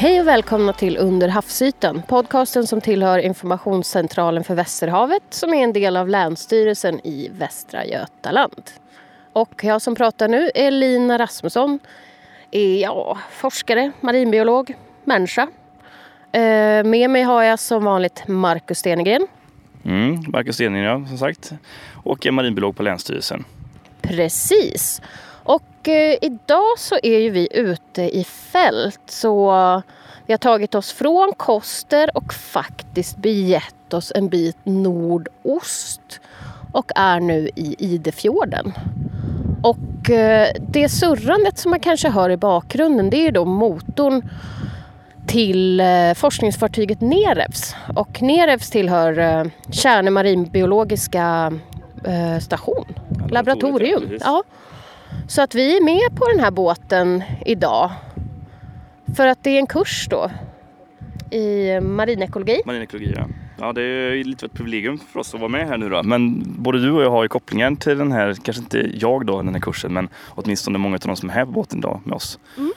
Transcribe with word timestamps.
Hej 0.00 0.20
och 0.20 0.26
välkomna 0.26 0.72
till 0.72 0.96
Under 0.96 1.28
havsytan, 1.28 2.02
podcasten 2.08 2.66
som 2.66 2.80
tillhör 2.80 3.18
Informationscentralen 3.18 4.44
för 4.44 4.54
Västerhavet 4.54 5.22
som 5.30 5.54
är 5.54 5.64
en 5.64 5.72
del 5.72 5.96
av 5.96 6.08
Länsstyrelsen 6.08 7.06
i 7.06 7.30
Västra 7.32 7.86
Götaland. 7.86 8.70
Och 9.32 9.64
jag 9.64 9.82
som 9.82 9.94
pratar 9.94 10.28
nu 10.28 10.50
är 10.54 10.70
Lina 10.70 11.18
Rasmusson, 11.18 11.78
är 12.50 12.82
ja, 12.82 13.18
forskare, 13.30 13.92
marinbiolog, 14.00 14.74
människa. 15.04 15.42
Eh, 16.32 16.84
med 16.84 17.10
mig 17.10 17.22
har 17.22 17.42
jag 17.42 17.58
som 17.58 17.84
vanligt 17.84 18.28
Marcus 18.28 18.78
Stenegren. 18.78 19.26
Mm, 19.84 20.24
Marcus 20.28 20.54
Stenegren 20.54 21.02
ja, 21.02 21.08
som 21.08 21.18
sagt. 21.18 21.52
Och 21.94 22.26
är 22.26 22.30
marinbiolog 22.30 22.76
på 22.76 22.82
Länsstyrelsen. 22.82 23.44
Precis. 24.02 25.02
Och 25.48 25.88
eh, 25.88 26.18
idag 26.22 26.78
så 26.78 26.98
är 27.02 27.18
ju 27.18 27.30
vi 27.30 27.48
ute 27.50 28.02
i 28.02 28.24
fält 28.24 29.00
så 29.06 29.46
vi 30.26 30.32
har 30.32 30.38
tagit 30.38 30.74
oss 30.74 30.92
från 30.92 31.32
Koster 31.36 32.10
och 32.14 32.34
faktiskt 32.34 33.16
begett 33.16 33.94
oss 33.94 34.12
en 34.14 34.28
bit 34.28 34.56
nordost 34.64 36.20
och 36.72 36.90
är 36.94 37.20
nu 37.20 37.50
i 37.54 37.76
Idefjorden. 37.78 38.72
Och 39.62 40.10
eh, 40.10 40.48
det 40.60 40.88
surrandet 40.88 41.58
som 41.58 41.70
man 41.70 41.80
kanske 41.80 42.08
hör 42.08 42.30
i 42.30 42.36
bakgrunden 42.36 43.10
det 43.10 43.26
är 43.26 43.32
då 43.32 43.44
motorn 43.44 44.30
till 45.26 45.80
eh, 45.80 46.14
forskningsfartyget 46.14 47.00
Nerevs. 47.00 47.74
Och 47.96 48.22
Nerevs 48.22 48.70
tillhör 48.70 49.18
eh, 49.18 49.44
Tjärnö 49.70 50.10
marinbiologiska 50.10 51.52
eh, 52.04 52.38
station, 52.38 52.86
laboratorium. 53.30 54.18
Ja. 54.20 54.42
Så 55.28 55.42
att 55.42 55.54
vi 55.54 55.76
är 55.76 55.84
med 55.84 56.18
på 56.18 56.28
den 56.28 56.40
här 56.40 56.50
båten 56.50 57.22
idag. 57.46 57.90
För 59.16 59.26
att 59.26 59.44
det 59.44 59.50
är 59.50 59.58
en 59.58 59.66
kurs 59.66 60.06
då 60.10 60.30
i 61.30 61.80
marinekologi. 61.80 62.60
Marinekologi 62.64 63.14
ja. 63.16 63.26
Ja 63.60 63.72
det 63.72 63.82
är 63.82 64.24
lite 64.24 64.46
av 64.46 64.50
ett 64.50 64.56
privilegium 64.56 64.98
för 64.98 65.20
oss 65.20 65.34
att 65.34 65.40
vara 65.40 65.48
med 65.48 65.68
här 65.68 65.76
nu 65.76 65.88
då. 65.88 66.02
Men 66.02 66.44
både 66.62 66.82
du 66.82 66.90
och 66.90 67.02
jag 67.02 67.10
har 67.10 67.22
ju 67.22 67.28
kopplingen 67.28 67.76
till 67.76 67.98
den 67.98 68.12
här, 68.12 68.34
kanske 68.42 68.62
inte 68.62 68.90
jag 68.94 69.26
då 69.26 69.42
den 69.42 69.54
här 69.54 69.60
kursen 69.60 69.92
men 69.92 70.08
åtminstone 70.28 70.78
många 70.78 70.94
av 70.94 71.00
de 71.00 71.16
som 71.16 71.30
är 71.30 71.34
här 71.34 71.44
på 71.44 71.50
båten 71.50 71.78
idag 71.78 72.00
med 72.04 72.14
oss. 72.14 72.38
Mm. 72.56 72.72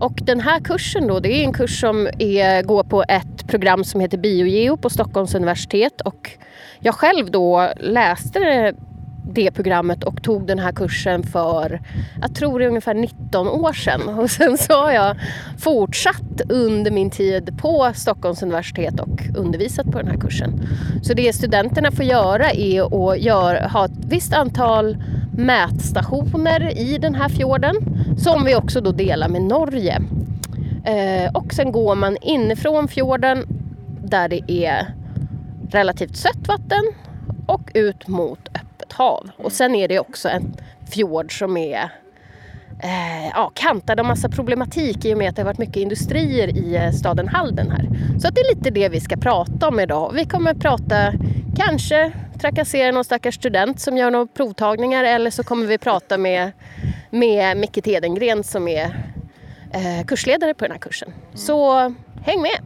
Och 0.00 0.20
den 0.22 0.40
här 0.40 0.60
kursen 0.60 1.06
då, 1.06 1.20
det 1.20 1.32
är 1.32 1.44
en 1.44 1.52
kurs 1.52 1.80
som 1.80 2.08
är, 2.18 2.62
går 2.62 2.84
på 2.84 3.04
ett 3.08 3.48
program 3.48 3.84
som 3.84 4.00
heter 4.00 4.18
Biogeo 4.18 4.76
på 4.76 4.90
Stockholms 4.90 5.34
universitet 5.34 6.00
och 6.00 6.30
jag 6.80 6.94
själv 6.94 7.30
då 7.30 7.72
läste 7.80 8.74
det 9.34 9.50
programmet 9.50 10.04
och 10.04 10.22
tog 10.22 10.46
den 10.46 10.58
här 10.58 10.72
kursen 10.72 11.22
för, 11.22 11.80
jag 12.20 12.34
tror 12.34 12.58
det 12.58 12.64
är 12.64 12.68
ungefär 12.68 12.94
19 12.94 13.48
år 13.48 13.72
sedan. 13.72 14.08
Och 14.18 14.30
sen 14.30 14.58
så 14.58 14.72
har 14.72 14.92
jag 14.92 15.16
fortsatt 15.58 16.40
under 16.48 16.90
min 16.90 17.10
tid 17.10 17.58
på 17.58 17.92
Stockholms 17.94 18.42
universitet 18.42 19.00
och 19.00 19.22
undervisat 19.36 19.86
på 19.86 19.98
den 19.98 20.08
här 20.08 20.20
kursen. 20.20 20.60
Så 21.02 21.14
det 21.14 21.32
studenterna 21.32 21.90
får 21.90 22.04
göra 22.04 22.50
är 22.50 23.10
att 23.10 23.18
gör, 23.18 23.68
ha 23.68 23.84
ett 23.84 24.04
visst 24.08 24.32
antal 24.32 24.96
mätstationer 25.32 26.78
i 26.78 26.98
den 26.98 27.14
här 27.14 27.28
fjorden 27.28 27.76
som 28.18 28.44
vi 28.44 28.54
också 28.54 28.80
då 28.80 28.92
delar 28.92 29.28
med 29.28 29.42
Norge. 29.42 30.02
Eh, 30.84 31.32
och 31.34 31.52
sen 31.52 31.72
går 31.72 31.94
man 31.94 32.16
inifrån 32.22 32.88
fjorden 32.88 33.44
där 34.04 34.28
det 34.28 34.52
är 34.52 34.94
relativt 35.70 36.16
sött 36.16 36.48
vatten 36.48 36.84
och 37.46 37.70
ut 37.74 38.08
mot 38.08 38.48
öppet 38.48 38.67
hav. 38.92 39.30
Och 39.36 39.52
sen 39.52 39.74
är 39.74 39.88
det 39.88 39.98
också 39.98 40.28
en 40.28 40.56
fjord 40.90 41.38
som 41.38 41.56
är 41.56 41.90
eh, 42.82 43.28
ja, 43.34 43.52
kantad 43.54 44.00
av 44.00 44.06
massa 44.06 44.28
problematik 44.28 45.04
i 45.04 45.14
och 45.14 45.18
med 45.18 45.28
att 45.28 45.36
det 45.36 45.42
har 45.42 45.46
varit 45.46 45.58
mycket 45.58 45.76
industrier 45.76 46.48
i 46.48 46.76
eh, 46.76 46.90
staden 46.90 47.28
Halden 47.28 47.70
här. 47.70 47.88
Så 48.20 48.28
att 48.28 48.34
det 48.34 48.40
är 48.40 48.54
lite 48.54 48.70
det 48.70 48.88
vi 48.88 49.00
ska 49.00 49.16
prata 49.16 49.68
om 49.68 49.80
idag. 49.80 50.12
Vi 50.14 50.24
kommer 50.24 50.54
prata, 50.54 51.12
kanske 51.56 52.12
trakassera 52.40 52.92
någon 52.92 53.04
stackars 53.04 53.34
student 53.34 53.80
som 53.80 53.96
gör 53.96 54.10
några 54.10 54.26
provtagningar 54.26 55.04
eller 55.04 55.30
så 55.30 55.42
kommer 55.42 55.66
vi 55.66 55.78
prata 55.78 56.18
med, 56.18 56.52
med 57.10 57.56
Micke 57.56 57.84
Tedengren 57.84 58.44
som 58.44 58.68
är 58.68 58.84
eh, 59.72 60.06
kursledare 60.06 60.54
på 60.54 60.64
den 60.64 60.72
här 60.72 60.78
kursen. 60.78 61.12
Så 61.34 61.78
häng 62.22 62.42
med! 62.42 62.60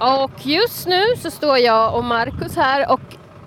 Och 0.00 0.46
just 0.46 0.86
nu 0.86 1.02
så 1.16 1.30
står 1.30 1.58
jag 1.58 1.94
och 1.94 2.04
Marcus 2.04 2.56
här 2.56 2.92
och 2.92 3.00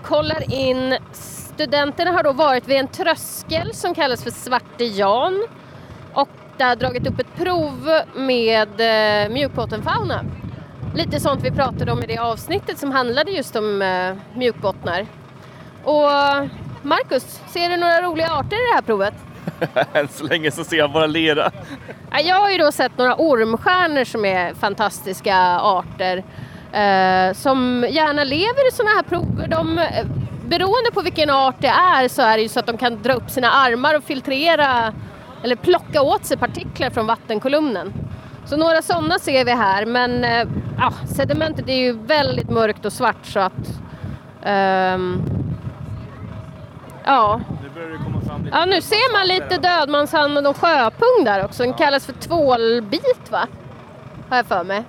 kollar 0.03 0.53
in 0.53 0.97
Studenterna 1.11 2.11
har 2.11 2.23
då 2.23 2.31
varit 2.31 2.67
vid 2.67 2.77
en 2.77 2.87
tröskel 2.87 3.73
som 3.73 3.93
kallas 3.93 4.23
för 4.23 4.31
Svarte 4.31 4.83
Jan 4.83 5.47
och 6.13 6.29
där 6.57 6.75
dragit 6.75 7.07
upp 7.07 7.19
ett 7.19 7.35
prov 7.35 7.89
med 8.15 8.69
eh, 8.79 9.29
mjukbottenfauna. 9.29 10.25
Lite 10.95 11.19
sånt 11.19 11.43
vi 11.43 11.51
pratade 11.51 11.91
om 11.91 12.03
i 12.03 12.05
det 12.05 12.17
avsnittet 12.17 12.77
som 12.77 12.91
handlade 12.91 13.31
just 13.31 13.55
om 13.55 13.81
eh, 13.81 14.37
mjukbottnar. 14.37 15.05
Och 15.83 16.09
Marcus, 16.81 17.41
ser 17.47 17.69
du 17.69 17.77
några 17.77 18.01
roliga 18.01 18.31
arter 18.31 18.55
i 18.55 18.69
det 18.69 18.75
här 18.75 18.81
provet? 18.81 19.13
Än 19.93 20.07
så 20.07 20.23
länge 20.23 20.51
så 20.51 20.63
ser 20.63 20.77
jag 20.77 20.91
bara 20.91 21.07
lera. 21.07 21.51
jag 22.23 22.35
har 22.35 22.51
ju 22.51 22.57
då 22.57 22.71
sett 22.71 22.97
några 22.97 23.15
ormstjärnor 23.15 24.03
som 24.03 24.25
är 24.25 24.53
fantastiska 24.53 25.37
arter 25.59 26.23
eh, 26.73 27.33
som 27.33 27.85
gärna 27.89 28.23
lever 28.23 28.67
i 28.67 28.71
sådana 28.71 28.95
här 28.95 29.03
prover. 29.03 29.47
De, 29.47 29.79
eh, 29.79 30.05
beroende 30.45 30.91
på 30.93 31.01
vilken 31.01 31.29
art 31.29 31.55
det 31.59 31.67
är 31.67 32.07
så 32.07 32.21
är 32.21 32.37
det 32.37 32.43
ju 32.43 32.49
så 32.49 32.59
att 32.59 32.67
de 32.67 32.77
kan 32.77 33.01
dra 33.01 33.13
upp 33.13 33.29
sina 33.29 33.51
armar 33.51 33.95
och 33.95 34.03
filtrera 34.03 34.93
eller 35.43 35.55
plocka 35.55 36.01
åt 36.01 36.25
sig 36.25 36.37
partiklar 36.37 36.89
från 36.89 37.07
vattenkolumnen. 37.07 37.93
Så 38.45 38.57
några 38.57 38.81
sådana 38.81 39.19
ser 39.19 39.45
vi 39.45 39.51
här 39.51 39.85
men 39.85 40.23
eh, 40.23 40.47
ja, 40.77 40.93
sedimentet 41.15 41.69
är 41.69 41.75
ju 41.77 41.91
väldigt 41.91 42.49
mörkt 42.49 42.85
och 42.85 42.93
svart 42.93 43.25
så 43.25 43.39
att 43.39 43.67
um, 44.45 45.23
ja. 47.05 47.41
Ja, 48.51 48.65
nu 48.65 48.81
ser 48.81 49.13
man 49.13 49.27
lite 49.27 49.57
dödmanshand 49.57 50.47
och 50.47 50.57
sjöpung 50.57 51.25
där 51.25 51.45
också. 51.45 51.63
Den 51.63 51.73
kallas 51.73 52.05
för 52.05 52.13
tvålbit 52.13 53.31
va? 53.31 53.47
Har 54.29 54.37
jag 54.37 54.45
för 54.45 54.63
mig. 54.63 54.83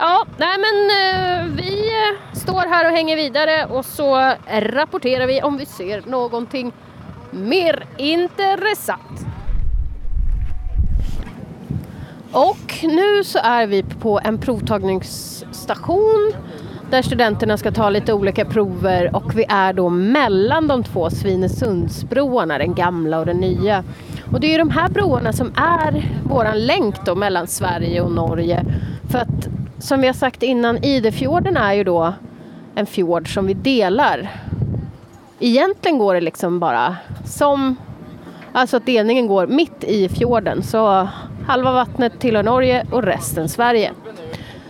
Ja, 0.00 0.24
nej 0.36 0.56
men 0.58 0.90
eh, 0.90 1.44
vi 1.56 1.88
eh, 1.88 2.38
står 2.38 2.68
här 2.68 2.86
och 2.86 2.92
hänger 2.92 3.16
vidare 3.16 3.66
och 3.66 3.84
så 3.84 4.32
rapporterar 4.48 5.26
vi 5.26 5.42
om 5.42 5.56
vi 5.56 5.66
ser 5.66 6.02
någonting 6.06 6.72
mer 7.30 7.84
intressant. 7.96 9.26
Och 12.32 12.78
nu 12.82 13.24
så 13.24 13.38
är 13.42 13.66
vi 13.66 13.82
på 13.82 14.20
en 14.24 14.38
provtagningsstation 14.38 16.32
där 16.90 17.02
studenterna 17.02 17.56
ska 17.56 17.70
ta 17.70 17.90
lite 17.90 18.12
olika 18.12 18.44
prover 18.44 19.16
och 19.16 19.38
vi 19.38 19.44
är 19.48 19.72
då 19.72 19.88
mellan 19.88 20.66
de 20.68 20.84
två 20.84 21.10
Svinesundsbroarna, 21.10 22.58
den 22.58 22.74
gamla 22.74 23.18
och 23.18 23.26
den 23.26 23.36
nya. 23.36 23.84
Och 24.32 24.40
det 24.40 24.46
är 24.46 24.52
ju 24.52 24.58
de 24.58 24.70
här 24.70 24.88
broarna 24.88 25.32
som 25.32 25.52
är 25.56 26.18
våran 26.24 26.66
länk 26.66 27.04
då 27.04 27.14
mellan 27.14 27.46
Sverige 27.46 28.00
och 28.00 28.12
Norge. 28.12 28.64
För 29.10 29.18
att 29.18 29.48
som 29.78 30.00
vi 30.00 30.06
har 30.06 30.14
sagt 30.14 30.42
innan, 30.42 30.84
Idefjorden 30.84 31.56
är 31.56 31.72
ju 31.72 31.84
då 31.84 32.14
en 32.74 32.86
fjord 32.86 33.34
som 33.34 33.46
vi 33.46 33.54
delar. 33.54 34.30
Egentligen 35.38 35.98
går 35.98 36.14
det 36.14 36.20
liksom 36.20 36.60
bara 36.60 36.96
som, 37.24 37.76
alltså 38.52 38.76
att 38.76 38.86
delningen 38.86 39.26
går 39.26 39.46
mitt 39.46 39.84
i 39.84 40.08
fjorden. 40.08 40.62
Så 40.62 41.08
halva 41.46 41.72
vattnet 41.72 42.20
tillhör 42.20 42.42
Norge 42.42 42.86
och 42.92 43.02
resten 43.02 43.48
Sverige. 43.48 43.92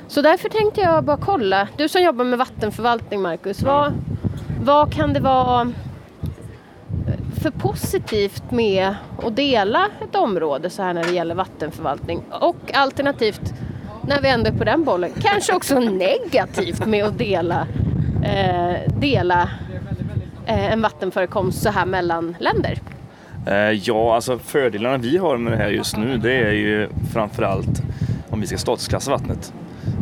Så 0.09 0.23
därför 0.23 0.49
tänkte 0.49 0.81
jag 0.81 1.05
bara 1.05 1.17
kolla, 1.17 1.69
du 1.77 1.88
som 1.88 2.03
jobbar 2.03 2.25
med 2.25 2.38
vattenförvaltning 2.38 3.23
Marcus, 3.23 3.62
vad, 3.62 3.93
vad 4.62 4.93
kan 4.93 5.12
det 5.12 5.21
vara 5.21 5.73
för 7.43 7.50
positivt 7.50 8.50
med 8.50 8.94
att 9.23 9.37
dela 9.37 9.87
ett 10.09 10.15
område 10.15 10.71
så 10.71 10.83
här 10.83 10.94
när 10.94 11.05
det 11.05 11.11
gäller 11.11 11.35
vattenförvaltning? 11.35 12.23
Och 12.41 12.75
alternativt, 12.75 13.55
när 14.09 14.21
vi 14.21 14.29
ändå 14.29 14.51
är 14.51 14.55
på 14.55 14.65
den 14.65 14.85
bollen, 14.85 15.11
kanske 15.21 15.55
också 15.55 15.79
negativt 15.79 16.87
med 16.87 17.05
att 17.05 17.19
dela, 17.19 17.67
eh, 18.25 18.93
dela 19.01 19.51
eh, 20.47 20.73
en 20.73 20.83
vattenförekomst 20.83 21.63
så 21.63 21.71
här 21.71 21.87
mellan 21.87 22.37
länder? 22.41 22.79
Eh, 23.47 23.55
ja, 23.55 24.15
alltså 24.15 24.39
fördelarna 24.39 24.99
vi 24.99 25.17
har 25.17 25.37
med 25.37 25.53
det 25.53 25.57
här 25.57 25.69
just 25.69 25.97
nu 25.97 26.19
det 26.19 26.33
är 26.33 26.53
ju 26.53 26.89
framförallt 27.13 27.83
om 28.31 28.41
vi 28.41 28.47
ska 28.47 28.59
statusklassa 28.59 29.11
vattnet. 29.11 29.53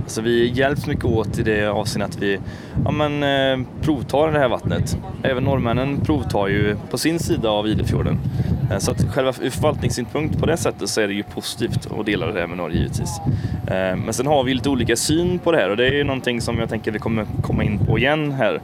Alltså 0.02 0.20
vi 0.20 0.48
hjälps 0.48 0.86
mycket 0.86 1.04
åt 1.04 1.38
i 1.38 1.42
det 1.42 1.66
avseendet 1.66 2.10
att 2.10 2.22
vi 2.22 2.38
ja, 2.84 2.90
men, 2.90 3.22
eh, 3.22 3.66
provtar 3.80 4.32
det 4.32 4.38
här 4.38 4.48
vattnet. 4.48 4.98
Även 5.22 5.44
norrmännen 5.44 6.00
provtar 6.00 6.48
ju 6.48 6.76
på 6.90 6.98
sin 6.98 7.18
sida 7.18 7.50
av 7.50 7.68
Idefjorden. 7.68 8.18
Eh, 8.70 8.78
så 8.78 8.90
att 8.90 9.14
själva 9.14 9.32
ur 9.40 9.50
förvaltningssynpunkt 9.50 10.38
på 10.38 10.46
det 10.46 10.56
sättet 10.56 10.88
så 10.88 11.00
är 11.00 11.08
det 11.08 11.14
ju 11.14 11.22
positivt 11.22 11.88
att 11.98 12.06
dela 12.06 12.26
det 12.26 12.40
här 12.40 12.46
med 12.46 12.56
Norge 12.56 12.78
givetvis. 12.78 13.20
Eh, 13.66 13.96
men 13.96 14.12
sen 14.12 14.26
har 14.26 14.44
vi 14.44 14.54
lite 14.54 14.68
olika 14.68 14.96
syn 14.96 15.38
på 15.38 15.52
det 15.52 15.58
här 15.58 15.70
och 15.70 15.76
det 15.76 15.86
är 15.86 15.92
ju 15.92 16.04
någonting 16.04 16.40
som 16.40 16.58
jag 16.58 16.68
tänker 16.68 16.92
vi 16.92 16.98
kommer 16.98 17.26
komma 17.42 17.64
in 17.64 17.78
på 17.78 17.98
igen 17.98 18.32
här. 18.32 18.60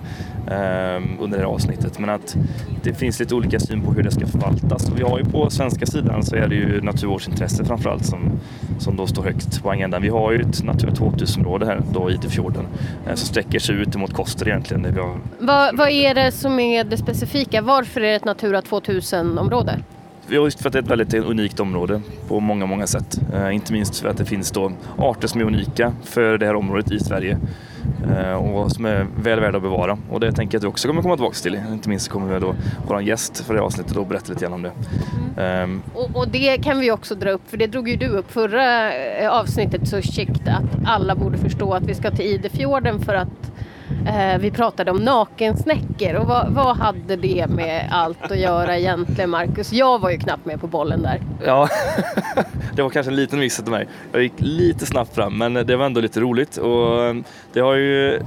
Ehm, 0.50 1.18
under 1.20 1.38
det 1.38 1.44
här 1.44 1.52
avsnittet. 1.52 1.98
Men 1.98 2.10
att 2.10 2.36
det 2.82 2.94
finns 2.94 3.20
lite 3.20 3.34
olika 3.34 3.60
syn 3.60 3.82
på 3.82 3.92
hur 3.92 4.02
det 4.02 4.10
ska 4.10 4.26
förvaltas. 4.26 4.90
och 4.90 4.98
Vi 4.98 5.02
har 5.02 5.18
ju 5.18 5.24
på 5.24 5.50
svenska 5.50 5.86
sidan 5.86 6.22
så 6.22 6.36
är 6.36 6.48
det 6.48 6.54
ju 6.54 6.80
naturvårdsintresse 6.80 7.64
framförallt 7.64 8.06
som, 8.06 8.40
som 8.78 8.96
då 8.96 9.06
står 9.06 9.22
högt 9.22 9.62
på 9.62 9.70
agendan. 9.70 10.02
Vi 10.02 10.08
har 10.08 10.32
ju 10.32 10.40
ett 10.40 10.62
Natura 10.62 10.90
2000-område 10.90 11.66
här 11.66 11.82
då 11.92 12.10
i 12.10 12.14
Idefjorden 12.14 12.66
eh, 13.06 13.14
som 13.14 13.26
sträcker 13.26 13.58
sig 13.58 13.74
ut 13.74 13.96
mot 13.96 14.12
Koster 14.12 14.48
egentligen. 14.48 14.94
vi 14.94 15.00
har... 15.00 15.18
vad, 15.38 15.76
vad 15.76 15.90
är 15.90 16.14
det 16.14 16.32
som 16.32 16.60
är 16.60 16.84
det 16.84 16.96
specifika? 16.96 17.62
Varför 17.62 18.00
är 18.00 18.10
det 18.10 18.14
ett 18.14 18.24
Natura 18.24 18.60
2000-område? 18.60 19.78
Just 20.28 20.60
för 20.60 20.68
att 20.68 20.72
det 20.72 20.78
är 20.78 20.82
ett 20.82 20.90
väldigt 20.90 21.14
unikt 21.14 21.60
område 21.60 22.00
på 22.28 22.40
många, 22.40 22.66
många 22.66 22.86
sätt. 22.86 23.20
Eh, 23.34 23.54
inte 23.54 23.72
minst 23.72 24.00
för 24.00 24.08
att 24.08 24.16
det 24.16 24.24
finns 24.24 24.50
då 24.50 24.72
arter 24.98 25.28
som 25.28 25.40
är 25.40 25.44
unika 25.44 25.92
för 26.04 26.38
det 26.38 26.46
här 26.46 26.54
området 26.54 26.92
i 26.92 26.98
Sverige 26.98 27.38
eh, 28.16 28.32
och 28.32 28.72
som 28.72 28.84
är 28.84 29.06
väl 29.22 29.40
värda 29.40 29.56
att 29.56 29.62
bevara. 29.62 29.98
Och 30.10 30.20
det 30.20 30.32
tänker 30.32 30.54
jag 30.54 30.60
att 30.60 30.64
vi 30.64 30.68
också 30.68 30.88
kommer 30.88 31.02
komma 31.02 31.16
tillbaka 31.16 31.34
till. 31.34 31.60
Inte 31.72 31.88
minst 31.88 32.08
kommer 32.08 32.34
vi 32.34 32.40
då 32.40 32.54
en 32.94 33.06
gäst 33.06 33.40
för 33.40 33.54
det 33.54 33.60
här 33.60 33.66
avsnittet 33.66 33.96
och 33.96 34.06
berätta 34.06 34.32
lite 34.32 34.44
grann 34.44 34.52
om 34.52 34.62
det. 34.62 34.72
Mm. 35.38 35.62
Um, 35.70 35.82
och, 35.94 36.16
och, 36.16 36.28
det 36.28 36.58
kan 36.58 36.80
vi 36.80 36.90
också 36.90 37.14
dra 37.14 37.30
upp, 37.30 37.50
för 37.50 37.56
det 37.56 37.66
drog 37.66 37.88
ju 37.88 37.96
du 37.96 38.08
upp 38.08 38.32
förra 38.32 38.92
eh, 38.92 39.30
avsnittet 39.30 39.88
så 39.88 40.02
skikt 40.02 40.48
att 40.48 40.86
alla 40.86 41.14
borde 41.14 41.38
förstå 41.38 41.74
att 41.74 41.82
vi 41.82 41.94
ska 41.94 42.10
till 42.10 42.26
Idefjorden 42.26 43.00
för 43.00 43.14
att 43.14 43.41
Eh, 44.06 44.38
vi 44.38 44.50
pratade 44.50 44.90
om 44.90 44.96
nakensnäckor 44.96 46.14
och 46.14 46.26
vad, 46.26 46.52
vad, 46.52 46.76
hade 46.76 47.16
det 47.16 47.46
med 47.48 47.88
allt 47.92 48.30
att 48.30 48.38
göra 48.38 48.78
egentligen 48.78 49.30
Marcus? 49.30 49.72
Jag 49.72 49.98
var 49.98 50.10
ju 50.10 50.18
knappt 50.18 50.46
med 50.46 50.60
på 50.60 50.66
bollen 50.66 51.02
där. 51.02 51.20
Ja, 51.44 51.68
det 52.74 52.82
var 52.82 52.90
kanske 52.90 53.12
en 53.12 53.16
liten 53.16 53.38
miss 53.38 53.60
av 53.60 53.68
mig. 53.68 53.88
Jag 54.12 54.22
gick 54.22 54.32
lite 54.36 54.86
snabbt 54.86 55.14
fram 55.14 55.38
men 55.38 55.54
det 55.54 55.76
var 55.76 55.86
ändå 55.86 56.00
lite 56.00 56.20
roligt 56.20 56.56
och 56.56 57.02
eh, 57.04 57.14
det 57.52 57.60
har 57.60 57.74
ju 57.74 58.22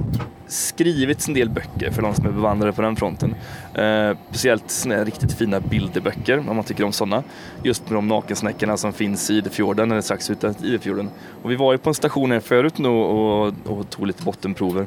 skrivits 0.48 1.28
en 1.28 1.34
del 1.34 1.50
böcker 1.50 1.90
för 1.90 2.02
de 2.02 2.14
som 2.14 2.26
är 2.26 2.30
bevandrade 2.30 2.72
på 2.72 2.82
den 2.82 2.96
fronten. 2.96 3.34
Eh, 3.74 4.16
speciellt 4.28 4.70
såna 4.70 5.04
riktigt 5.04 5.32
fina 5.32 5.60
bilderböcker 5.60 6.38
om 6.38 6.56
man 6.56 6.64
tycker 6.64 6.84
om 6.84 6.92
sådana. 6.92 7.22
Just 7.62 7.90
med 7.90 7.96
de 7.96 8.08
nakensnäckorna 8.08 8.76
som 8.76 8.92
finns 8.92 9.30
i 9.30 9.34
Idefjorden 9.34 9.90
eller 9.90 10.00
strax 10.00 10.30
utanför 10.30 10.66
Idefjorden. 10.66 11.10
Och 11.42 11.50
vi 11.50 11.56
var 11.56 11.72
ju 11.72 11.78
på 11.78 11.90
en 11.90 11.94
station 11.94 12.32
här 12.32 12.40
förut 12.40 12.78
nu 12.78 12.88
och, 12.88 13.52
och 13.64 13.90
tog 13.90 14.06
lite 14.06 14.22
bottenprover. 14.22 14.86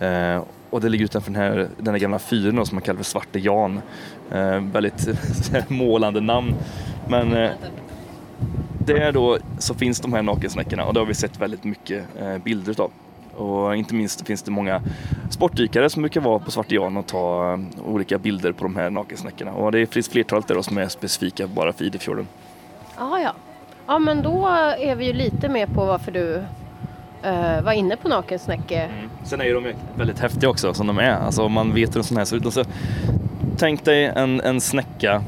Eh, 0.00 0.42
och 0.70 0.80
det 0.80 0.88
ligger 0.88 1.04
utanför 1.04 1.32
den 1.32 1.42
här, 1.42 1.68
den 1.78 1.94
här 1.94 2.00
gamla 2.00 2.18
fyren 2.18 2.66
som 2.66 2.76
man 2.76 2.82
kallar 2.82 2.96
för 2.96 3.04
Svarte 3.04 3.38
Jan. 3.38 3.80
Eh, 4.32 4.60
väldigt 4.60 5.08
målande 5.68 6.20
namn. 6.20 6.54
Men 7.08 7.36
eh, 7.36 7.50
där 8.78 9.12
då 9.12 9.38
så 9.58 9.74
finns 9.74 10.00
de 10.00 10.12
här 10.12 10.22
nakensnäckorna 10.22 10.84
och 10.84 10.94
det 10.94 11.00
har 11.00 11.06
vi 11.06 11.14
sett 11.14 11.40
väldigt 11.40 11.64
mycket 11.64 12.04
eh, 12.20 12.38
bilder 12.38 12.70
utav. 12.70 12.90
Och 13.36 13.76
inte 13.76 13.94
minst 13.94 14.26
finns 14.26 14.42
det 14.42 14.50
många 14.50 14.82
sportdykare 15.30 15.90
som 15.90 16.02
brukar 16.02 16.20
vara 16.20 16.38
på 16.38 16.50
Svarte 16.50 16.74
Jan 16.74 16.96
och 16.96 17.06
ta 17.06 17.52
eh, 17.52 17.58
olika 17.84 18.18
bilder 18.18 18.52
på 18.52 18.64
de 18.64 18.76
här 18.76 18.90
nakensnäckorna. 18.90 19.52
Och 19.52 19.72
det 19.72 19.86
finns 19.86 20.08
flertalet 20.08 20.48
där 20.48 20.62
som 20.62 20.78
är 20.78 20.88
specifika 20.88 21.46
bara 21.46 21.72
för 21.72 21.84
Idefjorden. 21.84 22.28
Aha, 22.98 23.18
ja, 23.18 23.32
ja. 23.86 23.98
men 23.98 24.22
då 24.22 24.46
är 24.78 24.96
vi 24.96 25.06
ju 25.06 25.12
lite 25.12 25.48
med 25.48 25.74
på 25.74 25.84
varför 25.84 26.12
du 26.12 26.42
uh, 27.26 27.62
var 27.62 27.72
inne 27.72 27.96
på 27.96 28.08
nakensnäcke. 28.08 28.80
Mm. 28.80 29.10
Sen 29.24 29.40
är 29.40 29.44
ju 29.44 29.54
de 29.54 29.72
väldigt 29.94 30.18
häftiga 30.18 30.50
också 30.50 30.74
som 30.74 30.86
de 30.86 30.98
är. 30.98 31.10
Alltså 31.10 31.42
om 31.42 31.52
man 31.52 31.74
vet 31.74 31.94
hur 31.94 31.98
en 31.98 32.04
sån 32.04 32.16
här 32.16 32.24
ser 32.24 32.36
ut. 32.36 32.44
Alltså, 32.44 32.64
tänk 33.56 33.84
dig 33.84 34.04
en, 34.04 34.40
en 34.40 34.60
snäcka 34.60 35.22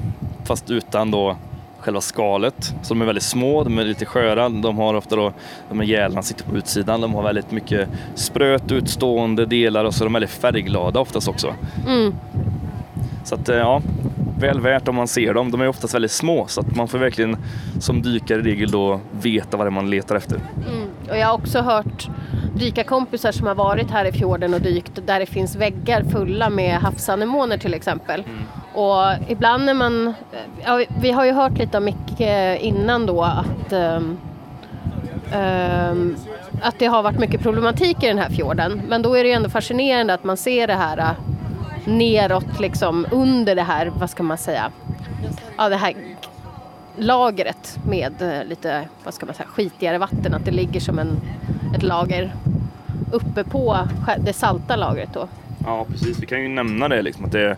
fast 0.44 0.70
utan 0.70 1.10
då 1.10 1.36
själva 1.78 2.00
skalet. 2.00 2.74
Så 2.82 2.94
de 2.94 3.02
är 3.02 3.06
väldigt 3.06 3.24
små, 3.24 3.64
de 3.64 3.78
är 3.78 3.84
lite 3.84 4.04
sköra, 4.04 4.48
de 4.48 4.78
har 4.78 4.94
ofta 4.94 5.16
då, 5.16 5.32
de 5.68 5.80
här 5.80 5.86
gälarna 5.86 6.22
sitter 6.22 6.44
på 6.44 6.56
utsidan, 6.56 7.00
de 7.00 7.14
har 7.14 7.22
väldigt 7.22 7.50
mycket 7.50 7.88
spröt 8.14 8.72
utstående 8.72 9.46
delar 9.46 9.84
och 9.84 9.94
så 9.94 10.04
är 10.04 10.06
de 10.06 10.12
väldigt 10.12 10.30
färgglada 10.30 11.00
oftast 11.00 11.28
också. 11.28 11.54
Mm. 11.86 12.14
Så 13.24 13.34
att 13.34 13.48
eh, 13.48 13.56
ja, 13.56 13.82
väl 14.38 14.60
värt 14.60 14.88
om 14.88 14.94
man 14.94 15.08
ser 15.08 15.34
dem. 15.34 15.50
De 15.50 15.60
är 15.60 15.68
oftast 15.68 15.94
väldigt 15.94 16.10
små 16.10 16.46
så 16.46 16.60
att 16.60 16.76
man 16.76 16.88
får 16.88 16.98
verkligen 16.98 17.36
som 17.80 18.02
dykare 18.02 18.40
i 18.40 18.42
regel 18.42 18.70
då 18.70 19.00
veta 19.10 19.56
vad 19.56 19.66
det 19.66 19.68
är 19.68 19.70
man 19.70 19.90
letar 19.90 20.16
efter. 20.16 20.36
Mm. 20.36 20.88
Och 21.10 21.16
jag 21.16 21.26
har 21.26 21.34
också 21.34 21.60
hört 21.60 22.08
dykarkompisar 22.54 23.32
som 23.32 23.46
har 23.46 23.54
varit 23.54 23.90
här 23.90 24.04
i 24.04 24.12
fjorden 24.12 24.54
och 24.54 24.60
dykt 24.60 25.06
där 25.06 25.20
det 25.20 25.26
finns 25.26 25.56
väggar 25.56 26.02
fulla 26.02 26.50
med 26.50 26.74
havsanemoner 26.74 27.58
till 27.58 27.74
exempel. 27.74 28.20
Mm. 28.26 28.44
Och 28.74 29.30
ibland 29.30 29.64
när 29.64 29.74
man, 29.74 30.14
ja, 30.64 30.84
vi 31.00 31.10
har 31.10 31.24
ju 31.24 31.32
hört 31.32 31.58
lite 31.58 31.76
av 31.76 31.82
Micke 31.82 32.20
innan 32.60 33.06
då 33.06 33.22
att 33.22 33.72
um, 33.72 34.18
um, 35.34 36.16
att 36.62 36.78
det 36.78 36.86
har 36.86 37.02
varit 37.02 37.18
mycket 37.18 37.40
problematik 37.40 38.02
i 38.02 38.06
den 38.06 38.18
här 38.18 38.30
fjorden. 38.30 38.82
Men 38.88 39.02
då 39.02 39.14
är 39.14 39.22
det 39.22 39.28
ju 39.28 39.34
ändå 39.34 39.48
fascinerande 39.48 40.14
att 40.14 40.24
man 40.24 40.36
ser 40.36 40.66
det 40.66 40.74
här 40.74 40.98
uh, 40.98 41.10
neråt 41.88 42.60
liksom 42.60 43.06
under 43.10 43.54
det 43.54 43.62
här, 43.62 43.92
vad 43.98 44.10
ska 44.10 44.22
man 44.22 44.38
säga, 44.38 44.70
ja 45.56 45.68
det 45.68 45.76
här 45.76 45.94
lagret 46.98 47.78
med 47.88 48.22
eh, 48.22 48.44
lite, 48.44 48.88
vad 49.04 49.14
ska 49.14 49.26
man 49.26 49.34
säga, 49.34 49.48
skitigare 49.48 49.98
vatten. 49.98 50.34
Att 50.34 50.44
det 50.44 50.50
ligger 50.50 50.80
som 50.80 50.98
en, 50.98 51.20
ett 51.76 51.82
lager 51.82 52.34
uppe 53.12 53.44
på 53.44 53.78
det 54.18 54.32
salta 54.32 54.76
lagret 54.76 55.08
då. 55.14 55.28
Ja 55.64 55.86
precis, 55.90 56.22
vi 56.22 56.26
kan 56.26 56.42
ju 56.42 56.48
nämna 56.48 56.88
det 56.88 57.02
liksom 57.02 57.24
att 57.24 57.32
det 57.32 57.56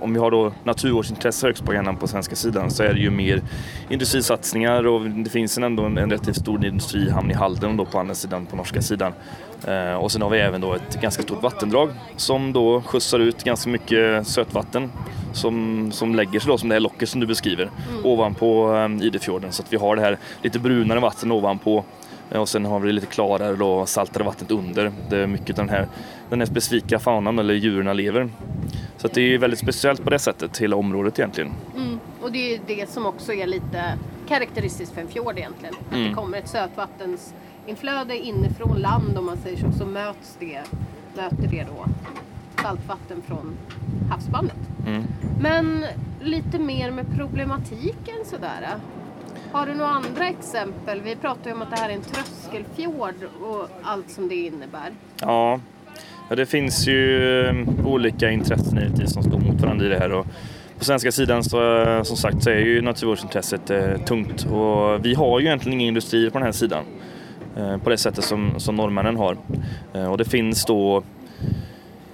om 0.00 0.12
vi 0.12 0.18
har 0.18 0.30
då 0.30 0.52
naturvårdsintresse 0.64 1.46
högst 1.46 1.64
på 1.64 1.72
agendan 1.72 1.96
på 1.96 2.06
svenska 2.06 2.36
sidan 2.36 2.70
så 2.70 2.82
är 2.82 2.94
det 2.94 3.00
ju 3.00 3.10
mer 3.10 3.42
industrisatsningar 3.88 4.86
och 4.86 5.10
det 5.10 5.30
finns 5.30 5.58
en 5.58 5.64
ändå 5.64 5.82
en, 5.84 5.98
en 5.98 6.10
relativt 6.10 6.36
stor 6.36 6.64
industrihamn 6.64 7.30
i 7.30 7.34
Halden 7.34 7.76
då 7.76 7.84
på 7.84 7.98
andra 7.98 8.14
sidan, 8.14 8.46
på 8.46 8.56
norska 8.56 8.82
sidan. 8.82 9.12
Eh, 9.66 9.94
och 9.94 10.12
sen 10.12 10.22
har 10.22 10.30
vi 10.30 10.38
även 10.38 10.60
då 10.60 10.74
ett 10.74 11.00
ganska 11.00 11.22
stort 11.22 11.42
vattendrag 11.42 11.90
som 12.16 12.52
då 12.52 12.82
skjutsar 12.82 13.18
ut 13.18 13.44
ganska 13.44 13.70
mycket 13.70 14.26
sötvatten 14.26 14.90
som, 15.32 15.88
som 15.92 16.14
lägger 16.14 16.40
sig 16.40 16.48
då 16.48 16.58
som 16.58 16.68
det 16.68 16.74
här 16.74 16.80
locket 16.80 17.08
som 17.08 17.20
du 17.20 17.26
beskriver 17.26 17.70
mm. 17.90 18.06
ovanpå 18.06 18.76
eh, 18.76 19.06
Idefjorden 19.06 19.52
så 19.52 19.62
att 19.62 19.72
vi 19.72 19.76
har 19.76 19.96
det 19.96 20.02
här 20.02 20.18
lite 20.42 20.58
brunare 20.58 21.00
vatten 21.00 21.32
ovanpå 21.32 21.84
och 22.38 22.48
sen 22.48 22.64
har 22.64 22.80
vi 22.80 22.92
lite 22.92 23.06
klarare 23.06 23.56
då 23.56 23.86
saltare 23.86 24.24
vattnet 24.24 24.50
under 24.50 24.92
där 25.08 25.26
mycket 25.26 25.58
av 25.58 25.66
den 25.66 25.74
här, 25.74 25.86
den 26.30 26.40
här 26.40 26.46
specifika 26.46 26.98
faunan 26.98 27.38
eller 27.38 27.54
djuren 27.54 27.96
lever. 27.96 28.30
Så 28.96 29.08
det 29.08 29.34
är 29.34 29.38
väldigt 29.38 29.58
speciellt 29.58 30.04
på 30.04 30.10
det 30.10 30.18
sättet, 30.18 30.58
hela 30.58 30.76
området 30.76 31.18
egentligen. 31.18 31.52
Mm. 31.76 32.00
Och 32.22 32.32
det 32.32 32.54
är 32.54 32.60
det 32.66 32.90
som 32.90 33.06
också 33.06 33.32
är 33.32 33.46
lite 33.46 33.98
karaktäristiskt 34.28 34.94
för 34.94 35.00
en 35.00 35.08
fjord 35.08 35.38
egentligen. 35.38 35.74
Att 35.88 35.94
mm. 35.94 36.08
det 36.08 36.14
kommer 36.14 36.38
ett 36.38 36.48
sötvattensinflöde 36.48 38.18
inifrån 38.18 38.78
land 38.78 39.18
om 39.18 39.26
man 39.26 39.36
säger 39.36 39.56
så, 39.56 39.72
så 39.78 39.86
möts 39.86 40.36
det, 40.40 40.62
möter 41.16 41.48
det 41.50 41.66
då 41.76 41.86
saltvatten 42.62 43.22
från 43.22 43.56
havsbandet. 44.10 44.58
Mm. 44.86 45.04
Men 45.40 45.84
lite 46.20 46.58
mer 46.58 46.90
med 46.90 47.06
problematiken 47.16 48.24
sådär. 48.24 48.68
Har 49.52 49.66
du 49.66 49.74
några 49.74 49.90
andra 49.90 50.28
exempel? 50.28 51.00
Vi 51.00 51.16
pratar 51.16 51.50
ju 51.50 51.56
om 51.56 51.62
att 51.62 51.70
det 51.70 51.76
här 51.76 51.90
är 51.90 51.94
en 51.94 52.02
tröskelfjord 52.02 53.14
och 53.42 53.68
allt 53.82 54.10
som 54.10 54.28
det 54.28 54.34
innebär. 54.34 54.90
Ja, 55.20 55.60
ja 56.30 56.36
det 56.36 56.46
finns 56.46 56.88
ju 56.88 57.40
eh, 57.46 57.86
olika 57.86 58.30
intressen 58.30 59.08
som 59.08 59.22
står 59.22 59.38
mot 59.38 59.60
varandra 59.60 59.86
i 59.86 59.88
det 59.88 59.98
här. 59.98 60.12
Och 60.12 60.26
på 60.78 60.84
svenska 60.84 61.12
sidan 61.12 61.44
så, 61.44 61.82
eh, 61.82 62.02
som 62.02 62.16
sagt 62.16 62.42
så 62.42 62.50
är 62.50 62.58
ju 62.58 62.82
naturvårdsintresset 62.82 63.70
eh, 63.70 63.96
tungt 64.06 64.44
och 64.44 65.04
vi 65.04 65.14
har 65.14 65.40
ju 65.40 65.46
egentligen 65.46 65.80
inga 65.80 65.88
industrier 65.88 66.30
på 66.30 66.38
den 66.38 66.44
här 66.44 66.52
sidan 66.52 66.84
eh, 67.56 67.76
på 67.76 67.90
det 67.90 67.96
sättet 67.96 68.24
som, 68.24 68.60
som 68.60 68.76
norrmännen 68.76 69.16
har. 69.16 69.36
Eh, 69.94 70.10
och 70.10 70.18
det 70.18 70.24
finns 70.24 70.64
då 70.64 71.02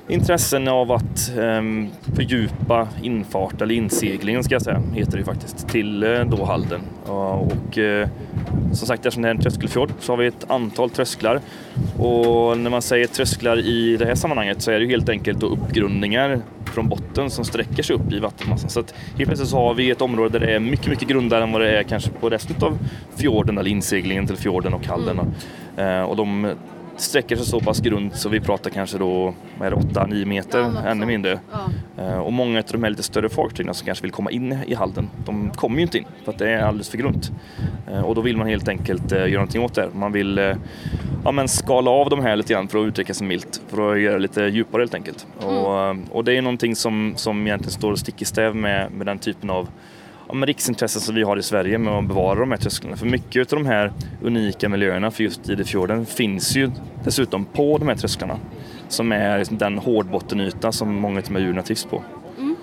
intressen 0.09 0.69
av 0.69 0.93
att 0.93 1.33
ehm, 1.39 1.89
fördjupa 2.17 2.89
infart 3.03 3.63
eller 3.63 3.75
inseglingen 3.75 4.45
ska 4.45 4.55
jag 4.55 4.63
säga, 4.63 4.83
heter 4.95 5.13
det 5.13 5.19
ju 5.19 5.25
faktiskt, 5.25 5.69
till 5.69 6.03
eh, 6.03 6.25
då 6.25 6.45
Halden. 6.45 6.81
och, 7.07 7.43
och 7.43 7.79
som 8.73 8.87
sagt, 8.87 9.07
eftersom 9.07 9.23
det 9.23 9.29
är 9.29 9.35
en 9.35 9.41
tröskelfjord 9.41 9.93
så 10.01 10.13
har 10.13 10.17
vi 10.17 10.27
ett 10.27 10.51
antal 10.51 10.91
trösklar. 10.91 11.41
Och 11.99 12.59
när 12.59 12.71
man 12.71 12.83
säger 12.83 13.07
trösklar 13.07 13.59
i 13.59 13.97
det 13.97 14.07
här 14.07 14.15
sammanhanget 14.15 14.63
så 14.63 14.71
är 14.71 14.81
det 14.81 14.87
helt 14.87 15.09
enkelt 15.09 15.41
då 15.41 15.47
uppgrundningar 15.47 16.41
från 16.65 16.89
botten 16.89 17.31
som 17.31 17.45
sträcker 17.45 17.83
sig 17.83 17.97
upp 17.97 18.13
i 18.13 18.19
vattenmassan. 18.19 18.71
Så 18.71 18.81
att 18.81 18.95
helt 19.17 19.29
plötsligt 19.29 19.49
så 19.49 19.57
har 19.57 19.75
vi 19.75 19.91
ett 19.91 20.03
område 20.03 20.39
där 20.39 20.47
det 20.47 20.55
är 20.55 20.61
mycket, 20.61 20.87
mycket 20.87 21.09
grundare 21.09 21.43
än 21.43 21.53
vad 21.53 21.61
det 21.61 21.79
är 21.79 21.83
kanske 21.83 22.11
på 22.11 22.31
resten 22.31 22.57
av 22.61 22.79
fjorden 23.17 23.59
eller 23.59 23.71
inseglingen 23.71 24.27
till 24.27 24.37
fjorden 24.37 24.75
och 24.75 24.87
Halden. 24.87 25.21
Mm. 25.77 26.07
och 26.07 26.17
de 26.17 26.53
sträcker 26.97 27.37
sig 27.37 27.47
så 27.47 27.61
pass 27.61 27.81
grunt 27.81 28.17
så 28.17 28.29
vi 28.29 28.41
pratar 28.41 28.71
kanske 28.71 28.99
då 28.99 29.35
8-9 29.59 30.25
meter, 30.25 30.59
ja, 30.59 30.91
ännu 30.91 31.07
mindre. 31.07 31.41
Ja. 31.53 32.03
Eh, 32.03 32.19
och 32.19 32.33
många 32.33 32.59
av 32.59 32.65
de 32.73 32.83
här 32.83 32.91
lite 32.91 33.03
större 33.03 33.29
fartygen 33.29 33.75
som 33.75 33.87
kanske 33.87 34.03
vill 34.03 34.13
komma 34.13 34.31
in 34.31 34.59
i 34.67 34.75
Halden, 34.75 35.11
de 35.25 35.51
kommer 35.51 35.77
ju 35.77 35.83
inte 35.83 35.99
in 35.99 36.05
för 36.25 36.33
att 36.33 36.39
det 36.39 36.51
är 36.51 36.63
alldeles 36.63 36.89
för 36.89 36.99
grunt. 36.99 37.31
Eh, 37.91 38.01
och 38.01 38.15
då 38.15 38.21
vill 38.21 38.37
man 38.37 38.47
helt 38.47 38.69
enkelt 38.69 39.13
eh, 39.13 39.19
göra 39.19 39.31
någonting 39.31 39.63
åt 39.63 39.75
det. 39.75 39.89
Man 39.95 40.13
vill 40.13 40.57
ja, 41.25 41.33
men 41.33 41.49
skala 41.49 41.91
av 41.91 42.11
de 42.11 42.21
här 42.21 42.37
lite 42.37 42.53
grann 42.53 42.69
för 42.69 42.79
att 42.79 42.87
uttrycka 42.89 43.15
sig 43.15 43.27
milt, 43.27 43.63
för 43.69 43.93
att 43.93 44.01
göra 44.01 44.15
det 44.15 44.21
lite 44.21 44.43
djupare 44.43 44.83
helt 44.83 44.95
enkelt. 44.95 45.27
Mm. 45.43 45.55
Och, 45.57 45.97
och, 46.17 46.25
det 46.25 46.37
är 46.37 46.43
någonting 46.43 46.77
som, 46.77 47.13
som 47.17 47.47
egentligen 47.47 47.73
står 47.73 47.97
stick 47.97 48.23
i 48.23 48.25
stäv 48.25 48.57
med, 48.57 48.91
med 48.93 49.07
den 49.07 49.19
typen 49.19 49.51
av 49.51 49.69
ja, 50.29 50.35
riksintressen 50.35 51.03
som 51.03 51.15
vi 51.15 51.23
har 51.23 51.37
i 51.37 51.43
Sverige 51.43 51.79
med 51.79 51.93
att 51.93 52.05
bevara 52.09 52.41
de 52.41 52.51
här 52.51 52.59
trösklarna. 52.59 52.97
För 52.97 53.07
mycket 53.07 53.53
av 53.53 53.59
de 53.59 53.67
här 53.67 53.93
unika 54.23 54.69
miljöerna 54.69 55.11
för 55.11 55.25
just 55.25 55.49
Idefjorden 55.49 56.07
finns 56.07 56.57
ju 56.57 56.71
dessutom 57.05 57.45
på 57.45 57.79
de 57.79 57.89
här 57.89 57.97
trösklarna. 57.97 58.39
som 58.89 59.13
är 59.13 59.39
liksom 59.39 59.59
den 59.59 59.79
hårdbottenyta 59.79 60.73
som 60.73 60.95
många 60.95 61.19
av 61.19 61.25
de 61.25 61.35
här 61.35 61.43
djuren 61.43 61.65
trivs 61.65 61.85
på. 61.85 62.03
Mm. 62.39 62.57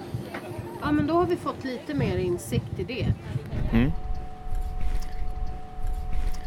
Ja 0.81 0.91
men 0.91 1.07
då 1.07 1.13
har 1.13 1.25
vi 1.25 1.35
fått 1.35 1.63
lite 1.63 1.93
mer 1.93 2.17
insikt 2.17 2.79
i 2.79 2.83
det. 2.83 3.07
Mm. 3.73 3.91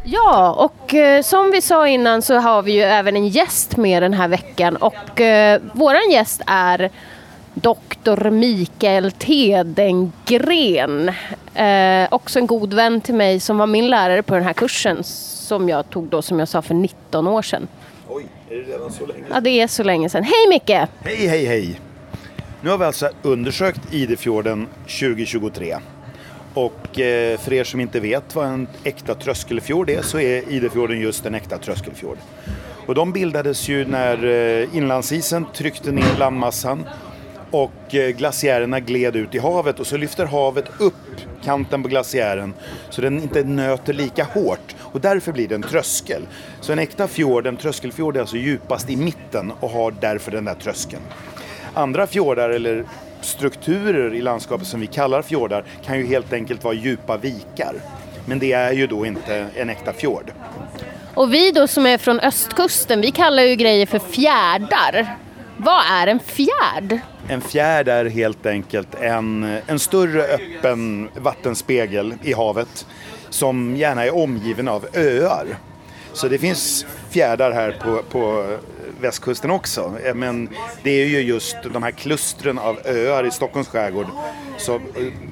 Ja, 0.09 0.53
och 0.53 0.93
eh, 0.93 1.21
som 1.21 1.51
vi 1.51 1.61
sa 1.61 1.87
innan 1.87 2.21
så 2.21 2.35
har 2.35 2.61
vi 2.61 2.71
ju 2.71 2.81
även 2.81 3.15
en 3.15 3.27
gäst 3.27 3.77
med 3.77 4.03
den 4.03 4.13
här 4.13 4.27
veckan 4.27 4.75
och 4.75 5.21
eh, 5.21 5.61
våran 5.73 6.11
gäst 6.11 6.41
är 6.45 6.89
Doktor 7.61 8.29
Mikael 8.29 9.11
Tedengren. 9.11 11.09
Eh, 11.53 12.07
också 12.11 12.39
en 12.39 12.47
god 12.47 12.73
vän 12.73 13.01
till 13.01 13.15
mig 13.15 13.39
som 13.39 13.57
var 13.57 13.67
min 13.67 13.87
lärare 13.87 14.23
på 14.23 14.35
den 14.35 14.43
här 14.43 14.53
kursen 14.53 15.03
som 15.03 15.69
jag 15.69 15.89
tog 15.89 16.07
då 16.07 16.21
som 16.21 16.39
jag 16.39 16.47
sa 16.47 16.61
för 16.61 16.73
19 16.73 17.27
år 17.27 17.41
sedan. 17.41 17.67
Oj, 18.09 18.25
är 18.49 18.55
det 18.55 18.61
redan 18.61 18.91
så 18.91 19.05
länge? 19.05 19.23
Ja, 19.29 19.39
det 19.39 19.49
är 19.49 19.67
så 19.67 19.83
länge 19.83 20.09
sedan. 20.09 20.23
Hej 20.23 20.47
Micke! 20.49 20.89
Hej, 20.99 21.27
hej, 21.27 21.45
hej! 21.45 21.79
Nu 22.61 22.69
har 22.69 22.77
vi 22.77 22.85
alltså 22.85 23.09
undersökt 23.21 23.93
Idefjorden 23.93 24.67
2023. 24.83 25.77
Och 26.53 26.99
eh, 26.99 27.37
för 27.37 27.53
er 27.53 27.63
som 27.63 27.79
inte 27.79 27.99
vet 27.99 28.35
vad 28.35 28.47
en 28.47 28.67
äkta 28.83 29.15
tröskelfjord 29.15 29.89
är 29.89 30.01
så 30.01 30.19
är 30.19 30.49
Idefjorden 30.49 30.99
just 30.99 31.25
en 31.25 31.35
äkta 31.35 31.57
tröskelfjord. 31.57 32.17
Och 32.87 32.95
de 32.95 33.11
bildades 33.11 33.67
ju 33.67 33.85
när 33.85 34.25
eh, 34.25 34.75
inlandsisen 34.77 35.45
tryckte 35.53 35.91
ner 35.91 36.17
landmassan 36.19 36.85
och 37.51 37.95
eh, 37.95 38.09
glaciärerna 38.09 38.79
gled 38.79 39.15
ut 39.15 39.35
i 39.35 39.39
havet 39.39 39.79
och 39.79 39.87
så 39.87 39.97
lyfter 39.97 40.25
havet 40.25 40.65
upp 40.77 40.93
kanten 41.43 41.83
på 41.83 41.89
glaciären 41.89 42.53
så 42.89 43.01
den 43.01 43.21
inte 43.21 43.43
nöter 43.43 43.93
lika 43.93 44.23
hårt 44.23 44.75
och 44.79 45.01
därför 45.01 45.31
blir 45.31 45.47
det 45.47 45.55
en 45.55 45.63
tröskel. 45.63 46.21
Så 46.61 46.71
en 46.71 46.79
äkta 46.79 47.07
fjord, 47.07 47.47
en 47.47 47.57
tröskelfjord, 47.57 48.17
är 48.17 48.21
alltså 48.21 48.37
djupast 48.37 48.89
i 48.89 48.95
mitten 48.95 49.51
och 49.59 49.69
har 49.69 49.93
därför 50.01 50.31
den 50.31 50.45
där 50.45 50.55
tröskeln. 50.55 51.01
Andra 51.73 52.07
fjordar 52.07 52.49
eller 52.49 52.85
strukturer 53.21 54.13
i 54.13 54.21
landskapet 54.21 54.67
som 54.67 54.79
vi 54.79 54.87
kallar 54.87 55.21
fjordar 55.21 55.63
kan 55.85 55.97
ju 55.97 56.05
helt 56.05 56.33
enkelt 56.33 56.63
vara 56.63 56.73
djupa 56.73 57.17
vikar. 57.17 57.75
Men 58.25 58.39
det 58.39 58.51
är 58.51 58.71
ju 58.71 58.87
då 58.87 59.05
inte 59.05 59.47
en 59.55 59.69
äkta 59.69 59.93
fjord. 59.93 60.31
Och 61.13 61.33
vi 61.33 61.51
då 61.51 61.67
som 61.67 61.85
är 61.85 61.97
från 61.97 62.19
östkusten, 62.19 63.01
vi 63.01 63.11
kallar 63.11 63.43
ju 63.43 63.55
grejer 63.55 63.85
för 63.85 63.99
fjärdar. 63.99 65.17
Vad 65.57 65.85
är 65.91 66.07
en 66.07 66.19
fjärd? 66.19 66.99
En 67.27 67.41
fjärd 67.41 67.87
är 67.87 68.05
helt 68.05 68.45
enkelt 68.45 68.95
en, 68.95 69.59
en 69.67 69.79
större 69.79 70.23
öppen 70.23 71.09
vattenspegel 71.15 72.13
i 72.23 72.33
havet 72.33 72.85
som 73.29 73.75
gärna 73.75 74.05
är 74.05 74.15
omgiven 74.15 74.67
av 74.67 74.85
öar. 74.93 75.47
Så 76.13 76.27
det 76.27 76.37
finns 76.37 76.85
fjärdar 77.09 77.51
här 77.51 77.71
på, 77.83 78.01
på 78.09 78.57
västkusten 79.01 79.51
också. 79.51 79.93
Men 80.15 80.49
det 80.83 80.91
är 80.91 81.05
ju 81.05 81.21
just 81.21 81.57
de 81.73 81.83
här 81.83 81.91
klustren 81.91 82.59
av 82.59 82.79
öar 82.85 83.25
i 83.25 83.31
Stockholms 83.31 83.67
skärgård 83.67 84.07
så, 84.57 84.75
eh, 84.75 84.81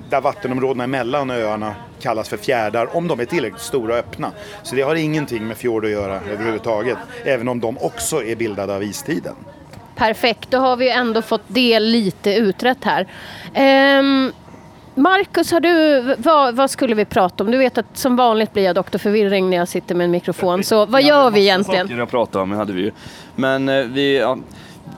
där 0.10 0.22
vattenområdena 0.22 0.88
mellan 0.88 1.32
öarna 1.32 1.76
kallas 2.02 2.30
för 2.30 2.38
fjärdar 2.38 2.96
om 2.96 3.08
de 3.08 3.20
är 3.20 3.26
tillräckligt 3.26 3.62
stora 3.62 3.94
och 3.94 4.00
öppna. 4.00 4.32
Så 4.64 4.76
det 4.76 4.82
har 4.82 4.96
ingenting 4.96 5.48
med 5.48 5.58
fjord 5.58 5.86
att 5.86 5.92
göra 5.92 6.22
överhuvudtaget, 6.32 6.98
även 7.24 7.48
om 7.48 7.60
de 7.60 7.78
också 7.78 8.24
är 8.24 8.36
bildade 8.36 8.76
av 8.76 8.84
istiden. 8.84 9.36
Perfekt, 9.96 10.52
då 10.52 10.58
har 10.58 10.78
vi 10.78 10.90
ändå 10.90 11.22
fått 11.22 11.44
det 11.48 11.80
lite 11.80 12.36
utrett 12.36 12.84
här. 12.84 13.08
Um, 14.00 14.32
Marcus, 14.96 15.52
har 15.52 15.60
du, 15.60 16.02
vad, 16.18 16.56
vad, 16.56 16.72
skulle 16.72 16.96
vi 16.96 17.06
prata 17.06 17.44
om? 17.44 17.52
Du 17.52 17.58
vet 17.58 17.78
att 17.78 17.98
som 17.98 18.16
vanligt 18.16 18.54
blir 18.54 18.64
jag 18.64 18.76
doktor 18.76 19.00
förvirring 19.00 19.50
när 19.50 19.58
jag 19.58 19.68
sitter 19.68 19.96
med 19.96 20.06
en 20.06 20.12
mikrofon. 20.12 20.64
Så 20.64 20.86
vad 20.86 21.04
gör 21.04 21.32
vi 21.32 21.42
egentligen? 21.42 21.88
saker 21.88 22.02
att 22.02 22.10
prata 22.10 22.42
om, 22.42 22.52
hade 22.52 22.74
vi 22.74 22.82
ju. 22.82 22.92
Men 23.36 23.70
eh, 23.70 23.86
vi, 23.86 24.18
ja, 24.18 24.38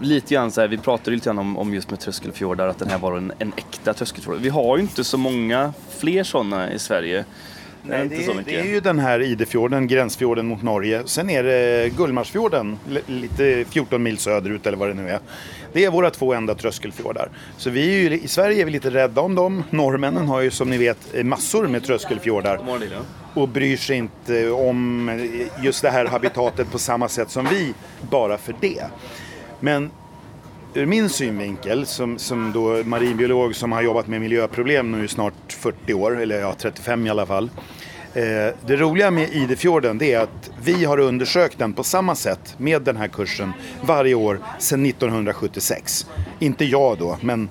lite 0.02 0.34
grann 0.34 0.52
så 0.52 0.62
här, 0.62 0.68
vi 0.68 0.78
pratade 0.78 1.12
lite 1.12 1.26
grann 1.26 1.40
om, 1.40 1.58
om 1.58 1.74
just 1.74 1.90
med 1.90 2.00
tröskelfjordar, 2.00 2.68
att 2.68 2.80
den 2.80 2.90
här 2.90 2.98
var 2.98 3.18
en, 3.18 3.32
en 3.40 3.54
äkta 3.56 3.94
tröskelfjord. 3.94 4.36
Vi 4.36 4.50
har 4.50 4.78
ju 4.78 4.84
inte 4.84 5.04
så 5.04 5.18
många 5.18 5.74
fler 5.98 6.24
sådana 6.24 6.72
i 6.72 6.80
Sverige. 6.80 7.26
Nej, 7.84 8.08
det, 8.08 8.26
är, 8.26 8.44
det 8.46 8.56
är 8.56 8.64
ju 8.64 8.80
den 8.80 9.00
här 9.00 9.22
Idefjorden, 9.22 9.88
gränsfjorden 9.88 10.48
mot 10.48 10.62
Norge. 10.62 11.02
Sen 11.06 11.30
är 11.30 11.44
det 11.44 11.90
Gullmarsfjorden, 11.98 12.78
lite 13.06 13.66
14 13.70 14.04
mil 14.04 14.18
söderut 14.18 14.66
eller 14.66 14.78
vad 14.78 14.88
det 14.88 14.94
nu 14.94 15.10
är. 15.10 15.20
Det 15.74 15.86
är 15.86 15.90
våra 15.92 16.10
två 16.10 16.34
enda 16.34 16.56
tröskelfjordar. 16.56 17.30
Så 17.58 17.70
vi 17.70 17.94
ju, 17.94 18.20
i 18.20 18.28
Sverige 18.28 18.62
är 18.62 18.66
vi 18.66 18.72
lite 18.72 18.90
rädda 18.90 19.22
om 19.22 19.36
dem. 19.36 19.64
Norrmännen 19.70 20.28
har 20.28 20.42
ju 20.42 20.52
som 20.52 20.70
ni 20.70 20.78
vet 20.78 21.26
massor 21.26 21.68
med 21.68 21.84
tröskelfjordar. 21.84 22.60
Och 23.34 23.50
bryr 23.50 23.78
sig 23.78 23.98
inte 23.98 24.50
om 24.50 25.10
just 25.64 25.82
det 25.82 25.90
här 25.90 26.06
habitatet 26.06 26.72
på 26.72 26.80
samma 26.80 27.10
sätt 27.10 27.30
som 27.30 27.46
vi, 27.46 27.74
bara 28.10 28.38
för 28.38 28.56
det. 28.62 28.84
Men 29.60 29.92
ur 30.78 30.86
min 30.86 31.10
synvinkel 31.10 31.86
som, 31.86 32.18
som 32.18 32.52
då 32.52 32.84
marinbiolog 32.84 33.56
som 33.56 33.72
har 33.72 33.82
jobbat 33.82 34.08
med 34.08 34.22
miljöproblem 34.22 34.92
nu 34.92 35.06
i 35.06 35.08
snart 35.08 35.54
40 35.54 35.94
år, 35.94 36.22
eller 36.22 36.40
ja 36.40 36.54
35 36.58 37.08
i 37.08 37.10
alla 37.10 37.26
fall. 37.26 37.50
Eh, 38.14 38.24
det 38.66 38.76
roliga 38.76 39.12
med 39.12 39.30
Idefjorden 39.34 39.98
det 39.98 40.14
är 40.14 40.20
att 40.20 40.50
vi 40.64 40.86
har 40.86 41.00
undersökt 41.00 41.60
den 41.60 41.74
på 41.74 41.84
samma 41.84 42.16
sätt 42.16 42.56
med 42.58 42.82
den 42.82 42.98
här 42.98 43.08
kursen 43.08 43.54
varje 43.82 44.16
år 44.16 44.40
sedan 44.60 44.86
1976. 44.86 46.06
Inte 46.40 46.66
jag 46.66 46.98
då, 46.98 47.18
men 47.22 47.50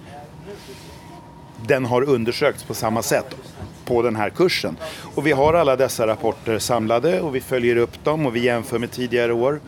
den 1.66 1.85
har 1.85 2.02
undersökts 2.02 2.62
på 2.62 2.75
samma 2.75 3.02
sätt 3.02 3.37
på 3.85 4.02
den 4.02 4.16
här 4.16 4.30
kursen. 4.30 4.76
Och 5.14 5.26
vi 5.26 5.33
har 5.33 5.54
alla 5.54 5.76
dessa 5.76 6.06
rapporter 6.06 6.59
samlade 6.59 7.21
och 7.21 7.35
vi 7.35 7.40
följer 7.40 7.76
upp 7.76 8.04
dem 8.04 8.26
och 8.26 8.37
vi 8.37 8.40
jämför 8.40 8.78
med 8.78 8.90
tidigare 8.90 9.33
år 9.33 9.61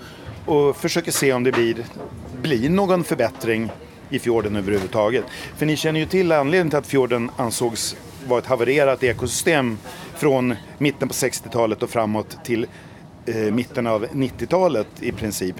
och 0.46 0.76
försöker 0.76 1.12
se 1.12 1.32
om 1.32 1.44
det 1.44 1.52
blir, 1.52 1.84
bli 2.42 2.68
någon 2.68 3.04
förbättring 3.04 3.70
i 4.10 4.18
fjorden 4.18 4.56
överhuvudtaget. 4.56 5.24
För 5.56 5.66
ni 5.66 5.76
känner 5.76 6.00
ju 6.00 6.06
till 6.06 6.32
anledningen 6.32 6.70
till 6.70 6.78
att 6.78 6.86
fjorden 6.86 7.30
ansågs 7.36 7.96
vara 8.26 8.38
ett 8.38 8.46
havererat 8.46 9.04
ekosystem 9.04 9.78
från 10.16 10.54
mitten 10.78 11.08
på 11.08 11.14
60-talet 11.14 11.82
och 11.82 11.90
framåt 11.90 12.44
till 12.44 12.66
eh, 13.26 13.36
mitten 13.36 13.86
av 13.86 14.06
90-talet 14.06 14.88
i 15.00 15.12
princip. 15.12 15.56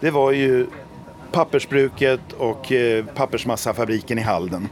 Det 0.00 0.10
var 0.10 0.32
ju 0.32 0.66
pappersbruket 1.32 2.32
och 2.32 2.72
eh, 2.72 3.04
pappersmassafabriken 3.04 4.18
i 4.18 4.22
Halden 4.22 4.68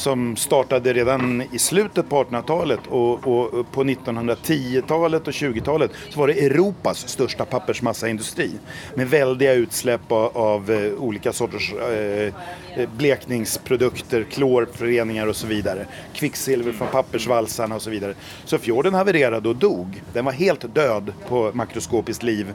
som 0.00 0.36
startade 0.36 0.92
redan 0.92 1.42
i 1.52 1.58
slutet 1.58 2.08
på 2.08 2.24
1800-talet 2.24 2.80
och, 2.88 3.26
och, 3.26 3.72
på 3.72 3.84
1910-talet 3.84 5.26
och 5.26 5.32
20-talet 5.32 5.90
så 6.10 6.20
var 6.20 6.28
det 6.28 6.46
Europas 6.46 7.08
största 7.08 7.44
pappersmassaindustri 7.44 8.50
med 8.94 9.10
väldiga 9.10 9.52
utsläpp 9.52 10.12
av, 10.12 10.36
av 10.36 10.70
eh, 10.70 10.92
olika 10.92 11.32
sorters 11.32 11.72
eh, 11.72 12.34
eh, 12.76 12.88
blekningsprodukter, 12.96 14.22
klorföreningar 14.22 15.26
och 15.26 15.36
så 15.36 15.46
vidare. 15.46 15.86
Kvicksilver 16.14 16.72
från 16.72 16.88
pappersvalsarna 16.88 17.74
och 17.74 17.82
så 17.82 17.90
vidare. 17.90 18.14
Så 18.44 18.58
fjorden 18.58 18.94
havererade 18.94 19.48
och 19.48 19.56
dog. 19.56 20.02
Den 20.12 20.24
var 20.24 20.32
helt 20.32 20.74
död 20.74 21.12
på 21.28 21.50
makroskopiskt 21.54 22.22
liv 22.22 22.52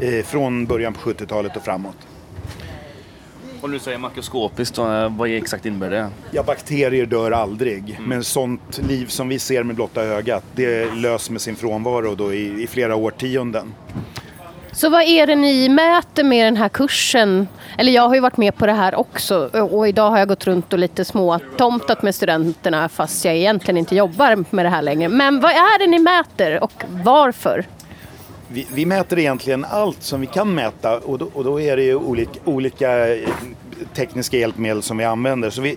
eh, 0.00 0.24
från 0.24 0.66
början 0.66 0.92
på 0.92 1.10
70-talet 1.10 1.56
och 1.56 1.64
framåt. 1.64 2.15
Om 3.60 3.72
du 3.72 3.78
säger 3.78 3.98
makroskopiskt, 3.98 4.78
vad 5.10 5.30
exakt 5.30 5.66
innebär 5.66 5.90
det? 5.90 6.08
Ja, 6.30 6.42
bakterier 6.42 7.06
dör 7.06 7.30
aldrig. 7.30 7.90
Mm. 7.90 8.08
Men 8.08 8.24
sånt 8.24 8.80
liv 8.88 9.06
som 9.06 9.28
vi 9.28 9.38
ser 9.38 9.62
med 9.62 9.76
blotta 9.76 10.02
ögat, 10.02 10.44
det 10.54 10.94
löser 10.94 11.32
med 11.32 11.40
sin 11.40 11.56
frånvaro 11.56 12.14
då 12.14 12.34
i, 12.34 12.62
i 12.62 12.66
flera 12.66 12.96
årtionden. 12.96 13.74
Så 14.72 14.90
vad 14.90 15.02
är 15.02 15.26
det 15.26 15.34
ni 15.34 15.68
mäter 15.68 16.24
med 16.24 16.46
den 16.46 16.56
här 16.56 16.68
kursen? 16.68 17.48
Eller 17.78 17.92
jag 17.92 18.08
har 18.08 18.14
ju 18.14 18.20
varit 18.20 18.36
med 18.36 18.56
på 18.56 18.66
det 18.66 18.72
här 18.72 18.94
också 18.94 19.46
och 19.46 19.88
idag 19.88 20.10
har 20.10 20.18
jag 20.18 20.28
gått 20.28 20.46
runt 20.46 20.72
och 20.72 20.78
lite 20.78 21.04
småtomtat 21.04 22.02
med 22.02 22.14
studenterna 22.14 22.88
fast 22.88 23.24
jag 23.24 23.36
egentligen 23.36 23.78
inte 23.78 23.96
jobbar 23.96 24.44
med 24.50 24.64
det 24.64 24.68
här 24.68 24.82
längre. 24.82 25.08
Men 25.08 25.40
vad 25.40 25.50
är 25.50 25.78
det 25.78 25.86
ni 25.86 25.98
mäter 25.98 26.64
och 26.64 26.84
varför? 27.04 27.66
Vi, 28.48 28.66
vi, 28.72 28.86
mäter 28.86 29.18
egentligen 29.18 29.64
allt 29.64 30.02
som 30.02 30.20
vi 30.20 30.26
kan 30.26 30.54
mäta 30.54 30.98
och 30.98 31.18
då, 31.18 31.30
och 31.34 31.44
då 31.44 31.60
är 31.60 31.76
det 31.76 31.82
ju 31.82 31.94
olika, 31.94 32.40
olika, 32.44 33.16
tekniska 33.94 34.38
hjälpmedel 34.38 34.82
som 34.82 34.96
vi 34.96 35.04
använder. 35.04 35.50
Så 35.50 35.60
vi, 35.60 35.76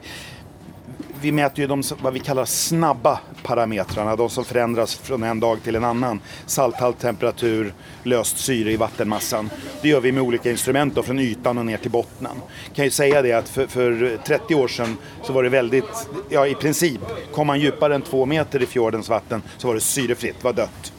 vi 1.22 1.32
mäter 1.32 1.60
ju 1.60 1.68
de 1.68 1.84
vad 2.02 2.14
vi 2.14 2.20
kallar 2.20 2.46
snabba 2.46 3.20
parametrarna, 3.44 4.16
de 4.16 4.30
som 4.30 4.46
förändras 4.46 4.96
från 4.96 5.24
en 5.24 5.40
dag 5.40 5.64
till 5.64 5.76
en 5.76 5.84
annan. 5.84 6.20
Salthalt, 6.46 7.00
temperatur, 7.00 7.74
löst 8.04 8.38
syre 8.38 8.72
i 8.72 8.78
vattenmassan. 8.78 9.50
Det 9.82 9.90
gör 9.90 10.02
vi 10.02 10.12
med 10.12 10.24
olika 10.24 10.52
instrument 10.52 10.96
då, 10.96 11.04
från 11.04 11.20
ytan 11.20 11.58
och 11.58 11.66
ner 11.66 11.78
till 11.78 11.92
bottnen. 11.92 12.36
Jag 12.66 12.76
kan 12.76 12.86
ju 12.86 12.92
säga 12.92 13.22
det 13.22 13.34
att 13.34 13.50
för, 13.50 13.68
för 13.68 14.18
30 14.26 14.56
år 14.56 14.68
sedan 14.68 14.98
så 15.24 15.34
var 15.34 15.44
det 15.44 15.50
väldigt, 15.50 16.10
ja 16.30 16.48
i 16.48 16.56
princip, 16.56 17.02
kom 17.32 17.48
man 17.48 17.60
djupare 17.60 17.96
än 17.96 18.02
två 18.02 18.26
meter 18.26 18.64
i 18.64 18.66
fjordens 18.66 19.10
vatten 19.10 19.42
så 19.58 19.68
var 19.68 19.76
det 19.76 19.82
syrefritt, 19.82 20.44
var 20.44 20.54
dött. 20.54 20.94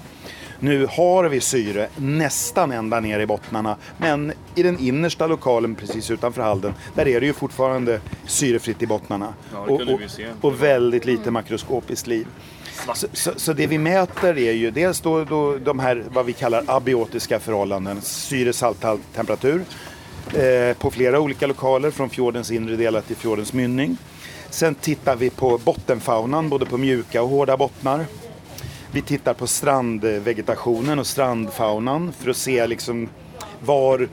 Nu 0.60 0.86
har 0.90 1.24
vi 1.24 1.40
syre 1.40 1.88
nästan 1.96 2.72
ända 2.72 3.00
ner 3.00 3.20
i 3.20 3.26
bottnarna 3.26 3.76
men 3.98 4.32
i 4.54 4.62
den 4.62 4.78
innersta 4.78 5.26
lokalen 5.26 5.74
precis 5.74 6.10
utanför 6.10 6.42
Halden 6.42 6.74
där 6.94 7.08
är 7.08 7.20
det 7.20 7.26
ju 7.26 7.32
fortfarande 7.32 8.00
syrefritt 8.26 8.82
i 8.82 8.86
bottnarna. 8.86 9.34
Ja, 9.52 9.58
och, 9.58 9.80
och, 9.80 10.00
och, 10.40 10.62
väldigt 10.62 11.04
lite 11.04 11.30
makroskopiskt 11.30 12.06
liv. 12.06 12.26
Så, 12.94 13.06
så, 13.12 13.32
så, 13.36 13.52
det 13.52 13.66
vi 13.66 13.78
mäter 13.78 14.38
är 14.38 14.52
ju 14.52 14.70
dels 14.70 15.00
då, 15.00 15.24
då 15.24 15.56
de 15.56 15.78
här 15.78 16.04
vad 16.12 16.26
vi 16.26 16.32
kallar 16.32 16.64
abiotiska 16.66 17.40
förhållanden, 17.40 18.00
syre, 18.00 18.52
salthalt, 18.52 19.00
temperatur. 19.14 19.64
eh, 20.34 20.76
på 20.76 20.90
flera 20.90 21.20
olika 21.20 21.46
lokaler 21.46 21.90
från 21.90 22.10
fjordens 22.10 22.50
inre 22.50 22.76
delar 22.76 23.00
till 23.00 23.16
fjordens 23.16 23.52
mynning. 23.52 23.96
Sen 24.50 24.74
tittar 24.74 25.16
vi 25.16 25.30
på 25.30 25.58
bottenfaunan, 25.58 26.48
både 26.48 26.66
på 26.66 26.78
mjuka 26.78 27.22
och 27.22 27.28
hårda 27.28 27.56
bottnar. 27.56 28.06
Vi 28.92 29.02
tittar 29.02 29.34
på 29.34 29.46
strandvegetationen 29.46 30.98
och 30.98 31.06
strandfaunan 31.06 32.12
för 32.12 32.30
att 32.30 32.36
se 32.36 32.66
liksom 32.66 33.08
var... 33.60 34.08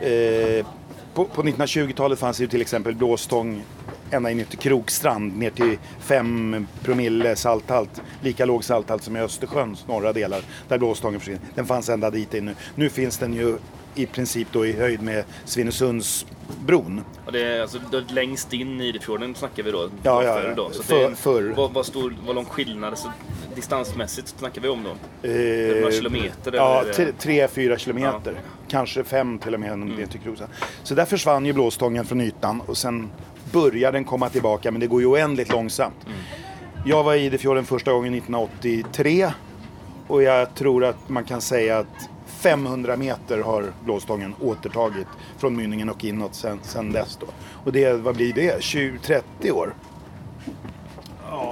Eh, 0.00 0.66
på, 1.14 1.24
på 1.24 1.42
1920-talet 1.42 2.18
fanns 2.18 2.36
det 2.36 2.44
ju 2.44 2.48
till 2.48 2.60
exempel 2.60 2.94
blåstång 2.94 3.62
ända 4.10 4.30
in 4.30 4.44
till 4.44 4.58
Krokstrand 4.58 5.36
ner 5.36 5.50
till 5.50 5.78
5 6.00 6.66
promille 6.82 7.36
salthalt. 7.36 8.02
Lika 8.20 8.44
låg 8.44 8.64
salthalt 8.64 9.02
som 9.02 9.16
i 9.16 9.20
Östersjöns 9.20 9.86
norra 9.88 10.12
delar 10.12 10.42
där 10.68 10.78
blåstången 10.78 11.20
försvinner. 11.20 11.42
Den 11.54 11.66
fanns 11.66 11.88
ända 11.88 12.10
dit 12.10 12.34
in 12.34 12.44
nu. 12.44 12.54
Nu 12.74 12.88
finns 12.88 13.18
den 13.18 13.34
ju 13.34 13.58
i 13.94 14.06
princip 14.06 14.48
då 14.52 14.66
i 14.66 14.72
höjd 14.72 15.02
med 15.02 15.24
Svinesundsbron. 15.44 17.04
Och 17.26 17.32
det 17.32 17.42
är 17.42 17.62
alltså 17.62 17.78
längst 18.08 18.52
in 18.52 18.80
i 18.80 18.86
Idefjorden 18.86 19.34
snackar 19.34 19.62
vi 19.62 19.70
då? 19.70 19.90
Ja, 20.02 20.22
ja, 20.22 20.34
förr 20.34 20.54
då. 20.56 20.70
Så 20.70 20.82
för, 20.82 21.10
det 21.10 21.16
förr. 21.16 21.54
Vad, 21.56 21.72
vad, 21.72 21.86
stor, 21.86 22.16
vad 22.26 22.34
lång 22.34 22.44
skillnad 22.44 22.98
så 22.98 23.12
distansmässigt 23.54 24.28
snackar 24.28 24.60
vi 24.62 24.68
om 24.68 24.84
då? 24.84 24.90
Eh, 25.28 25.80
några 25.80 25.92
kilometer? 25.92 26.52
Ja, 26.52 26.84
tre, 27.18 27.48
fyra 27.48 27.78
kilometer. 27.78 28.32
Ja. 28.32 28.40
Kanske 28.68 29.04
fem 29.04 29.38
till 29.38 29.54
och 29.54 29.60
med 29.60 29.72
mm. 29.72 29.88
ner 29.88 30.06
till 30.06 30.20
Krosan. 30.20 30.48
Så 30.82 30.94
där 30.94 31.04
försvann 31.04 31.46
ju 31.46 31.52
blåstången 31.52 32.04
från 32.04 32.20
ytan 32.20 32.60
och 32.60 32.76
sen 32.76 33.10
börjar 33.52 33.92
den 33.92 34.04
komma 34.04 34.28
tillbaka 34.28 34.70
men 34.70 34.80
det 34.80 34.86
går 34.86 35.00
ju 35.00 35.06
oändligt 35.06 35.52
långsamt. 35.52 36.06
Mm. 36.06 36.18
Jag 36.86 37.04
var 37.04 37.14
i 37.14 37.24
Idefjorden 37.24 37.64
första 37.64 37.92
gången 37.92 38.14
1983 38.14 39.30
och 40.06 40.22
jag 40.22 40.54
tror 40.54 40.84
att 40.84 41.08
man 41.08 41.24
kan 41.24 41.40
säga 41.40 41.78
att 41.78 42.08
500 42.26 42.96
meter 42.96 43.38
har 43.38 43.72
blåstången 43.84 44.34
återtagit 44.40 45.06
från 45.38 45.56
mynningen 45.56 45.90
och 45.90 46.04
inåt 46.04 46.34
sen, 46.34 46.60
sen 46.62 46.92
dess. 46.92 47.18
Då. 47.20 47.26
Och 47.64 47.72
det, 47.72 47.92
vad 47.92 48.16
blir 48.16 48.32
det? 48.32 48.58
20-30 48.58 49.50
år? 49.50 49.74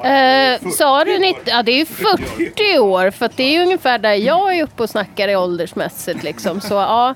Eh, 0.05 0.71
sa 0.71 1.05
du 1.05 1.19
90? 1.19 1.43
Ja, 1.47 1.63
det 1.63 1.73
är 1.73 1.77
ju 1.77 1.87
40 1.87 2.79
år 2.79 3.11
för 3.11 3.31
det 3.37 3.43
är 3.43 3.51
ju 3.51 3.63
ungefär 3.63 3.99
där 3.99 4.15
jag 4.15 4.57
är 4.57 4.63
uppe 4.63 4.83
och 4.83 4.91
snackar 4.91 5.29
i 5.29 5.37
åldersmässigt 5.37 6.23
liksom. 6.23 6.61
Så 6.61 6.75
ja. 6.75 7.15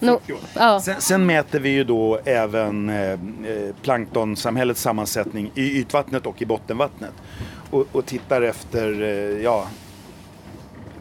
No, 0.00 0.20
ja. 0.54 0.80
Sen, 0.80 1.00
sen, 1.00 1.26
mäter 1.26 1.60
vi 1.60 1.68
ju 1.68 1.84
då 1.84 2.20
även 2.24 2.90
eh, 2.90 3.10
eh, 3.10 3.18
planktonsamhällets 3.82 4.82
sammansättning 4.82 5.50
i 5.54 5.78
ytvattnet 5.78 6.26
och 6.26 6.42
i 6.42 6.46
bottenvattnet. 6.46 7.12
Och, 7.70 7.86
och 7.92 8.06
tittar 8.06 8.42
efter, 8.42 9.02
eh, 9.02 9.42
ja, 9.42 9.66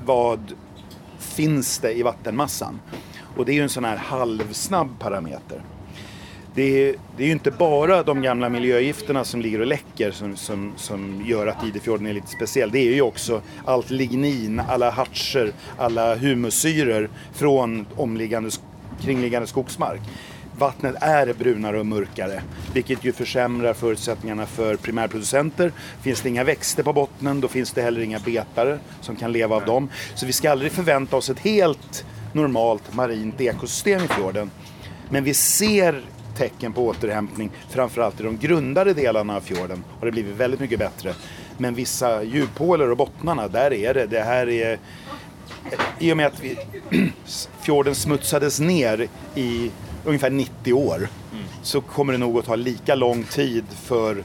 vad 0.06 0.54
finns 1.32 1.80
det 1.80 1.94
i 1.94 2.04
vattenmassan? 2.04 2.80
Och 3.38 3.46
det 3.46 3.52
är 3.52 3.54
ju 3.54 3.64
en 3.64 3.70
sån 3.70 3.84
här 3.84 3.98
halvsnabb 3.98 5.00
parameter. 5.00 5.62
Det 6.56 6.90
är, 6.90 6.96
det 7.18 7.24
är 7.24 7.28
ju 7.28 7.34
inte 7.34 7.52
bara 7.52 8.04
de 8.04 8.22
gamla 8.22 8.50
miljögifterna 8.50 9.24
som 9.24 9.42
ligger 9.42 9.60
och 9.60 9.68
läcker 9.68 10.12
som, 10.12 10.36
som, 10.36 10.74
som 10.78 11.24
gör 11.26 11.48
att 11.48 11.64
Idefjorden 11.64 12.08
är 12.08 12.14
lite 12.14 12.28
speciell. 12.28 12.72
Det 12.72 12.80
är 12.80 12.94
ju 12.94 13.02
också 13.02 13.42
allt 13.66 13.90
lignin, 13.90 14.60
alla 14.60 14.90
hartser, 14.90 15.54
alla 15.78 16.16
humussyror 16.16 17.10
från 17.34 17.86
omliggande, 17.96 18.50
kringliggande 19.02 19.48
skogsmark. 19.48 20.02
Vattnet 20.62 20.96
är 21.02 21.34
brunare 21.34 21.80
och 21.80 21.86
mörkare, 21.86 22.42
vilket 22.74 23.04
ju 23.04 23.12
försämrar 23.12 23.74
förutsättningarna 23.74 24.46
för 24.46 24.76
primärproducenter. 24.76 25.72
Finns 26.02 26.22
det 26.22 26.30
inga 26.30 26.44
växter 26.44 26.84
på 26.84 26.94
bottnen, 26.94 27.42
då 27.42 27.48
finns 27.48 27.72
det 27.72 27.82
heller 27.82 28.02
inga 28.02 28.20
betare 28.20 28.80
som 29.02 29.16
kan 29.16 29.32
leva 29.32 29.56
av 29.56 29.66
dem. 29.66 29.90
Så 30.16 30.26
vi 30.26 30.34
ska 30.34 30.52
aldrig 30.52 30.72
förvänta 30.72 31.16
oss 31.16 31.30
ett 31.30 31.40
helt 31.40 32.06
normalt 32.34 32.96
marint 32.96 33.42
ekosystem 33.42 34.02
i 34.04 34.08
fjorden. 34.08 34.52
Men 35.10 35.24
vi 35.24 35.34
ser 35.34 36.02
tecken 36.38 36.74
på 36.74 36.86
återhämtning, 36.86 37.52
framförallt 37.70 38.20
i 38.20 38.24
de 38.24 38.38
grundare 38.38 38.94
delarna 38.94 39.36
av 39.36 39.42
fjorden 39.42 39.84
har 40.00 40.06
det 40.06 40.12
blivit 40.12 40.36
väldigt 40.36 40.60
mycket 40.60 40.80
bättre. 40.80 41.14
Men 41.58 41.76
vissa 41.76 42.24
djuphålor 42.24 42.92
och 42.92 42.98
bottnarna, 42.98 43.48
där 43.48 43.74
är 43.74 43.94
det, 43.94 44.06
det 44.06 44.22
här 44.22 44.50
är 44.50 44.80
i 46.00 46.14
och 46.14 46.18
med 46.18 46.26
att 46.26 46.40
vi, 46.44 46.58
fjorden 47.62 47.96
smutsades 47.96 48.60
ner 48.60 49.08
i 49.36 49.72
ungefär 50.06 50.30
90 50.30 50.74
år 50.74 50.96
mm. 50.98 51.44
så 51.62 51.82
kommer 51.82 52.14
det 52.14 52.20
nog 52.20 52.38
att 52.38 52.46
ta 52.46 52.56
lika 52.56 52.96
lång 52.96 53.24
tid 53.24 53.66
för 53.84 54.24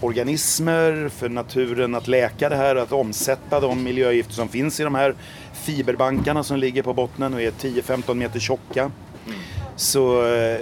organismer, 0.00 1.08
för 1.08 1.28
naturen 1.28 1.94
att 1.94 2.08
läka 2.08 2.48
det 2.48 2.56
här, 2.56 2.76
att 2.76 2.92
omsätta 2.92 3.60
de 3.60 3.82
miljögifter 3.82 4.34
som 4.34 4.48
finns 4.48 4.80
i 4.80 4.82
de 4.82 4.94
här 4.94 5.14
fiberbankarna 5.52 6.42
som 6.42 6.56
ligger 6.56 6.82
på 6.82 6.92
bottnen 6.92 7.34
och 7.34 7.42
är 7.42 7.50
10-15 7.50 8.14
meter 8.14 8.40
tjocka. 8.40 8.82
Mm. 8.82 9.38
Så 9.76 10.26
eh, 10.26 10.60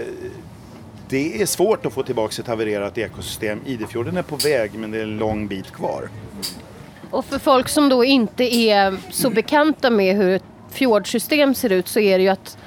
det 1.09 1.43
är 1.43 1.47
svårt 1.47 1.87
att 1.87 1.93
få 1.93 2.03
tillbaka 2.03 2.43
ett 2.43 2.49
havererat 2.49 2.99
ekosystem. 2.99 3.61
Idefjorden 3.67 4.17
är 4.17 4.23
på 4.23 4.37
väg 4.37 4.75
men 4.75 4.91
det 4.91 4.99
är 4.99 5.03
en 5.03 5.19
lång 5.19 5.49
bit 5.49 5.73
kvar. 5.73 6.09
Och 7.11 7.25
för 7.25 7.39
folk 7.39 7.69
som 7.69 7.89
då 7.89 8.05
inte 8.05 8.55
är 8.57 8.97
så 9.11 9.31
bekanta 9.31 9.91
med 9.91 10.17
hur 10.17 10.35
ett 10.35 10.45
fjordsystem 10.71 11.55
ser 11.55 11.73
ut 11.73 11.89
så 11.89 12.01
är 12.01 12.19
det 12.19 12.25
ju 12.25 12.31
att 12.31 12.59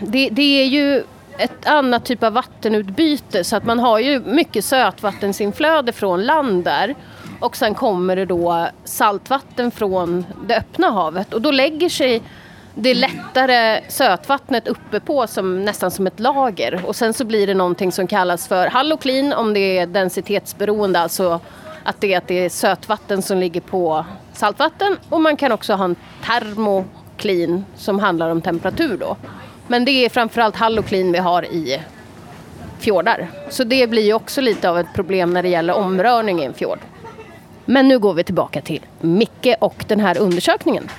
det, 0.00 0.28
det 0.28 0.62
är 0.62 0.66
ju 0.66 1.04
ett 1.38 1.66
annat 1.66 2.04
typ 2.04 2.22
av 2.22 2.32
vattenutbyte 2.32 3.44
så 3.44 3.56
att 3.56 3.64
man 3.64 3.78
har 3.78 3.98
ju 3.98 4.20
mycket 4.20 4.64
sötvattensinflöde 4.64 5.92
från 5.92 6.24
land 6.24 6.64
där 6.64 6.94
och 7.40 7.56
sen 7.56 7.74
kommer 7.74 8.16
det 8.16 8.24
då 8.24 8.68
saltvatten 8.84 9.70
från 9.70 10.26
det 10.46 10.56
öppna 10.56 10.90
havet. 10.90 11.34
Och 11.34 11.42
då 11.42 11.50
lägger 11.50 11.88
sig 11.88 12.22
det 12.74 12.94
lättare 12.94 13.80
sötvattnet 13.88 14.68
uppe 14.68 15.00
på 15.00 15.26
som 15.26 15.64
nästan 15.64 15.90
som 15.90 16.06
ett 16.06 16.20
lager. 16.20 16.82
Och 16.86 16.96
sen 16.96 17.14
så 17.14 17.24
blir 17.24 17.46
det 17.46 17.54
någonting 17.54 17.92
som 17.92 18.06
kallas 18.06 18.48
för 18.48 18.66
halloklin 18.66 19.32
om 19.32 19.54
det 19.54 19.78
är 19.78 19.86
densitetsberoende, 19.86 21.00
alltså 21.00 21.40
att 21.84 22.00
det, 22.00 22.14
att 22.14 22.28
det 22.28 22.44
är 22.44 22.48
sötvatten 22.48 23.22
som 23.22 23.38
ligger 23.38 23.60
på 23.60 24.04
saltvatten. 24.32 24.96
Och 25.08 25.20
man 25.20 25.36
kan 25.36 25.52
också 25.52 25.74
ha 25.74 25.84
en 25.84 25.96
termoklin 26.24 27.64
som 27.76 27.98
handlar 27.98 28.30
om 28.30 28.40
temperatur 28.42 28.96
då. 28.96 29.16
Men 29.68 29.84
det 29.84 29.90
är 29.90 30.08
framförallt 30.08 30.56
halloklin 30.56 31.12
vi 31.12 31.18
har 31.18 31.44
i 31.44 31.80
fjordar. 32.78 33.30
Så 33.50 33.64
det 33.64 33.90
blir 33.90 34.02
ju 34.02 34.12
också 34.12 34.40
lite 34.40 34.70
av 34.70 34.78
ett 34.78 34.94
problem 34.94 35.30
när 35.30 35.42
det 35.42 35.48
gäller 35.48 35.74
omrörning 35.74 36.40
i 36.40 36.44
en 36.44 36.54
fjord. 36.54 36.78
Men 37.64 37.88
nu 37.88 37.98
går 37.98 38.14
vi 38.14 38.24
tillbaka 38.24 38.60
till 38.60 38.86
Micke 39.00 39.54
och 39.60 39.84
den 39.88 40.00
här 40.00 40.18
undersökningen. 40.18 40.90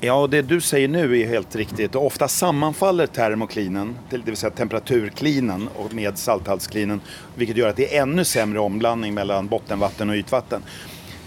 Ja, 0.00 0.14
och 0.14 0.30
det 0.30 0.42
du 0.42 0.60
säger 0.60 0.88
nu 0.88 1.20
är 1.20 1.26
helt 1.26 1.56
riktigt. 1.56 1.94
Ofta 1.94 2.28
sammanfaller 2.28 3.06
termoklinen, 3.06 3.98
det 4.10 4.18
vill 4.18 4.36
säga 4.36 4.50
temperaturklinen, 4.50 5.68
med 5.90 6.18
salthaltsklinen. 6.18 7.00
Vilket 7.34 7.56
gör 7.56 7.68
att 7.68 7.76
det 7.76 7.96
är 7.96 8.02
ännu 8.02 8.24
sämre 8.24 8.60
omblandning 8.60 9.14
mellan 9.14 9.46
bottenvatten 9.46 10.10
och 10.10 10.16
ytvatten. 10.16 10.62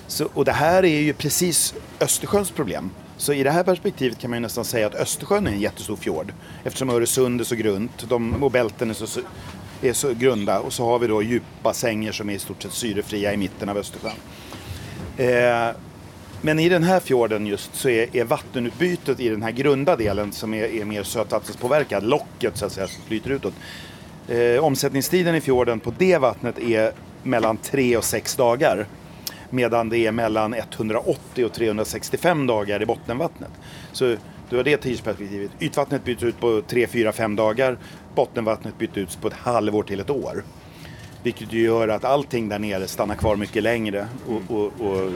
Så, 0.07 0.27
och 0.33 0.45
det 0.45 0.51
här 0.51 0.85
är 0.85 1.01
ju 1.01 1.13
precis 1.13 1.73
Östersjöns 1.99 2.51
problem. 2.51 2.89
Så 3.17 3.34
i 3.34 3.43
det 3.43 3.51
här 3.51 3.63
perspektivet 3.63 4.17
kan 4.17 4.30
man 4.30 4.38
ju 4.38 4.41
nästan 4.41 4.65
säga 4.65 4.88
att 4.88 4.95
Östersjön 4.95 5.47
är 5.47 5.51
en 5.51 5.60
jättestor 5.60 5.95
fjord. 5.95 6.34
Eftersom 6.63 6.89
Öresund 6.89 7.41
är 7.41 7.45
så 7.45 7.56
grunt 7.56 8.10
de, 8.10 8.43
och 8.43 8.51
bälten 8.51 8.89
är 8.89 8.93
så, 8.93 9.21
är 9.82 9.93
så 9.93 10.13
grunda. 10.13 10.60
Och 10.60 10.73
så 10.73 10.86
har 10.86 10.99
vi 10.99 11.08
då 11.08 11.23
djupa 11.23 11.73
sänger 11.73 12.12
som 12.12 12.30
är 12.30 12.34
i 12.34 12.39
stort 12.39 12.63
sett 12.63 12.71
syrefria 12.71 13.34
i 13.34 13.38
mitten 13.38 13.69
av 13.69 13.78
Östersjön. 13.78 14.12
Eh, 15.17 15.75
men 16.41 16.60
i 16.60 16.69
den 16.69 16.84
här 16.84 16.99
fjorden 16.99 17.47
just 17.47 17.75
så 17.75 17.89
är, 17.89 18.15
är, 18.15 18.23
vattenutbytet 18.23 19.19
i 19.19 19.30
den 19.30 19.43
här 19.43 19.51
grunda 19.51 19.95
delen 19.95 20.32
som 20.32 20.54
är, 20.54 20.63
är 20.63 20.86
mer 20.86 21.04
sötvattenspåverkad, 21.04 22.04
locket 22.04 22.58
så 22.58 22.65
att 22.65 22.71
säga, 22.71 22.88
som 22.88 23.04
flyter 23.04 23.30
utåt. 23.30 23.54
Eh, 24.28 24.63
omsättningstiden 24.63 25.36
i 25.36 25.41
fjorden 25.41 25.80
på 25.80 25.93
det 25.97 26.17
vattnet 26.17 26.60
är 26.60 26.91
mellan 27.23 27.58
tre 27.58 27.97
och 27.97 28.04
sex 28.04 28.36
dagar. 28.36 28.86
Medan 29.49 29.89
det 29.89 29.97
är 29.97 30.12
mellan 30.12 30.53
180 30.53 31.45
och 31.45 31.53
365 31.53 32.47
dagar 32.47 32.81
i 32.81 32.86
bottenvattnet. 32.86 33.51
Så 33.91 34.15
du 34.49 34.55
har 34.58 34.63
det 34.63 34.77
tidsperspektivet. 34.77 35.51
Ytvattnet 35.60 36.03
byts 36.03 36.23
ut 36.23 36.39
på 36.39 36.62
3, 36.67 36.88
4, 36.88 37.12
5 37.12 37.36
dagar. 37.36 37.77
Bottenvattnet 38.15 38.77
byts 38.77 38.97
ut 38.97 39.21
på 39.21 39.27
ett 39.27 39.34
halvår 39.34 39.84
till 39.84 39.99
ett 39.99 40.10
år. 40.10 40.43
Vilket 41.23 41.53
gör 41.53 41.88
att 41.88 42.03
allting 42.03 42.49
där 42.49 42.60
nere 42.60 42.88
stannar 42.88 43.15
kvar 43.15 43.36
mycket 43.36 43.63
längre 43.63 44.08
och, 44.27 44.55
och, 44.55 44.65
och 44.65 45.12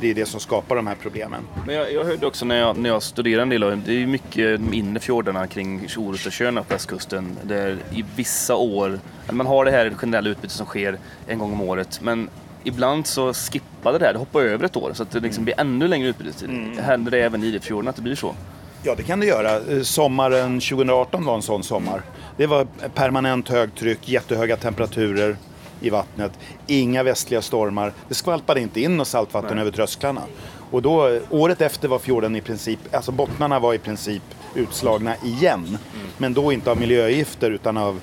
det 0.00 0.10
är 0.10 0.14
det 0.14 0.26
som 0.26 0.40
skapar 0.40 0.76
de 0.76 0.86
här 0.86 0.96
problemen. 1.02 1.42
Men 1.66 1.74
jag, 1.74 1.92
jag 1.92 2.04
hörde 2.04 2.26
också 2.26 2.44
när 2.44 2.56
jag, 2.56 2.78
när 2.78 2.90
jag 2.90 3.02
studerade 3.02 3.42
en 3.42 3.48
del 3.48 3.62
av 3.62 3.82
det, 3.86 4.02
är 4.02 4.06
mycket 4.06 4.60
de 4.60 4.74
inre 4.74 5.00
fjordarna 5.00 5.46
kring 5.46 5.86
Orust 5.96 6.26
och 6.26 6.32
på 6.38 6.64
västkusten 6.68 7.36
där 7.42 7.78
i 7.92 8.04
vissa 8.16 8.56
år, 8.56 9.00
man 9.32 9.46
har 9.46 9.64
det 9.64 9.70
här 9.70 9.90
generella 9.90 10.28
utbytet 10.30 10.50
som 10.50 10.66
sker 10.66 10.98
en 11.26 11.38
gång 11.38 11.52
om 11.52 11.60
året 11.60 12.00
men 12.02 12.28
ibland 12.64 13.06
så 13.06 13.34
skippade 13.34 13.98
det 13.98 14.06
här, 14.06 14.12
det 14.12 14.18
hoppar 14.18 14.40
över 14.40 14.64
ett 14.64 14.76
år 14.76 14.92
så 14.94 15.02
att 15.02 15.10
det 15.10 15.20
liksom 15.20 15.44
blir 15.44 15.60
ännu 15.60 15.88
längre 15.88 16.08
utbyte. 16.08 16.44
Mm. 16.44 16.78
Händer 16.78 17.10
det 17.10 17.18
även 17.18 17.44
i 17.44 17.46
Idefjorden 17.46 17.88
att 17.88 17.96
det 17.96 18.02
blir 18.02 18.14
så? 18.14 18.34
Ja, 18.82 18.94
det 18.94 19.02
kan 19.02 19.20
det 19.20 19.26
göra. 19.26 19.56
Eh, 19.56 19.82
sommaren 19.82 20.60
2018 20.60 21.24
var 21.24 21.34
en 21.34 21.42
sån 21.42 21.62
sommar. 21.62 22.02
Det 22.36 22.46
var 22.46 22.66
permanent 22.94 23.48
högtryck, 23.48 24.08
jättehöga 24.08 24.56
temperaturer 24.56 25.36
i 25.80 25.90
vattnet, 25.90 26.32
inga 26.66 27.02
västliga 27.02 27.42
stormar. 27.42 27.92
Det 28.08 28.14
skvalpade 28.14 28.60
inte 28.60 28.80
in 28.80 28.96
något 28.96 29.08
saltvatten 29.08 29.54
Nej. 29.54 29.62
över 29.62 29.72
trösklarna. 29.72 30.22
Och 30.70 30.82
då, 30.82 31.20
året 31.30 31.60
efter 31.60 31.88
var 31.88 31.98
fjorden 31.98 32.36
i 32.36 32.40
princip, 32.40 32.78
alltså 32.92 33.12
bottnarna 33.12 33.58
var 33.58 33.74
i 33.74 33.78
princip 33.78 34.22
utslagna 34.54 35.14
igen. 35.24 35.66
Mm. 35.66 36.06
Men 36.18 36.34
då 36.34 36.52
inte 36.52 36.70
av 36.70 36.80
miljögifter 36.80 37.50
utan 37.50 37.76
av 37.76 38.00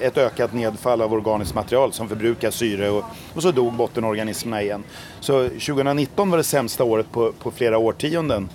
ett 0.00 0.18
ökat 0.18 0.52
nedfall 0.52 1.02
av 1.02 1.12
organiskt 1.12 1.54
material 1.54 1.92
som 1.92 2.08
förbrukar 2.08 2.50
syre 2.50 2.90
och, 2.90 3.04
och 3.34 3.42
så 3.42 3.50
dog 3.50 3.72
bottenorganismerna 3.72 4.62
igen. 4.62 4.84
Så 5.20 5.48
2019 5.48 6.30
var 6.30 6.38
det 6.38 6.44
sämsta 6.44 6.84
året 6.84 7.12
på, 7.12 7.32
på 7.32 7.50
flera 7.50 7.78
årtionden 7.78 8.48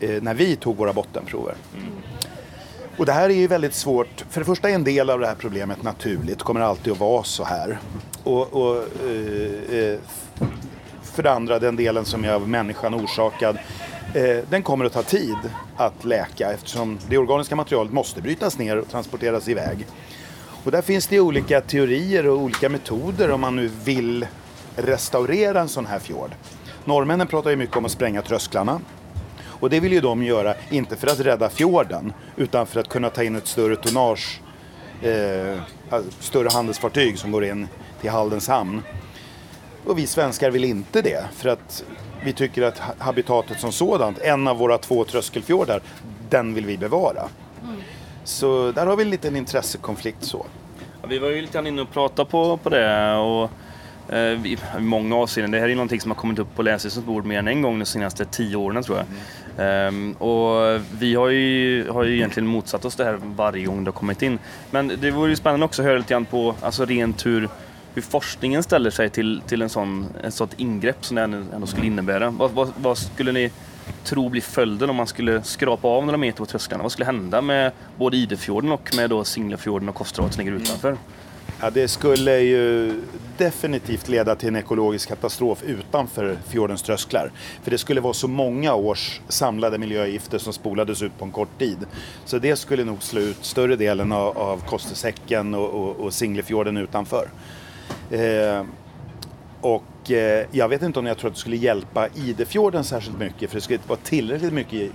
eh, 0.00 0.22
när 0.22 0.34
vi 0.34 0.56
tog 0.56 0.76
våra 0.76 0.92
bottenprover. 0.92 1.54
Mm. 1.74 1.92
Och 2.96 3.06
det 3.06 3.12
här 3.12 3.30
är 3.30 3.34
ju 3.34 3.46
väldigt 3.46 3.74
svårt. 3.74 4.24
För 4.30 4.40
det 4.40 4.44
första 4.44 4.70
är 4.70 4.74
en 4.74 4.84
del 4.84 5.10
av 5.10 5.20
det 5.20 5.26
här 5.26 5.34
problemet 5.34 5.82
naturligt, 5.82 6.42
kommer 6.42 6.60
alltid 6.60 6.92
att 6.92 7.00
vara 7.00 7.22
så 7.22 7.44
här. 7.44 7.78
Och, 8.24 8.52
och 8.52 8.76
eh, 8.76 9.78
eh, 9.78 9.98
för 11.02 11.22
det 11.22 11.32
andra, 11.32 11.58
den 11.58 11.76
delen 11.76 12.04
som 12.04 12.24
är 12.24 12.32
av 12.32 12.48
människan 12.48 12.94
orsakad, 12.94 13.56
eh, 13.56 13.62
Eh, 14.14 14.38
den 14.50 14.62
kommer 14.62 14.84
att 14.84 14.92
ta 14.92 15.02
tid 15.02 15.36
att 15.76 16.04
läka 16.04 16.52
eftersom 16.52 16.98
det 17.08 17.18
organiska 17.18 17.56
materialet 17.56 17.92
måste 17.92 18.22
brytas 18.22 18.58
ner 18.58 18.76
och 18.76 18.88
transporteras 18.88 19.48
iväg. 19.48 19.86
Och 20.64 20.70
där 20.70 20.82
finns 20.82 21.06
det 21.06 21.20
olika 21.20 21.60
teorier 21.60 22.26
och 22.26 22.38
olika 22.38 22.68
metoder 22.68 23.30
om 23.30 23.40
man 23.40 23.56
nu 23.56 23.70
vill 23.84 24.26
restaurera 24.76 25.60
en 25.60 25.68
sån 25.68 25.86
här 25.86 25.98
fjord. 25.98 26.30
Norrmännen 26.84 27.26
pratar 27.26 27.50
ju 27.50 27.56
mycket 27.56 27.76
om 27.76 27.84
att 27.84 27.90
spränga 27.90 28.22
trösklarna. 28.22 28.80
Och 29.44 29.70
det 29.70 29.80
vill 29.80 29.92
ju 29.92 30.00
de 30.00 30.22
göra, 30.22 30.54
inte 30.70 30.96
för 30.96 31.06
att 31.06 31.20
rädda 31.20 31.50
fjorden, 31.50 32.12
utan 32.36 32.66
för 32.66 32.80
att 32.80 32.88
kunna 32.88 33.10
ta 33.10 33.22
in 33.22 33.36
ett 33.36 33.46
större 33.46 33.76
tonnage, 33.76 34.40
eh, 35.02 35.60
alltså 35.90 36.10
större 36.20 36.48
handelsfartyg 36.48 37.18
som 37.18 37.32
går 37.32 37.44
in 37.44 37.68
till 38.00 38.10
Haldens 38.10 38.48
hamn. 38.48 38.82
Och 39.86 39.98
vi 39.98 40.06
svenskar 40.06 40.50
vill 40.50 40.64
inte 40.64 41.02
det, 41.02 41.24
för 41.36 41.48
att 41.48 41.84
vi 42.24 42.32
tycker 42.32 42.62
att 42.62 42.78
habitatet 42.98 43.60
som 43.60 43.72
sådant, 43.72 44.18
en 44.18 44.48
av 44.48 44.56
våra 44.56 44.78
två 44.78 45.04
tröskelfjordar, 45.04 45.80
den 46.30 46.54
vill 46.54 46.66
vi 46.66 46.78
bevara. 46.78 47.28
Mm. 47.62 47.76
Så 48.24 48.72
där 48.72 48.86
har 48.86 48.96
vi 48.96 49.02
en 49.02 49.10
liten 49.10 49.36
intressekonflikt 49.36 50.24
så. 50.24 50.46
Ja, 51.02 51.08
vi 51.08 51.18
var 51.18 51.28
ju 51.28 51.40
lite 51.40 51.52
grann 51.52 51.66
inne 51.66 51.82
och 51.82 51.92
pratade 51.92 52.30
på, 52.30 52.56
på 52.56 52.68
det 52.68 53.14
och 53.14 53.50
eh, 54.14 54.46
i 54.46 54.58
många 54.78 55.16
avseenden. 55.16 55.50
Det 55.50 55.58
här 55.58 55.64
är 55.64 55.68
ju 55.68 55.74
någonting 55.74 56.00
som 56.00 56.10
har 56.10 56.16
kommit 56.16 56.38
upp 56.38 56.56
på 56.56 56.62
länsstyrelsens 56.62 57.06
bord 57.06 57.26
mer 57.26 57.38
än 57.38 57.48
en 57.48 57.62
gång 57.62 57.78
de 57.78 57.84
senaste 57.84 58.24
tio 58.24 58.56
åren 58.56 58.82
tror 58.82 58.98
jag. 58.98 59.06
Mm. 59.06 59.86
Um, 59.88 60.12
och 60.12 60.80
vi 60.98 61.14
har 61.14 61.28
ju, 61.28 61.90
har 61.90 62.04
ju 62.04 62.14
egentligen 62.14 62.46
motsatt 62.46 62.84
oss 62.84 62.96
det 62.96 63.04
här 63.04 63.18
varje 63.22 63.64
gång 63.64 63.84
det 63.84 63.88
har 63.88 63.98
kommit 63.98 64.22
in. 64.22 64.38
Men 64.70 64.92
det 65.00 65.10
vore 65.10 65.30
ju 65.30 65.36
spännande 65.36 65.66
också 65.66 65.82
att 65.82 65.86
höra 65.86 65.98
lite 65.98 66.14
grann 66.14 66.24
på 66.24 66.54
alltså 66.60 66.84
rent 66.84 67.26
hur 67.26 67.48
hur 67.94 68.02
forskningen 68.02 68.62
ställer 68.62 68.90
sig 68.90 69.10
till, 69.10 69.42
till 69.46 69.62
en 69.62 69.68
sån, 69.68 70.06
ett 70.24 70.34
sånt 70.34 70.54
ingrepp 70.56 71.04
som 71.04 71.14
det 71.14 71.22
ändå 71.22 71.66
skulle 71.66 71.86
innebära. 71.86 72.30
Vad, 72.30 72.50
vad, 72.50 72.72
vad, 72.76 72.98
skulle 72.98 73.32
ni 73.32 73.50
tro 74.04 74.28
blir 74.28 74.42
följden 74.42 74.90
om 74.90 74.96
man 74.96 75.06
skulle 75.06 75.42
skrapa 75.42 75.88
av 75.88 76.06
några 76.06 76.18
meter 76.18 76.38
på 76.38 76.46
trösklarna? 76.46 76.82
Vad 76.82 76.92
skulle 76.92 77.06
hända 77.06 77.42
med 77.42 77.72
både 77.96 78.16
Idefjorden 78.16 78.72
och 78.72 78.90
med 78.96 79.10
då 79.10 79.24
Singlefjorden 79.24 79.88
och 79.88 79.94
Kosterhavet 79.94 80.34
som 80.34 80.44
ligger 80.44 80.56
utanför? 80.56 80.96
Ja, 81.60 81.70
det 81.70 81.88
skulle 81.88 82.40
ju 82.40 82.92
definitivt 83.36 84.08
leda 84.08 84.36
till 84.36 84.48
en 84.48 84.56
ekologisk 84.56 85.08
katastrof 85.08 85.62
utanför 85.62 86.38
fjordens 86.48 86.82
trösklar. 86.82 87.30
För 87.62 87.70
det 87.70 87.78
skulle 87.78 88.00
vara 88.00 88.12
så 88.12 88.28
många 88.28 88.74
års 88.74 89.20
samlade 89.28 89.78
miljögifter 89.78 90.38
som 90.38 90.52
spolades 90.52 91.02
ut 91.02 91.18
på 91.18 91.24
en 91.24 91.30
kort 91.30 91.58
tid. 91.58 91.78
Så 92.24 92.38
det 92.38 92.56
skulle 92.56 92.84
nog 92.84 93.02
slå 93.02 93.20
ut 93.20 93.44
större 93.44 93.76
delen 93.76 94.12
av, 94.12 94.38
av 94.38 94.58
Kostersäcken 94.66 95.54
och, 95.54 95.68
och, 95.68 95.96
och 95.96 96.14
Singlefjorden 96.14 96.76
utanför. 96.76 97.28
Eh, 98.10 98.64
och 99.60 100.10
eh, 100.10 100.46
jag 100.50 100.68
vet 100.68 100.82
inte 100.82 100.98
om 100.98 101.06
jag 101.06 101.18
tror 101.18 101.30
att 101.30 101.34
det 101.34 101.40
skulle 101.40 101.56
hjälpa 101.56 102.08
Idefjorden 102.14 102.84
särskilt 102.84 103.18
mycket 103.18 103.50
för 103.50 103.56
det 103.56 103.60
skulle 103.60 103.76
inte 103.76 103.88
vara 103.88 103.98
tillräckligt 104.04 104.52
mycket 104.52 104.90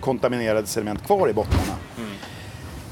kontaminerade 0.00 0.66
sediment 0.66 1.06
kvar 1.06 1.28
i 1.28 1.32
bottnarna. 1.32 1.78
Mm. 1.98 2.10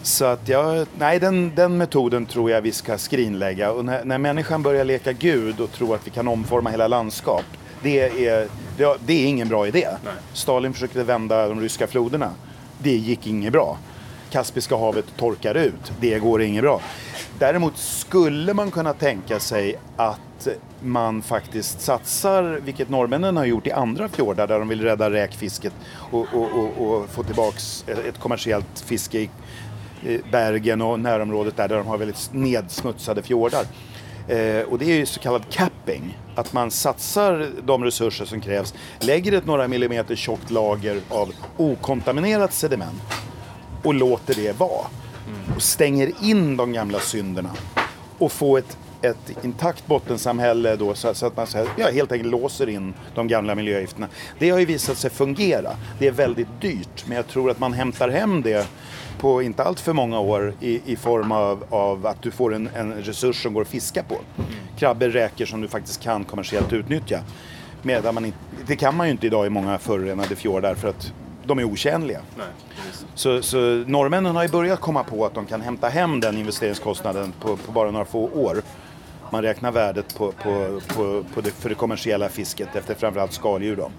Så 0.03 0.25
att 0.25 0.49
jag, 0.49 0.87
nej 0.99 1.21
den, 1.21 1.53
den 1.55 1.77
metoden 1.77 2.27
tror 2.27 2.51
jag 2.51 2.61
vi 2.61 2.73
ska 2.73 2.99
skrinlägga. 2.99 3.73
Och 3.73 3.85
när, 3.85 4.05
när 4.05 4.19
människan 4.19 4.63
börjar 4.63 4.85
leka 4.85 5.13
Gud 5.13 5.61
och 5.61 5.73
tror 5.73 5.95
att 5.95 6.07
vi 6.07 6.11
kan 6.11 6.29
omforma 6.29 6.71
hela 6.71 6.89
landskap, 6.89 7.45
det 7.83 8.27
är, 8.29 8.49
det, 9.07 9.13
är 9.13 9.27
ingen 9.27 9.49
bra 9.49 9.67
idé. 9.67 9.89
Nej. 10.05 10.15
Stalin 10.33 10.73
försökte 10.73 11.05
vända 11.05 11.49
de 11.49 11.61
ryska 11.61 11.87
floderna. 11.87 12.31
Det 12.79 12.97
gick 12.97 13.27
inget 13.27 13.53
bra. 13.53 13.79
Kaspiska 14.31 14.77
havet 14.77 15.05
torkar 15.17 15.55
ut. 15.55 15.93
Det 16.01 16.19
går 16.19 16.43
inget 16.43 16.63
bra. 16.63 16.81
Däremot 17.43 17.77
skulle 17.77 18.55
man 18.55 18.71
kunna 18.71 18.93
tänka 18.93 19.41
sig 19.41 19.77
att 19.97 20.49
man 20.81 21.23
faktiskt 21.23 21.81
satsar, 21.81 22.61
vilket 22.65 22.89
norrmännen 22.89 23.37
har 23.37 23.45
gjort 23.45 23.67
i 23.67 23.73
andra 23.73 24.09
fjordar 24.09 24.47
där 24.47 24.59
de 24.59 24.69
vill 24.69 24.83
rädda 24.83 25.11
räkfisket 25.11 25.73
och, 25.95 26.27
och, 26.33 26.53
och, 26.53 26.87
och 26.87 27.09
få 27.11 27.23
tillbaks 27.23 27.85
ett 28.09 28.19
kommersiellt 28.19 28.81
fiske 28.87 29.19
i 29.19 29.31
Bergen 30.33 30.83
och 30.83 31.01
närområdet 31.01 31.57
där, 31.57 31.69
där 31.69 31.77
de 31.77 31.87
har 31.87 31.99
väldigt 31.99 32.31
nedsmutsade 32.33 33.23
fjordar. 33.23 33.65
Eh, 34.29 34.63
och 34.63 34.79
det 34.79 34.85
är 34.85 34.97
ju 34.97 35.07
så 35.07 35.21
kallad 35.21 35.43
capping, 35.51 36.19
att 36.35 36.53
man 36.53 36.71
satsar 36.71 37.51
de 37.63 37.85
resurser 37.85 38.25
som 38.25 38.41
krävs, 38.41 38.75
lägger 39.01 39.33
ett 39.33 39.47
några 39.47 39.69
millimeter 39.69 40.17
tjockt 40.17 40.51
lager 40.51 41.01
av 41.09 41.33
okontaminerat 41.57 42.53
sediment 42.53 43.03
och 43.83 43.95
låter 43.95 44.35
det 44.35 44.59
vara 44.59 44.87
och 45.57 45.63
stänger 45.63 46.13
in 46.23 46.57
de 46.57 46.73
gamla 46.73 47.01
synderna 47.01 47.51
och 48.19 48.33
får 48.33 48.59
ett, 48.59 48.79
ett 49.03 49.45
intakt 49.45 49.87
bottensamhälle 49.87 50.77
då 50.77 50.95
så, 50.95 51.15
så 51.15 51.27
att 51.27 51.37
man 51.37 51.47
så 51.47 51.67
ja, 51.77 51.91
helt 51.91 52.13
enkelt 52.13 52.31
låser 52.31 52.69
in 52.69 52.95
de 53.15 53.29
gamla 53.29 53.55
miljögifterna. 53.55 54.09
Det 54.39 54.51
har 54.51 54.59
ju 54.59 54.65
visat 54.65 54.99
sig 54.99 55.11
fungera. 55.11 55.71
Det 55.99 56.07
är 56.07 56.13
väldigt 56.13 56.61
dyrt 56.61 57.05
men 57.07 57.17
jag 57.17 57.29
tror 57.29 57.51
att 57.51 57.59
man 57.59 57.73
hämtar 57.73 58.09
hem 58.09 58.43
det 58.43 58.67
på 59.19 59.43
inte 59.43 59.63
allt 59.63 59.81
för 59.81 59.93
många 59.93 60.21
år 60.21 60.55
i, 60.61 60.93
i 60.93 60.97
form 60.97 61.33
av, 61.33 61.65
av 61.71 62.07
att 62.07 62.23
du 62.23 62.31
får 62.31 62.55
en, 62.55 62.69
en 62.75 62.93
resurs 62.93 63.43
som 63.43 63.55
går 63.55 63.63
att 63.63 63.69
fiska 63.69 64.03
på. 64.03 64.19
Krabbor, 64.79 65.09
räkor 65.09 65.45
som 65.45 65.61
du 65.61 65.69
faktiskt 65.69 66.03
kan 66.03 66.25
kommersiellt 66.25 66.73
utnyttja. 66.73 67.21
Medan 67.83 68.15
man 68.15 68.25
inte, 68.25 68.39
det 68.67 68.77
kan 68.77 68.97
man 68.97 69.07
ju 69.07 69.13
inte 69.13 69.27
idag 69.27 69.47
i 69.47 69.51
många 69.51 69.79
förorenade 69.79 70.37
fjordar 70.37 70.75
för 70.75 70.89
att 70.89 71.13
de 71.45 71.59
är 71.59 71.65
otjänliga. 71.65 72.21
Nej, 72.37 72.47
så, 73.15 73.43
så 73.43 73.57
norrmännen 73.87 74.37
har 74.37 74.43
ju 74.43 74.49
börjat 74.49 74.81
komma 74.81 75.05
på 75.05 75.27
att 75.27 75.35
de 75.35 75.47
kan 75.47 75.61
hämta 75.61 75.89
hem 75.89 76.21
den 76.21 76.39
investeringskostnaden 76.39 77.33
på, 77.41 77.57
på 77.57 77.73
bara 77.73 77.91
några 77.91 78.05
få 78.05 78.31
år. 78.35 78.63
Man 79.31 79.43
räknar 79.43 79.73
värdet 79.73 80.19
på, 80.19 80.33
på, 80.33 80.81
på, 80.89 81.25
på 81.35 81.41
det, 81.41 81.51
för 81.51 81.69
det 81.69 81.75
kommersiella 81.75 82.29
fisket 82.29 82.77
efter 82.77 82.95
framförallt 82.95 83.33
skaldjur. 83.33 83.77
Då. 83.77 83.91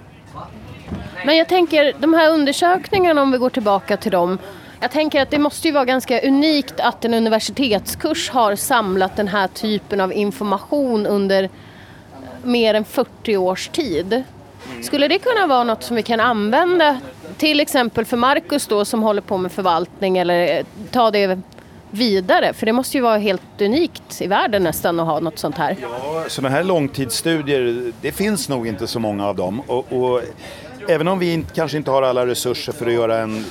Men 1.26 1.38
jag 1.38 1.50
tänker, 1.50 1.94
de 2.00 2.14
här 2.14 2.30
undersökningarna 2.30 3.22
om 3.22 3.32
vi 3.32 3.38
går 3.38 3.50
tillbaka 3.50 3.98
till 3.98 4.12
dem. 4.12 4.38
Jag 4.80 4.92
tänker 4.92 5.22
att 5.22 5.32
det 5.32 5.40
måste 5.40 5.68
ju 5.68 5.74
vara 5.74 5.86
ganska 5.86 6.22
unikt 6.22 6.80
att 6.80 7.06
en 7.06 7.14
universitetskurs 7.14 8.30
har 8.30 8.56
samlat 8.56 9.16
den 9.16 9.28
här 9.28 9.48
typen 9.48 10.02
av 10.02 10.14
information 10.14 11.06
under 11.06 11.50
mer 12.44 12.74
än 12.74 12.86
40 12.86 13.38
års 13.38 13.68
tid. 13.68 14.24
Mm. 14.71 14.84
Skulle 14.84 15.08
det 15.08 15.19
kunna 15.19 15.47
vara 15.47 15.63
något 15.63 15.84
som 15.84 15.95
vi 15.95 16.04
kan 16.04 16.19
använda 16.19 16.99
till 17.38 17.60
exempel 17.60 18.06
för 18.06 18.17
Marcus 18.17 18.67
då 18.67 18.86
som 18.86 19.04
håller 19.04 19.21
på 19.21 19.38
med 19.38 19.52
förvaltning 19.52 20.17
eller 20.17 20.58
eh, 20.58 20.65
ta 20.91 21.12
det 21.12 21.39
vidare? 21.91 22.54
För 22.54 22.65
det 22.65 22.73
måste 22.73 22.97
ju 22.97 23.04
vara 23.04 23.17
helt 23.17 23.62
unikt 23.62 24.21
i 24.21 24.28
världen 24.28 24.63
nästan 24.63 24.99
att 24.99 25.08
ha 25.08 25.19
något 25.19 25.39
sånt 25.39 25.58
här. 25.58 25.78
Ja, 25.82 26.23
sådana 26.28 26.56
här 26.56 26.63
långtidsstudier, 26.63 27.91
det 28.02 28.12
finns 28.12 28.49
nog 28.49 28.67
inte 28.67 28.88
så 28.88 28.99
många 28.99 29.28
av 29.28 29.36
dem. 29.36 29.62
Och, 29.67 29.93
och 29.93 30.21
även 30.88 31.08
om 31.08 31.19
vi 31.19 31.45
kanske 31.56 31.78
inte 31.78 31.91
har 31.91 32.02
alla 32.02 32.26
resurser 32.26 32.73
för 32.73 32.86
att 32.86 32.93
göra 32.93 33.17
en 33.17 33.45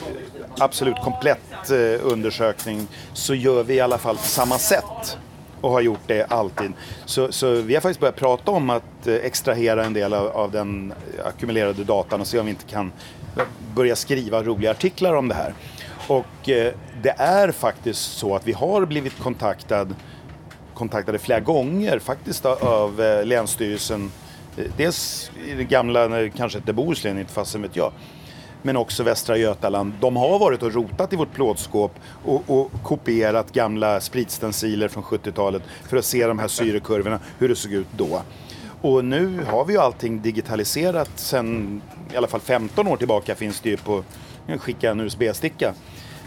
absolut 0.58 0.96
komplett 0.96 1.70
eh, 1.70 2.06
undersökning 2.12 2.86
så 3.12 3.34
gör 3.34 3.62
vi 3.62 3.74
i 3.74 3.80
alla 3.80 3.98
fall 3.98 4.16
på 4.16 4.22
samma 4.22 4.58
sätt 4.58 5.18
och 5.62 5.70
har 5.70 5.80
gjort 5.80 6.00
det 6.06 6.24
alltid. 6.24 6.72
Så, 7.04 7.32
så 7.32 7.54
vi 7.54 7.74
har 7.74 7.80
faktiskt 7.80 8.00
börjat 8.00 8.16
prata 8.16 8.50
om 8.50 8.70
att 8.70 9.06
eh, 9.06 9.14
extrahera 9.14 9.84
en 9.84 9.92
del 9.92 10.14
av, 10.14 10.26
av 10.26 10.50
den 10.50 10.92
ackumulerade 11.24 11.84
datan 11.84 12.20
och 12.20 12.26
se 12.26 12.38
om 12.38 12.46
vi 12.46 12.50
inte 12.50 12.64
kan 12.64 12.92
börja 13.74 13.96
skriva 13.96 14.42
roliga 14.42 14.70
artiklar 14.70 15.14
om 15.14 15.28
det 15.28 15.34
här. 15.34 15.54
Och 16.08 16.48
eh, 16.48 16.72
det 17.02 17.14
är 17.18 17.50
faktiskt 17.50 18.18
så 18.18 18.36
att 18.36 18.46
vi 18.46 18.52
har 18.52 18.86
blivit 18.86 19.18
kontaktad, 19.18 19.94
kontaktade 20.74 21.18
flera 21.18 21.40
gånger 21.40 21.98
faktiskt 21.98 22.46
av 22.46 23.00
eh, 23.00 23.24
Länsstyrelsen. 23.24 24.12
Eh, 24.56 24.64
dels 24.76 25.30
i 25.46 25.54
det 25.54 25.64
gamla, 25.64 26.28
kanske 26.28 26.58
inte 26.58 26.72
Bohuslän, 26.72 27.18
inte 27.18 27.32
fasen 27.32 27.62
vet 27.62 27.76
jag 27.76 27.92
men 28.62 28.76
också 28.76 29.02
Västra 29.02 29.36
Götaland. 29.36 29.92
De 30.00 30.16
har 30.16 30.38
varit 30.38 30.62
och 30.62 30.74
rotat 30.74 31.12
i 31.12 31.16
vårt 31.16 31.32
plåtskåp 31.32 31.92
och, 32.24 32.42
och 32.46 32.70
kopierat 32.82 33.52
gamla 33.52 34.00
spritstensiler 34.00 34.88
från 34.88 35.02
70-talet 35.02 35.62
för 35.88 35.96
att 35.96 36.04
se 36.04 36.26
de 36.26 36.38
här 36.38 36.48
syrekurvorna, 36.48 37.18
hur 37.38 37.48
det 37.48 37.56
såg 37.56 37.72
ut 37.72 37.88
då. 37.96 38.22
Och 38.80 39.04
nu 39.04 39.44
har 39.44 39.64
vi 39.64 39.72
ju 39.72 39.78
allting 39.78 40.22
digitaliserat 40.22 41.10
sen 41.14 41.82
i 42.12 42.16
alla 42.16 42.26
fall 42.26 42.40
15 42.40 42.88
år 42.88 42.96
tillbaka 42.96 43.34
finns 43.34 43.60
det 43.60 43.70
ju 43.70 43.76
på, 43.76 44.04
skicka 44.58 44.90
en 44.90 45.00
USB-sticka. 45.00 45.74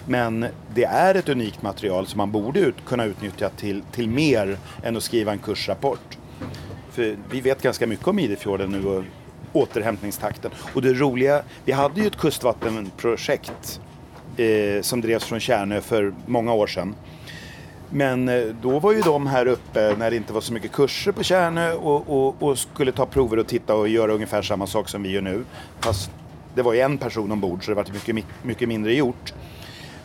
Men 0.08 0.46
det 0.74 0.84
är 0.84 1.16
ett 1.16 1.30
unikt 1.30 1.62
material 1.62 2.08
som 2.08 2.18
man 2.18 2.32
borde 2.32 2.60
ut, 2.60 2.76
kunna 2.86 3.06
utnyttja 3.06 3.50
till, 3.50 3.82
till 3.92 4.10
mer 4.10 4.58
än 4.84 4.98
att 4.98 5.04
skriva 5.04 5.32
en 5.32 5.40
kursrapport. 5.40 6.18
För 6.92 7.18
vi 7.32 7.42
vet 7.42 7.62
ganska 7.62 7.88
mycket 7.88 8.08
om 8.08 8.20
Idefjorden 8.20 8.72
nu 8.72 8.88
och 8.88 9.04
återhämtningstakten. 9.56 10.52
Och 10.74 10.82
det 10.82 10.94
roliga, 10.94 11.44
vi 11.66 11.72
hade 11.72 12.02
ju 12.02 12.08
ett 12.08 12.18
kustvattenprojekt 12.18 13.82
eh, 14.38 14.82
som 14.82 15.02
drevs 15.02 15.24
från 15.24 15.40
Kärnö 15.40 15.82
för 15.82 16.14
många 16.26 16.54
år 16.54 16.68
sedan. 16.68 16.96
Men 17.90 18.30
eh, 18.30 18.44
då 18.62 18.80
var 18.80 18.92
ju 18.92 19.02
de 19.02 19.28
här 19.28 19.46
uppe 19.46 19.96
när 19.98 20.12
det 20.12 20.18
inte 20.18 20.34
var 20.34 20.42
så 20.42 20.54
mycket 20.54 20.72
kurser 20.72 21.12
på 21.12 21.24
Kärnö 21.24 21.74
och, 21.74 22.10
och, 22.10 22.44
och, 22.44 22.58
skulle 22.58 22.92
ta 22.92 23.06
prover 23.06 23.40
och 23.40 23.48
titta 23.48 23.76
och 23.76 23.88
göra 23.88 24.14
ungefär 24.14 24.42
samma 24.42 24.68
sak 24.68 24.90
som 24.90 25.04
vi 25.04 25.12
gör 25.12 25.22
nu. 25.22 25.46
Fast 25.80 26.12
det 26.56 26.62
var 26.62 26.74
ju 26.74 26.80
en 26.80 26.98
person 26.98 27.32
ombord 27.32 27.66
så 27.66 27.72
det 27.72 27.76
var 27.76 27.86
mycket, 27.94 28.26
mycket 28.44 28.70
mindre 28.70 28.94
gjort. 28.94 29.34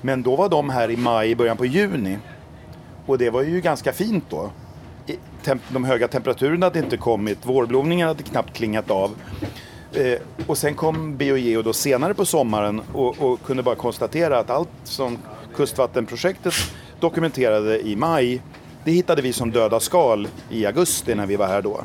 Men 0.01 0.23
då 0.23 0.37
var 0.37 0.49
de 0.49 0.71
här 0.71 0.91
i 0.91 0.97
maj, 0.97 1.35
början 1.35 1.57
på 1.57 1.67
juni. 1.67 2.19
Och 3.07 3.19
det 3.19 3.31
var 3.31 3.43
ju 3.43 3.61
ganska 3.61 3.93
fint 3.93 4.25
då. 4.31 4.51
De 5.69 5.85
höga 5.85 6.09
temperaturerna 6.09 6.67
hade 6.67 6.79
inte 6.79 6.97
kommit, 6.97 7.39
vårblomningen 7.47 8.09
hade 8.09 8.23
knappt 8.23 8.57
klingat 8.57 8.91
av. 8.91 9.11
Eh, 9.93 10.19
och 10.47 10.59
sen 10.59 10.75
kom 10.75 11.17
BioGeo 11.17 11.63
då 11.63 11.73
senare 11.73 12.15
på 12.15 12.25
sommaren 12.25 12.83
och, 12.93 13.19
och, 13.19 13.43
kunde 13.43 13.63
bara 13.63 13.75
konstatera 13.75 14.39
att 14.39 14.51
allt 14.51 14.69
som 14.85 15.19
kustvattenprojektet 15.57 16.55
dokumenterade 17.01 17.81
i 17.81 17.97
maj, 17.97 18.43
det 18.85 18.91
hittade 18.91 19.23
vi 19.23 19.33
som 19.33 19.51
döda 19.51 19.81
skal 19.81 20.29
i 20.51 20.67
augusti 20.67 21.15
när 21.15 21.27
vi 21.27 21.37
var 21.37 21.47
här 21.47 21.63
då. 21.63 21.81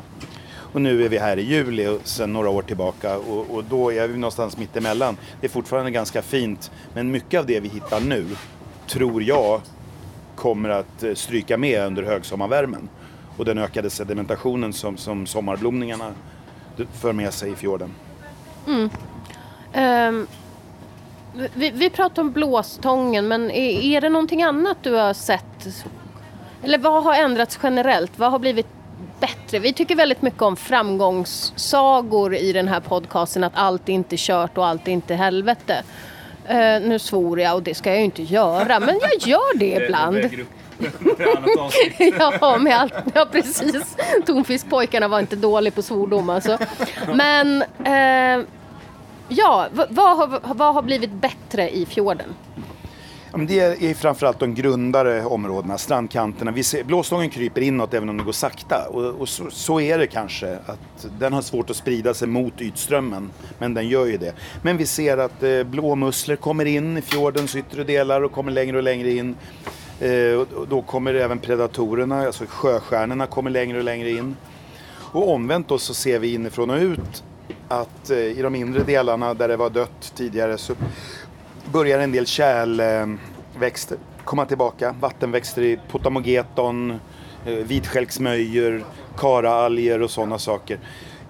Och 0.72 0.82
nu 0.82 1.04
är 1.04 1.08
vi 1.08 1.18
här 1.18 1.36
i 1.36 1.42
juli 1.42 1.86
och 1.86 2.00
sen 2.04 2.32
några 2.32 2.50
år 2.50 2.62
tillbaka 2.62 3.18
och, 3.18 3.50
och 3.50 3.64
då 3.64 3.92
är 3.92 4.08
vi 4.08 4.18
någonstans 4.18 4.56
mitt 4.56 4.76
emellan. 4.76 5.16
Det 5.40 5.46
är 5.46 5.50
fortfarande 5.50 5.90
ganska 5.90 6.22
fint 6.22 6.70
men 6.94 7.10
mycket 7.10 7.40
av 7.40 7.46
det 7.46 7.60
vi 7.60 7.68
hittar 7.68 8.00
nu 8.00 8.26
tror 8.86 9.22
jag 9.22 9.60
kommer 10.34 10.68
att 10.68 11.02
eh, 11.02 11.14
stryka 11.14 11.56
med 11.56 11.86
under 11.86 12.02
högsommarvärmen 12.02 12.88
och 13.36 13.44
den 13.44 13.58
ökade 13.58 13.90
sedimentationen 13.90 14.72
som, 14.72 14.96
som 14.96 15.26
sommarblomningarna 15.26 16.12
för 16.92 17.12
med 17.12 17.34
sig 17.34 17.52
i 17.52 17.54
fjorden. 17.54 17.90
Mm. 18.66 18.90
Um, 19.74 20.26
vi, 21.54 21.70
vi 21.70 21.90
pratar 21.90 22.22
om 22.22 22.32
blåstången 22.32 23.28
men 23.28 23.50
är, 23.50 23.80
är 23.80 24.00
det 24.00 24.08
någonting 24.08 24.42
annat 24.42 24.76
du 24.82 24.92
har 24.92 25.14
sett? 25.14 25.84
Eller 26.62 26.78
vad 26.78 27.04
har 27.04 27.14
ändrats 27.14 27.58
generellt? 27.62 28.18
Vad 28.18 28.30
har 28.30 28.38
blivit 28.38 28.66
bättre? 29.20 29.58
Vi 29.58 29.72
tycker 29.72 29.96
väldigt 29.96 30.22
mycket 30.22 30.42
om 30.42 30.56
framgångssagor 30.56 32.34
i 32.34 32.52
den 32.52 32.68
här 32.68 32.80
podcasten. 32.80 33.44
Att 33.44 33.52
allt 33.54 33.88
är 33.88 33.92
inte 33.92 34.16
kört 34.18 34.58
och 34.58 34.66
allt 34.66 34.88
är 34.88 34.92
inte 34.92 35.14
helvete. 35.14 35.82
Uh, 36.50 36.88
nu 36.88 36.98
svor 36.98 37.40
jag 37.40 37.54
och 37.54 37.62
det 37.62 37.74
ska 37.74 37.90
jag 37.90 37.98
ju 37.98 38.04
inte 38.04 38.22
göra 38.22 38.80
men 38.80 39.00
jag 39.02 39.28
gör 39.28 39.58
det 39.58 39.84
ibland. 39.84 40.46
ja, 42.40 42.58
med 42.58 42.76
allt, 42.76 42.94
ja, 43.14 43.26
precis. 43.32 43.96
Tonfiskpojkarna 44.26 45.08
var 45.08 45.20
inte 45.20 45.36
dåliga 45.36 45.72
på 45.72 45.82
svordom 45.82 46.30
alltså. 46.30 46.58
Men 47.14 47.62
eh, 47.84 48.46
ja, 49.28 49.66
vad 49.88 50.16
har, 50.16 50.54
vad 50.54 50.74
har 50.74 50.82
blivit 50.82 51.12
bättre 51.12 51.70
i 51.70 51.86
fjorden? 51.86 52.34
det 53.44 53.60
är 53.60 53.94
framförallt 53.94 54.38
de 54.38 54.54
grundare 54.54 55.24
områdena, 55.24 55.78
strandkanterna. 55.78 56.50
Vi 56.50 56.62
ser, 56.62 56.84
blåstången 56.84 57.30
kryper 57.30 57.60
inåt 57.60 57.94
även 57.94 58.08
om 58.08 58.16
det 58.16 58.24
går 58.24 58.32
sakta. 58.32 58.88
Och, 58.88 59.20
och 59.20 59.28
så, 59.28 59.50
så, 59.50 59.80
är 59.80 59.98
det 59.98 60.06
kanske. 60.06 60.58
Att 60.66 61.06
den 61.18 61.32
har 61.32 61.42
svårt 61.42 61.70
att 61.70 61.76
sprida 61.76 62.14
sig 62.14 62.28
mot 62.28 62.60
ytströmmen. 62.60 63.30
Men 63.58 63.74
den 63.74 63.88
gör 63.88 64.06
ju 64.06 64.16
det. 64.16 64.34
Men 64.62 64.76
vi 64.76 64.86
ser 64.86 65.18
att 65.18 65.42
eh, 65.42 65.62
blåmusslor 65.62 66.36
kommer 66.36 66.64
in 66.64 66.98
i 66.98 67.02
fjordens 67.02 67.56
yttre 67.56 67.84
delar 67.84 68.20
och 68.20 68.32
kommer 68.32 68.52
längre 68.52 68.76
och 68.76 68.82
längre 68.82 69.10
in. 69.10 69.36
Eh, 70.00 70.34
och 70.34 70.68
då 70.68 70.82
kommer 70.82 71.14
även 71.14 71.38
predatorerna, 71.38 72.26
alltså 72.26 72.44
sjöstjärnorna 72.48 73.26
kommer 73.26 73.50
längre 73.50 73.78
och 73.78 73.84
längre 73.84 74.10
in. 74.10 74.36
Och 75.12 75.32
omvänt 75.32 75.68
då 75.68 75.78
så 75.78 75.94
ser 75.94 76.18
vi 76.18 76.34
inifrån 76.34 76.70
och 76.70 76.80
ut 76.80 77.24
att 77.68 78.10
eh, 78.10 78.18
i 78.18 78.42
de 78.42 78.54
inre 78.54 78.82
delarna 78.82 79.34
där 79.34 79.48
det 79.48 79.56
var 79.56 79.70
dött 79.70 80.12
tidigare 80.14 80.58
så 80.58 80.74
börjar 81.72 82.00
en 82.00 82.12
del 82.12 82.26
kärlväxter 82.26 83.98
komma 84.24 84.46
tillbaka. 84.46 84.94
Vattenväxter 85.00 85.62
i 85.62 85.78
potamogeton, 85.90 86.90
eh, 87.46 87.52
vitskälksmöjor, 87.52 88.84
karaalger 89.16 90.02
och 90.02 90.10
sådana 90.10 90.38
saker. 90.38 90.78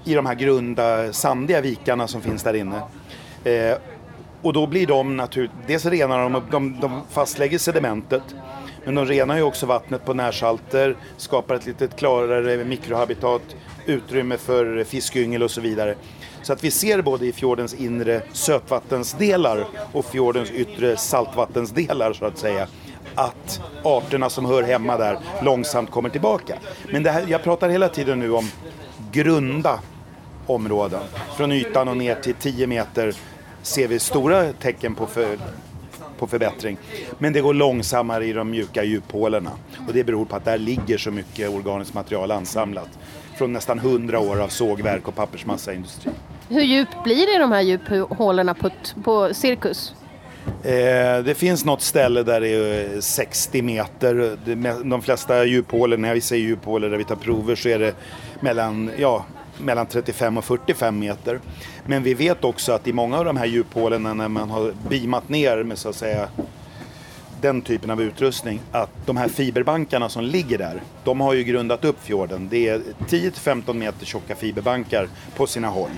I 0.05 0.15
de 0.15 0.27
här 0.27 0.35
grunda 0.35 1.13
sandiga 1.13 1.61
vikarna 1.61 2.09
som 2.09 2.23
finns 2.23 2.43
där 2.43 2.55
inne. 2.55 2.83
Eh, 3.45 3.79
och 4.43 4.53
då 4.53 4.67
blir 4.67 4.87
de 4.87 5.17
naturligt, 5.17 5.53
dels 5.67 5.87
renar 5.87 6.31
de, 6.31 6.43
de, 6.51 6.81
de 6.81 7.01
fastlägger 7.11 7.59
sedimentet 7.59 8.23
men 8.87 8.95
de 8.95 9.07
renar 9.07 9.37
ju 9.37 9.43
också 9.43 9.67
vattnet 9.67 10.05
på 10.05 10.15
närsalter, 10.15 10.97
skapar 11.17 11.55
ett 11.55 11.67
lite 11.67 11.89
klarare 11.89 12.65
mikrohabitat, 12.65 13.43
utrymme 13.87 14.37
för 14.37 14.85
fiskyngel 14.85 15.43
och 15.43 15.51
så 15.51 15.61
vidare. 15.61 15.95
Så 16.43 16.53
att 16.53 16.65
vi 16.65 16.71
ser 16.71 17.03
både 17.03 17.27
i 17.27 17.33
fjordens 17.33 17.75
inre 17.75 18.23
sötvattensdelar 18.33 19.65
och 19.93 20.05
fjordens 20.05 20.51
yttre 20.51 20.97
saltvattensdelar 20.97 22.13
så 22.13 22.25
att 22.25 22.39
säga 22.39 22.69
att 23.15 23.61
arterna 23.83 24.31
som 24.31 24.47
hör 24.47 24.63
hemma 24.63 24.97
där 24.97 25.19
långsamt 25.43 25.91
kommer 25.91 26.09
tillbaka. 26.09 26.57
Men 26.93 27.03
det 27.03 27.11
här, 27.11 27.25
jag 27.29 27.43
pratar 27.43 27.69
hela 27.69 27.89
tiden 27.89 28.19
nu 28.19 28.33
om 28.33 28.51
grunda 29.13 29.81
områden. 30.47 31.01
Från 31.37 31.53
ytan 31.53 31.89
och 31.89 31.97
ner 31.97 32.15
till 32.15 32.35
10 32.35 32.67
meter 32.67 33.15
ser 33.63 33.89
vi 33.89 33.99
stora 33.99 34.53
tecken 34.53 34.95
på, 34.95 35.07
för, 35.07 35.39
på 36.19 36.27
förbättring. 36.27 36.79
Men 37.19 37.33
det 37.33 37.41
går 37.41 37.55
långsammare 37.55 38.27
i 38.27 38.33
de 38.33 38.51
mjuka 38.51 38.85
djuphålorna. 38.85 39.51
Och 39.89 39.93
det 39.93 40.05
beror 40.05 40.25
på 40.25 40.37
att 40.37 40.45
där 40.45 40.59
ligger 40.59 40.99
så 40.99 41.11
mycket 41.11 41.51
organiskt 41.51 41.95
material 41.95 42.31
ansamlat. 42.31 42.89
Från 43.39 43.53
nästan 43.53 43.79
100 43.79 44.21
år 44.21 44.41
av 44.41 44.49
sågverk 44.49 45.09
och 45.09 45.15
pappersmassaindustri. 45.15 46.13
Hur 46.49 46.63
djupt 46.63 47.05
blir 47.05 47.27
det 47.27 47.37
i 47.37 47.39
de 47.39 47.53
här 47.53 47.61
djuphålorna 47.61 48.55
på, 48.55 48.71
på 49.05 49.35
cirkus? 49.35 49.95
Eh, 50.63 51.25
det 51.25 51.37
finns 51.37 51.65
något 51.65 51.83
ställe 51.83 52.23
där 52.23 52.41
det 52.41 52.49
är 52.49 53.01
60 53.01 53.63
meter. 53.63 54.37
De 54.85 55.03
flesta 55.03 55.45
djuphålor, 55.45 55.97
när 55.97 56.15
vi 56.15 56.21
säger 56.21 56.45
djuphålor 56.45 56.91
där 56.91 56.99
vi 56.99 57.05
tar 57.05 57.17
prover 57.17 57.55
så 57.55 57.69
är 57.69 57.79
det 57.79 57.95
mellan, 58.41 58.91
ja, 58.99 59.25
mellan 59.61 59.87
35 59.87 60.39
och 60.39 60.45
45 60.45 60.99
meter. 60.99 61.41
Men 61.87 62.03
vi 62.03 62.15
vet 62.15 62.45
också 62.45 62.73
att 62.73 62.89
i 62.89 62.93
många 62.93 63.19
av 63.19 63.25
de 63.25 63.37
här 63.37 63.47
djuphålen 63.47 64.03
när 64.03 64.29
man 64.29 64.51
har 64.51 64.73
beamat 64.89 65.29
ner 65.29 65.63
med 65.63 65.79
så 65.79 65.89
att 65.89 65.97
säga 65.97 66.29
den 67.41 67.63
typen 67.63 67.91
av 67.91 68.03
utrustning 68.03 68.61
att 68.73 68.91
de 69.07 69.17
här 69.17 69.29
fiberbankarna 69.29 70.09
som 70.09 70.25
ligger 70.25 70.59
där, 70.59 70.83
de 71.05 71.21
har 71.21 71.35
ju 71.35 71.45
grundat 71.45 71.85
upp 71.85 72.03
fjorden. 72.03 72.49
Det 72.51 72.69
är 72.69 72.83
10-15 73.09 73.75
meter 73.75 74.07
tjocka 74.07 74.35
fiberbankar 74.35 75.09
på 75.37 75.47
sina 75.47 75.69
håll. 75.69 75.91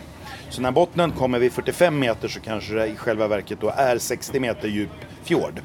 Så 0.50 0.62
när 0.62 0.70
bottnen 0.70 1.10
kommer 1.10 1.38
vid 1.38 1.52
45 1.52 1.98
meter 1.98 2.28
så 2.28 2.40
kanske 2.40 2.74
det 2.74 2.86
i 2.86 2.96
själva 2.96 3.28
verket 3.28 3.60
då 3.60 3.72
är 3.76 3.98
60 3.98 4.40
meter 4.40 4.68
djup 4.68 4.90
fjord. 5.22 5.60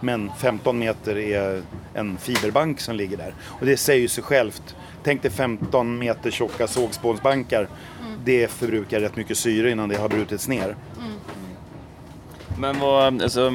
Men 0.00 0.30
15 0.38 0.78
meter 0.78 1.18
är 1.18 1.62
en 1.94 2.18
fiberbank 2.18 2.80
som 2.80 2.96
ligger 2.96 3.16
där. 3.16 3.34
Och 3.44 3.66
det 3.66 3.76
säger 3.76 4.00
ju 4.00 4.08
sig 4.08 4.24
självt. 4.24 4.76
Tänk 5.02 5.22
dig 5.22 5.30
15 5.30 5.98
meter 5.98 6.30
tjocka 6.30 6.66
sågspånsbankar. 6.66 7.68
Mm. 8.06 8.20
Det 8.24 8.50
förbrukar 8.50 9.00
rätt 9.00 9.16
mycket 9.16 9.38
syre 9.38 9.70
innan 9.70 9.88
det 9.88 9.96
har 9.96 10.08
brutits 10.08 10.48
ner. 10.48 10.76
Mm. 10.98 11.12
Men 12.58 12.78
vad, 12.78 13.22
alltså, 13.22 13.46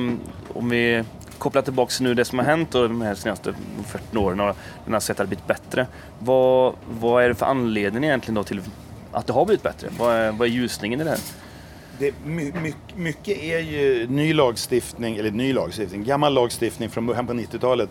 om 0.54 0.70
vi 0.70 1.04
kopplar 1.38 1.62
tillbaka 1.62 1.94
nu 2.00 2.14
det 2.14 2.26
som 2.26 2.40
har 2.40 2.46
hänt 2.46 2.72
då, 2.72 2.88
de 2.88 3.02
här 3.02 3.16
senaste 3.16 3.54
40 3.88 4.18
åren 4.18 4.40
och 4.40 4.56
den 4.86 4.94
har 4.94 5.00
sett 5.00 5.20
att 5.20 5.26
det 5.26 5.28
blivit 5.28 5.48
bättre. 5.48 5.88
Vad, 6.20 6.74
vad 7.00 7.24
är 7.24 7.28
det 7.28 7.36
för 7.36 7.46
anledning 7.46 8.04
egentligen 8.04 8.36
då 8.36 8.44
till 8.44 8.62
att 9.12 9.28
det 9.28 9.34
har 9.34 9.46
blivit 9.46 9.64
bättre? 9.64 9.90
Vad 9.98 10.16
är, 10.16 10.32
vad 10.32 10.48
är 10.48 10.52
ljusningen 10.52 11.02
i 11.02 11.04
det 11.04 11.10
här? 11.10 11.20
Det, 12.02 12.14
my, 12.26 12.52
my, 12.64 12.74
mycket 12.96 13.38
är 13.38 13.60
ju 13.60 14.08
ny 14.10 14.34
lagstiftning, 14.34 15.16
eller 15.18 15.32
ny 15.32 15.54
lagstiftning, 15.54 16.04
gammal 16.04 16.34
lagstiftning 16.34 16.90
från 16.90 17.06
början 17.06 17.28
på 17.28 17.34
90-talet. 17.34 17.90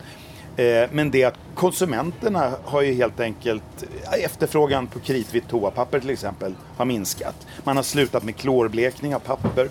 Eh, 0.56 0.88
men 0.92 1.10
det 1.10 1.24
att 1.24 1.38
konsumenterna 1.54 2.52
har 2.64 2.82
ju 2.82 2.92
helt 2.92 3.20
enkelt, 3.20 3.62
eh, 3.82 4.24
efterfrågan 4.24 4.86
på 4.86 4.98
kritvitt 4.98 5.48
toapapper 5.48 6.00
till 6.00 6.10
exempel, 6.10 6.54
har 6.76 6.84
minskat. 6.84 7.46
Man 7.64 7.76
har 7.76 7.82
slutat 7.82 8.24
med 8.24 8.36
klorblekning 8.36 9.14
av 9.14 9.18
papper. 9.18 9.68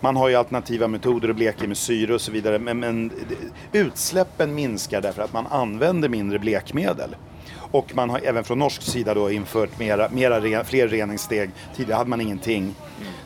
Man 0.00 0.16
har 0.16 0.28
ju 0.28 0.34
alternativa 0.34 0.88
metoder 0.88 1.28
att 1.28 1.36
bleka 1.36 1.68
med 1.68 1.76
syre 1.76 2.14
och 2.14 2.20
så 2.20 2.32
vidare. 2.32 2.58
Men, 2.58 2.80
men 2.80 3.12
utsläppen 3.72 4.54
minskar 4.54 5.00
därför 5.00 5.22
att 5.22 5.32
man 5.32 5.46
använder 5.46 6.08
mindre 6.08 6.38
blekmedel. 6.38 7.16
Och 7.74 7.94
man 7.94 8.10
har 8.10 8.20
även 8.24 8.44
från 8.44 8.58
norsk 8.58 8.82
sida 8.82 9.14
då 9.14 9.30
infört 9.30 9.78
mera, 9.78 10.08
mera 10.08 10.64
fler 10.64 10.88
reningssteg. 10.88 11.50
Tidigare 11.76 11.96
hade 11.96 12.10
man 12.10 12.20
ingenting. 12.20 12.74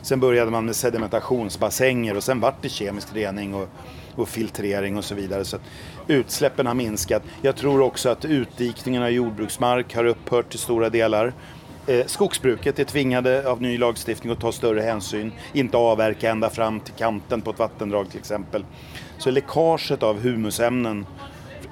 Sen 0.01 0.19
började 0.19 0.51
man 0.51 0.65
med 0.65 0.75
sedimentationsbassänger 0.75 2.17
och 2.17 2.23
sen 2.23 2.39
vart 2.39 2.61
det 2.61 2.69
kemisk 2.69 3.07
rening 3.13 3.53
och, 3.53 3.67
och 4.15 4.29
filtrering 4.29 4.97
och 4.97 5.05
så 5.05 5.15
vidare. 5.15 5.45
Så 5.45 5.57
utsläppen 6.07 6.67
har 6.67 6.73
minskat. 6.73 7.23
Jag 7.41 7.55
tror 7.55 7.81
också 7.81 8.09
att 8.09 8.25
utdikningen 8.25 9.03
av 9.03 9.09
jordbruksmark 9.09 9.95
har 9.95 10.05
upphört 10.05 10.49
till 10.49 10.59
stora 10.59 10.89
delar. 10.89 11.33
Eh, 11.87 12.05
skogsbruket 12.05 12.79
är 12.79 12.83
tvingade 12.83 13.49
av 13.49 13.61
ny 13.61 13.77
lagstiftning 13.77 14.33
att 14.33 14.39
ta 14.39 14.51
större 14.51 14.81
hänsyn, 14.81 15.31
inte 15.53 15.77
avverka 15.77 16.29
ända 16.29 16.49
fram 16.49 16.79
till 16.79 16.93
kanten 16.93 17.41
på 17.41 17.51
ett 17.51 17.59
vattendrag 17.59 18.09
till 18.09 18.19
exempel. 18.19 18.65
Så 19.17 19.31
läckaget 19.31 20.03
av 20.03 20.19
humusämnen, 20.19 21.05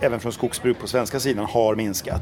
även 0.02 0.20
från 0.20 0.32
skogsbruk 0.32 0.80
på 0.80 0.88
svenska 0.88 1.20
sidan, 1.20 1.46
har 1.46 1.76
minskat. 1.76 2.22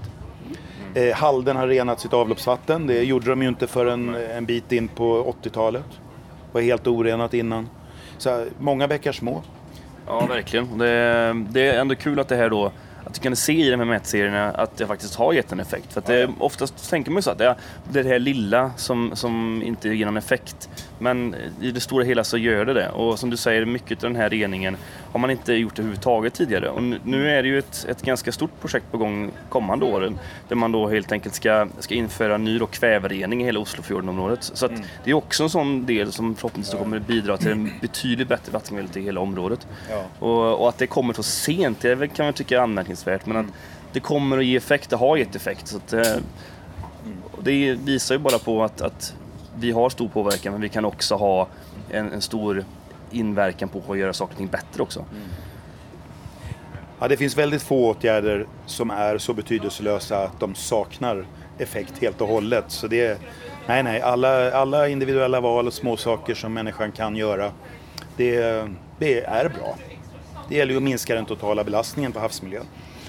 Eh, 0.95 1.15
Halden 1.15 1.55
har 1.55 1.67
renat 1.67 1.99
sitt 1.99 2.13
avloppsvatten. 2.13 2.87
Det 2.87 3.03
gjorde 3.03 3.29
de 3.29 3.41
ju 3.41 3.47
inte 3.47 3.67
förrän 3.67 4.15
eh, 4.15 4.37
en 4.37 4.45
bit 4.45 4.71
in 4.71 4.87
på 4.87 5.35
80-talet. 5.43 5.85
Det 5.89 6.51
var 6.51 6.61
helt 6.61 6.87
orenat 6.87 7.33
innan. 7.33 7.69
Så 8.17 8.29
eh, 8.29 8.47
många 8.59 8.87
bäckar 8.87 9.11
små. 9.11 9.41
Ja, 10.07 10.25
verkligen. 10.25 10.77
Det, 10.77 10.85
det 11.49 11.61
är 11.69 11.79
ändå 11.79 11.95
kul 11.95 12.19
att 12.19 12.27
det 12.27 12.35
här 12.35 12.49
då 12.49 12.71
att 13.05 13.17
vi 13.17 13.21
kan 13.21 13.35
se 13.35 13.53
i 13.53 13.69
de 13.69 13.79
här 13.79 13.85
mätserierna 13.85 14.51
att 14.51 14.77
det 14.77 14.87
faktiskt 14.87 15.15
har 15.15 15.33
gett 15.33 15.51
en 15.51 15.59
effekt. 15.59 15.93
För 15.93 16.01
att 16.01 16.05
det, 16.05 16.29
oftast 16.39 16.89
tänker 16.89 17.11
man 17.11 17.17
ju 17.17 17.21
så 17.21 17.31
att 17.31 17.37
det 17.37 17.45
är 17.45 17.55
det 17.89 18.03
här 18.03 18.19
lilla 18.19 18.71
som, 18.77 19.11
som 19.15 19.61
inte 19.65 19.89
ger 19.89 20.05
någon 20.05 20.17
effekt. 20.17 20.69
Men 20.99 21.35
i 21.61 21.71
det 21.71 21.79
stora 21.79 22.03
hela 22.03 22.23
så 22.23 22.37
gör 22.37 22.65
det 22.65 22.73
det. 22.73 22.89
Och 22.89 23.19
som 23.19 23.29
du 23.29 23.37
säger, 23.37 23.65
mycket 23.65 24.03
av 24.03 24.09
den 24.09 24.21
här 24.21 24.29
reningen 24.29 24.77
har 25.11 25.19
man 25.19 25.31
inte 25.31 25.53
gjort 25.53 25.79
överhuvudtaget 25.79 26.33
tidigare. 26.33 26.69
Och 26.69 26.83
nu 26.83 27.29
är 27.29 27.43
det 27.43 27.49
ju 27.49 27.59
ett, 27.59 27.85
ett 27.89 28.01
ganska 28.01 28.31
stort 28.31 28.61
projekt 28.61 28.91
på 28.91 28.97
gång 28.97 29.31
kommande 29.49 29.85
åren 29.85 30.19
där 30.47 30.55
man 30.55 30.71
då 30.71 30.87
helt 30.87 31.11
enkelt 31.11 31.35
ska, 31.35 31.67
ska 31.79 31.95
införa 31.95 32.37
ny 32.37 32.59
då 32.59 32.65
kväverening 32.65 33.41
i 33.41 33.45
hela 33.45 33.59
Oslofjordenområdet. 33.59 34.43
Så 34.43 34.67
mm. 34.67 34.81
det 35.03 35.09
är 35.09 35.13
också 35.13 35.43
en 35.43 35.49
sån 35.49 35.85
del 35.85 36.11
som 36.11 36.35
förhoppningsvis 36.35 36.79
kommer 36.79 36.97
att 36.97 37.07
bidra 37.07 37.37
till 37.37 37.51
en 37.51 37.71
betydligt 37.81 38.27
bättre 38.27 38.51
vattenkvalitet 38.51 38.97
i 38.97 39.01
hela 39.01 39.21
området. 39.21 39.67
Ja. 39.89 40.03
Och, 40.19 40.61
och, 40.61 40.69
att 40.69 40.77
det 40.77 40.87
kommer 40.87 41.13
så 41.13 41.23
sent, 41.23 41.81
det 41.81 42.07
kan 42.07 42.25
man 42.25 42.33
tycka 42.33 42.57
är 42.57 42.61
anmärkningsvärt. 42.61 42.94
Men 43.25 43.37
att 43.37 43.45
det 43.93 43.99
kommer 43.99 44.37
att 44.37 44.45
ge 44.45 44.55
effekt, 44.55 44.89
det 44.89 44.95
har 44.95 45.17
gett 45.17 45.35
effekt. 45.35 45.67
Så 45.67 45.77
att, 45.77 45.93
eh, 45.93 46.15
det 47.43 47.73
visar 47.73 48.15
ju 48.15 48.19
bara 48.19 48.39
på 48.39 48.63
att, 48.63 48.81
att 48.81 49.15
vi 49.57 49.71
har 49.71 49.89
stor 49.89 50.07
påverkan 50.07 50.51
men 50.51 50.61
vi 50.61 50.69
kan 50.69 50.85
också 50.85 51.15
ha 51.15 51.47
en, 51.91 52.11
en 52.11 52.21
stor 52.21 52.65
inverkan 53.11 53.69
på 53.69 53.91
att 53.91 53.97
göra 53.97 54.13
saker 54.13 54.33
och 54.33 54.37
ting 54.37 54.47
bättre 54.47 54.83
också. 54.83 54.99
Mm. 54.99 55.27
Ja, 56.99 57.07
det 57.07 57.17
finns 57.17 57.37
väldigt 57.37 57.61
få 57.61 57.89
åtgärder 57.89 58.47
som 58.65 58.91
är 58.91 59.17
så 59.17 59.33
betydelselösa 59.33 60.23
att 60.23 60.39
de 60.39 60.55
saknar 60.55 61.25
effekt 61.57 61.93
helt 62.01 62.21
och 62.21 62.27
hållet. 62.27 62.65
Så 62.67 62.87
det 62.87 63.05
är, 63.05 63.17
nej, 63.67 63.83
nej, 63.83 64.01
alla, 64.01 64.51
alla 64.51 64.87
individuella 64.87 65.41
val 65.41 65.67
och 65.67 65.73
små 65.73 65.97
saker 65.97 66.35
som 66.35 66.53
människan 66.53 66.91
kan 66.91 67.15
göra, 67.15 67.51
det, 68.17 68.67
det 68.99 69.21
är 69.21 69.49
bra. 69.49 69.75
Det 70.49 70.55
gäller 70.55 70.71
ju 70.71 70.77
att 70.77 70.83
minska 70.83 71.15
den 71.15 71.25
totala 71.25 71.63
belastningen 71.63 72.11
på 72.11 72.19
havsmiljön. 72.19 72.65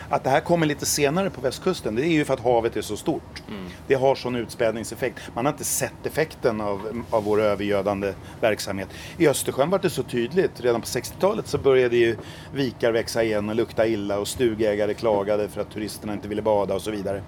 Att 0.08 0.24
det 0.24 0.30
här 0.30 0.40
kommer 0.40 0.66
lite 0.66 0.86
senare 0.86 1.30
på 1.30 1.40
västkusten, 1.40 1.94
det 1.94 2.02
är 2.02 2.12
ju 2.12 2.24
för 2.24 2.34
att 2.34 2.40
havet 2.40 2.76
är 2.76 2.82
så 2.82 2.96
stort. 2.96 3.42
Mm. 3.48 3.64
Det 3.86 3.94
har 3.94 4.14
sån 4.14 4.36
utspädningseffekt. 4.36 5.22
Man 5.34 5.46
har 5.46 5.52
inte 5.52 5.64
sett 5.64 6.06
effekten 6.06 6.60
av, 6.60 7.04
av 7.10 7.24
vår 7.24 7.40
övergödande 7.40 8.12
verksamhet. 8.40 8.88
I 9.18 9.28
Östersjön 9.28 9.70
var 9.70 9.78
det 9.78 9.90
så 9.90 10.02
tydligt. 10.02 10.60
Redan 10.60 10.80
på 10.80 10.86
60-talet 10.86 11.46
så 11.48 11.58
började 11.58 11.96
ju 11.96 12.16
vikar 12.54 12.92
växa 12.92 13.22
igen 13.22 13.48
och 13.48 13.54
lukta 13.54 13.86
illa 13.86 14.18
och 14.18 14.28
stugägare 14.28 14.94
klagade 14.94 15.48
för 15.48 15.60
att 15.60 15.70
turisterna 15.70 16.12
inte 16.12 16.28
ville 16.28 16.42
bada 16.42 16.74
och 16.74 16.82
så 16.82 16.90
vidare. 16.90 17.22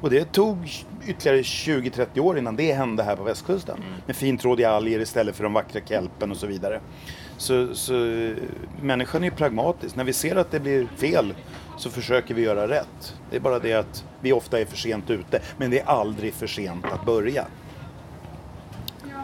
Och 0.00 0.10
det 0.10 0.32
tog 0.32 0.70
ytterligare 1.06 1.42
20-30 1.42 2.20
år 2.20 2.38
innan 2.38 2.56
det 2.56 2.72
hände 2.72 3.02
här 3.02 3.16
på 3.16 3.22
västkusten. 3.22 3.76
Mm. 3.76 3.92
Med 4.06 4.16
fintrådiga 4.16 4.70
alger 4.70 5.00
istället 5.00 5.36
för 5.36 5.44
de 5.44 5.52
vackra 5.52 5.80
kelpen 5.80 6.30
och 6.30 6.36
så 6.36 6.46
vidare. 6.46 6.80
Så, 7.40 7.74
så 7.74 7.92
människan 8.82 9.22
är 9.22 9.24
ju 9.24 9.30
pragmatisk. 9.30 9.96
När 9.96 10.04
vi 10.04 10.12
ser 10.12 10.36
att 10.36 10.50
det 10.50 10.60
blir 10.60 10.86
fel 10.96 11.34
så 11.76 11.90
försöker 11.90 12.34
vi 12.34 12.42
göra 12.42 12.68
rätt. 12.68 13.14
Det 13.30 13.36
är 13.36 13.40
bara 13.40 13.58
det 13.58 13.72
att 13.72 14.04
vi 14.20 14.32
ofta 14.32 14.60
är 14.60 14.64
för 14.64 14.76
sent 14.76 15.10
ute. 15.10 15.40
Men 15.56 15.70
det 15.70 15.80
är 15.80 15.86
aldrig 15.86 16.34
för 16.34 16.46
sent 16.46 16.84
att 16.84 17.04
börja. 17.04 17.46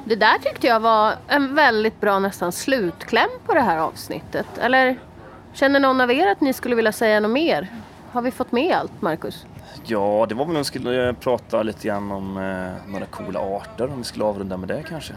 Det 0.05 0.16
där 0.16 0.38
tyckte 0.38 0.66
jag 0.66 0.81
var 0.81 1.14
en 1.29 1.55
väldigt 1.55 2.00
bra 2.00 2.18
nästan 2.18 2.52
slutkläm 2.52 3.31
på 3.46 3.55
det 3.55 3.61
här 3.61 3.79
avsnittet. 3.79 4.59
Eller 4.59 4.98
känner 5.55 5.81
någon 5.81 6.00
av 6.00 6.12
er 6.12 6.26
att 6.26 6.40
ni 6.40 6.52
skulle 6.52 6.74
vilja 6.74 6.92
säga 6.92 7.20
något 7.20 7.31
mer? 7.31 7.72
Har 8.12 8.22
vi 8.22 8.31
fått 8.31 8.52
med 8.52 8.76
allt, 8.76 9.02
Marcus? 9.02 9.46
Ja, 9.85 10.26
det 10.29 10.35
var 10.35 10.44
väl 10.44 10.57
om 10.57 10.61
vi 10.61 10.64
skulle 10.64 11.14
prata 11.14 11.62
lite 11.62 11.88
grann 11.88 12.12
om 12.12 12.37
eh, 12.37 12.92
några 12.92 13.07
coola 13.07 13.40
arter, 13.40 13.85
om 13.85 13.98
vi 13.98 14.05
skulle 14.05 14.24
avrunda 14.24 14.57
med 14.57 14.68
det 14.68 14.85
kanske. 14.88 15.14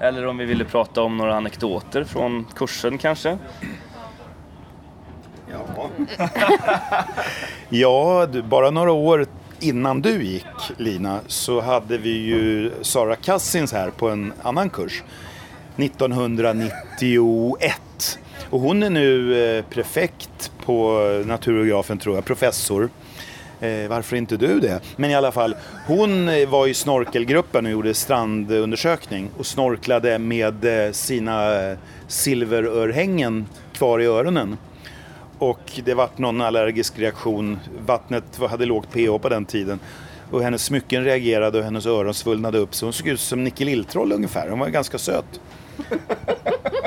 Eller 0.00 0.26
om 0.26 0.38
vi 0.38 0.44
ville 0.44 0.64
prata 0.64 1.02
om 1.02 1.16
några 1.16 1.36
anekdoter 1.36 2.04
från 2.04 2.46
kursen 2.54 2.98
kanske. 2.98 3.38
Ja, 5.50 5.88
ja 7.68 8.26
bara 8.26 8.70
några 8.70 8.92
år 8.92 9.26
innan 9.60 10.02
du 10.02 10.24
gick 10.24 10.44
Lina 10.76 11.20
så 11.26 11.60
hade 11.60 11.98
vi 11.98 12.10
ju 12.10 12.72
Sara 12.82 13.16
Cassins 13.16 13.72
här 13.72 13.90
på 13.90 14.08
en 14.08 14.32
annan 14.42 14.70
kurs. 14.70 15.02
1991. 15.76 18.18
Och 18.50 18.60
hon 18.60 18.82
är 18.82 18.90
nu 18.90 19.40
eh, 19.58 19.64
prefekt 19.64 20.50
på 20.64 21.00
naturgeografen 21.26 21.98
tror 21.98 22.14
jag, 22.14 22.24
professor. 22.24 22.88
Eh, 23.60 23.88
varför 23.88 24.16
inte 24.16 24.36
du 24.36 24.60
det? 24.60 24.80
Men 24.96 25.10
i 25.10 25.14
alla 25.14 25.32
fall, 25.32 25.56
hon 25.86 26.28
eh, 26.28 26.48
var 26.48 26.66
i 26.66 26.74
snorkelgruppen 26.74 27.66
och 27.66 27.72
gjorde 27.72 27.94
strandundersökning 27.94 29.30
och 29.38 29.46
snorklade 29.46 30.18
med 30.18 30.86
eh, 30.86 30.92
sina 30.92 31.62
eh, 31.62 31.78
silverörhängen 32.08 33.46
kvar 33.72 34.00
i 34.00 34.06
öronen. 34.06 34.56
Och 35.38 35.80
det 35.84 35.94
vart 35.94 36.18
någon 36.18 36.40
allergisk 36.40 36.98
reaktion. 36.98 37.58
Vattnet 37.86 38.24
hade 38.50 38.66
lågt 38.66 38.92
pH 38.92 39.18
på 39.18 39.28
den 39.28 39.44
tiden. 39.44 39.78
Och 40.30 40.42
hennes 40.42 40.64
smycken 40.64 41.04
reagerade 41.04 41.58
och 41.58 41.64
hennes 41.64 41.86
öron 41.86 42.14
svullnade 42.14 42.58
upp. 42.58 42.74
Så 42.74 42.86
hon 42.86 42.92
såg 42.92 43.08
ut 43.08 43.20
som 43.20 43.44
Nicke 43.44 43.64
Lilltroll 43.64 44.12
ungefär. 44.12 44.48
Hon 44.48 44.58
var 44.58 44.68
ganska 44.68 44.98
söt. 44.98 45.40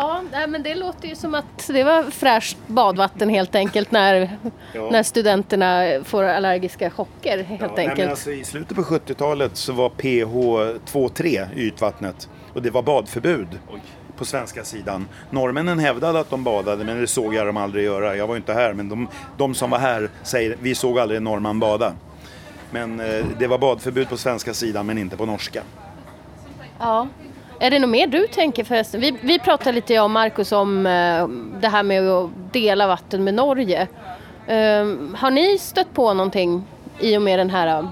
Ja, 0.00 0.46
men 0.48 0.62
det 0.62 0.74
låter 0.74 1.08
ju 1.08 1.14
som 1.14 1.34
att 1.34 1.66
det 1.66 1.84
var 1.84 2.02
fräscht 2.02 2.56
badvatten 2.66 3.28
helt 3.28 3.54
enkelt 3.54 3.90
när, 3.90 4.38
ja. 4.74 4.90
när 4.90 5.02
studenterna 5.02 6.04
får 6.04 6.24
allergiska 6.24 6.90
chocker 6.90 7.42
helt 7.42 7.72
ja, 7.76 7.78
enkelt. 7.78 7.98
Nej, 7.98 8.08
alltså, 8.08 8.30
I 8.30 8.44
slutet 8.44 8.76
på 8.76 8.82
70-talet 8.82 9.56
så 9.56 9.72
var 9.72 9.88
pH 9.88 10.34
2,3 10.92 11.48
i 11.54 11.60
ytvattnet 11.60 12.28
och 12.54 12.62
det 12.62 12.70
var 12.70 12.82
badförbud. 12.82 13.48
Oj 13.68 13.80
på 14.18 14.24
svenska 14.24 14.64
sidan. 14.64 15.08
Norrmännen 15.30 15.78
hävdade 15.78 16.20
att 16.20 16.30
de 16.30 16.44
badade 16.44 16.84
men 16.84 17.00
det 17.00 17.06
såg 17.06 17.34
jag 17.34 17.46
dem 17.46 17.56
aldrig 17.56 17.84
göra. 17.84 18.16
Jag 18.16 18.26
var 18.26 18.36
inte 18.36 18.52
här 18.52 18.72
men 18.72 18.88
de, 18.88 19.08
de 19.36 19.54
som 19.54 19.70
var 19.70 19.78
här 19.78 20.10
säger 20.22 20.56
vi 20.60 20.74
såg 20.74 20.98
aldrig 20.98 21.16
en 21.16 21.24
norrman 21.24 21.60
bada. 21.60 21.92
Men 22.70 23.00
eh, 23.00 23.26
det 23.38 23.46
var 23.46 23.58
badförbud 23.58 24.08
på 24.08 24.16
svenska 24.16 24.54
sidan 24.54 24.86
men 24.86 24.98
inte 24.98 25.16
på 25.16 25.26
norska. 25.26 25.62
Ja. 26.78 27.08
Är 27.60 27.70
det 27.70 27.78
något 27.78 27.90
mer 27.90 28.06
du 28.06 28.26
tänker 28.26 28.64
förresten? 28.64 29.00
Vi, 29.00 29.14
vi 29.20 29.38
pratade 29.38 29.72
lite 29.72 29.94
jag 29.94 30.04
och 30.04 30.10
Markus 30.10 30.52
om 30.52 30.86
eh, 30.86 31.28
det 31.60 31.68
här 31.68 31.82
med 31.82 32.08
att 32.08 32.30
dela 32.52 32.86
vatten 32.86 33.24
med 33.24 33.34
Norge. 33.34 33.88
Ehm, 34.46 35.16
har 35.18 35.30
ni 35.30 35.58
stött 35.58 35.94
på 35.94 36.14
någonting 36.14 36.64
i 37.00 37.16
och 37.16 37.22
med 37.22 37.38
den 37.38 37.50
här 37.50 37.78
eh, 37.78 37.88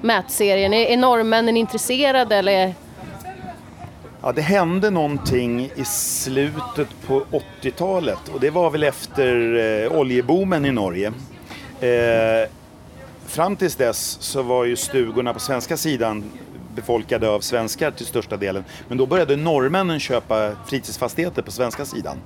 mätserien? 0.00 0.74
Är, 0.74 0.86
är 0.86 0.96
norrmännen 0.96 1.56
intresserade 1.56 2.36
eller 2.36 2.74
Ja, 4.22 4.32
det 4.32 4.42
hände 4.42 4.90
någonting 4.90 5.70
i 5.76 5.84
slutet 5.84 6.88
på 7.06 7.24
80-talet 7.62 8.28
och 8.34 8.40
det 8.40 8.50
var 8.50 8.70
väl 8.70 8.82
efter 8.82 9.54
eh, 9.84 9.98
oljeboomen 9.98 10.64
i 10.64 10.72
Norge. 10.72 11.12
Eh, 11.80 12.48
fram 13.26 13.56
tills 13.56 13.76
dess 13.76 14.16
så 14.20 14.42
var 14.42 14.64
ju 14.64 14.76
stugorna 14.76 15.34
på 15.34 15.40
svenska 15.40 15.76
sidan 15.76 16.24
befolkade 16.74 17.28
av 17.28 17.40
svenskar 17.40 17.90
till 17.90 18.06
största 18.06 18.36
delen. 18.36 18.64
Men 18.88 18.98
då 18.98 19.06
började 19.06 19.36
norrmännen 19.36 20.00
köpa 20.00 20.52
fritidsfastigheter 20.66 21.42
på 21.42 21.50
svenska 21.50 21.84
sidan. 21.84 22.16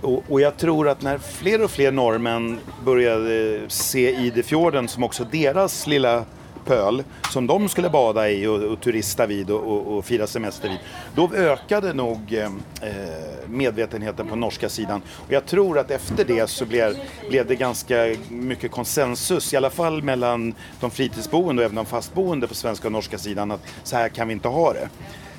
Och, 0.00 0.22
och, 0.28 0.40
jag 0.40 0.56
tror 0.56 0.88
att 0.88 1.02
när 1.02 1.18
fler 1.18 1.62
och 1.62 1.70
fler 1.70 1.92
norrmän 1.92 2.58
började 2.84 3.60
se 3.68 4.10
Idefjorden 4.16 4.88
som 4.88 5.02
också 5.02 5.24
deras 5.30 5.86
lilla 5.86 6.24
pöl 6.64 7.04
som 7.30 7.46
de 7.46 7.68
skulle 7.68 7.90
bada 7.90 8.30
i 8.30 8.46
och, 8.46 8.62
och 8.62 8.80
turista 8.80 9.26
vid 9.26 9.50
och, 9.50 9.60
och, 9.60 9.96
och, 9.96 10.04
fira 10.04 10.26
semester 10.26 10.68
vid. 10.68 10.78
Då 11.14 11.30
ökade 11.34 11.92
nog 11.92 12.32
eh, 12.32 12.44
eh, 12.82 13.48
medvetenheten 13.48 14.28
på 14.28 14.36
norska 14.36 14.68
sidan. 14.68 15.02
Och 15.26 15.32
jag 15.32 15.46
tror 15.46 15.78
att 15.78 15.90
efter 15.90 16.24
det 16.24 16.50
så 16.50 16.64
blev, 16.66 16.96
blev 17.28 17.46
det 17.46 17.56
ganska 17.56 18.14
mycket 18.28 18.70
konsensus, 18.70 19.52
i 19.52 19.56
alla 19.56 19.70
fall 19.70 20.02
mellan 20.02 20.54
de 20.80 20.90
fritidsboende 20.90 21.62
och 21.62 21.64
även 21.64 21.76
de 21.76 21.86
fastboende 21.86 22.48
på 22.48 22.54
svenska 22.54 22.88
och 22.88 22.92
norska 22.92 23.18
sidan, 23.18 23.50
att 23.50 23.60
så 23.82 23.96
här 23.96 24.08
kan 24.08 24.28
vi 24.28 24.32
inte 24.32 24.48
ha 24.48 24.72
det. 24.72 24.88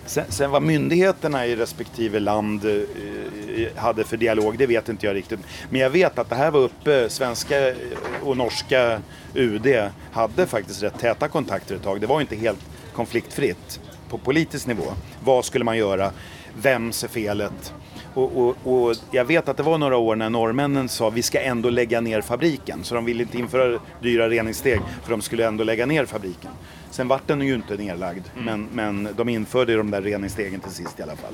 Sen, 0.05 0.25
sen 0.29 0.51
vad 0.51 0.61
myndigheterna 0.61 1.45
i 1.45 1.55
respektive 1.55 2.19
land 2.19 2.65
eh, 2.65 3.77
hade 3.77 4.03
för 4.03 4.17
dialog, 4.17 4.57
det 4.57 4.65
vet 4.65 4.89
inte 4.89 5.05
jag 5.05 5.15
riktigt. 5.15 5.39
Men 5.69 5.81
jag 5.81 5.89
vet 5.89 6.19
att 6.19 6.29
det 6.29 6.35
här 6.35 6.51
var 6.51 6.59
uppe, 6.59 7.09
svenska 7.09 7.69
eh, 7.69 7.75
och 8.23 8.37
norska 8.37 9.01
UD 9.33 9.67
hade 10.11 10.47
faktiskt 10.47 10.83
rätt 10.83 10.99
täta 10.99 11.27
kontakter 11.27 11.75
ett 11.75 11.83
tag. 11.83 12.01
Det 12.01 12.07
var 12.07 12.21
inte 12.21 12.35
helt 12.35 12.65
konfliktfritt 12.93 13.79
på 14.09 14.17
politisk 14.17 14.67
nivå. 14.67 14.93
Vad 15.23 15.45
skulle 15.45 15.65
man 15.65 15.77
göra? 15.77 16.11
Vems 16.55 17.03
är 17.03 17.07
felet? 17.07 17.73
Och, 18.13 18.37
och, 18.37 18.57
och, 18.63 18.95
jag 19.11 19.25
vet 19.25 19.49
att 19.49 19.57
det 19.57 19.63
var 19.63 19.77
några 19.77 19.97
år 19.97 20.15
när 20.15 20.29
norrmännen 20.29 20.89
sa 20.89 21.09
vi 21.09 21.21
ska 21.21 21.41
ändå 21.41 21.69
lägga 21.69 22.01
ner 22.01 22.21
fabriken. 22.21 22.83
Så 22.83 22.95
de 22.95 23.05
ville 23.05 23.23
inte 23.23 23.37
införa 23.37 23.79
dyra 24.01 24.29
reningssteg 24.29 24.81
för 25.03 25.11
de 25.11 25.21
skulle 25.21 25.47
ändå 25.47 25.63
lägga 25.63 25.85
ner 25.85 26.05
fabriken. 26.05 26.51
Sen 26.91 27.07
vart 27.07 27.27
den 27.27 27.41
ju 27.41 27.55
inte 27.55 27.77
nerlagd 27.77 28.23
mm. 28.33 28.45
men, 28.45 29.03
men 29.03 29.15
de 29.15 29.29
införde 29.29 29.75
de 29.75 29.91
där 29.91 30.01
reningsstegen 30.01 30.59
till 30.59 30.71
sist 30.71 30.99
i 30.99 31.03
alla 31.03 31.15
fall. 31.15 31.33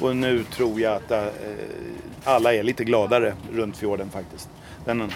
Och 0.00 0.16
nu 0.16 0.44
tror 0.44 0.80
jag 0.80 0.94
att 0.94 1.10
äh, 1.10 1.24
alla 2.24 2.54
är 2.54 2.62
lite 2.62 2.84
gladare 2.84 3.34
runt 3.52 3.76
fjorden 3.76 4.10
faktiskt. 4.10 4.48
Den, 4.84 5.12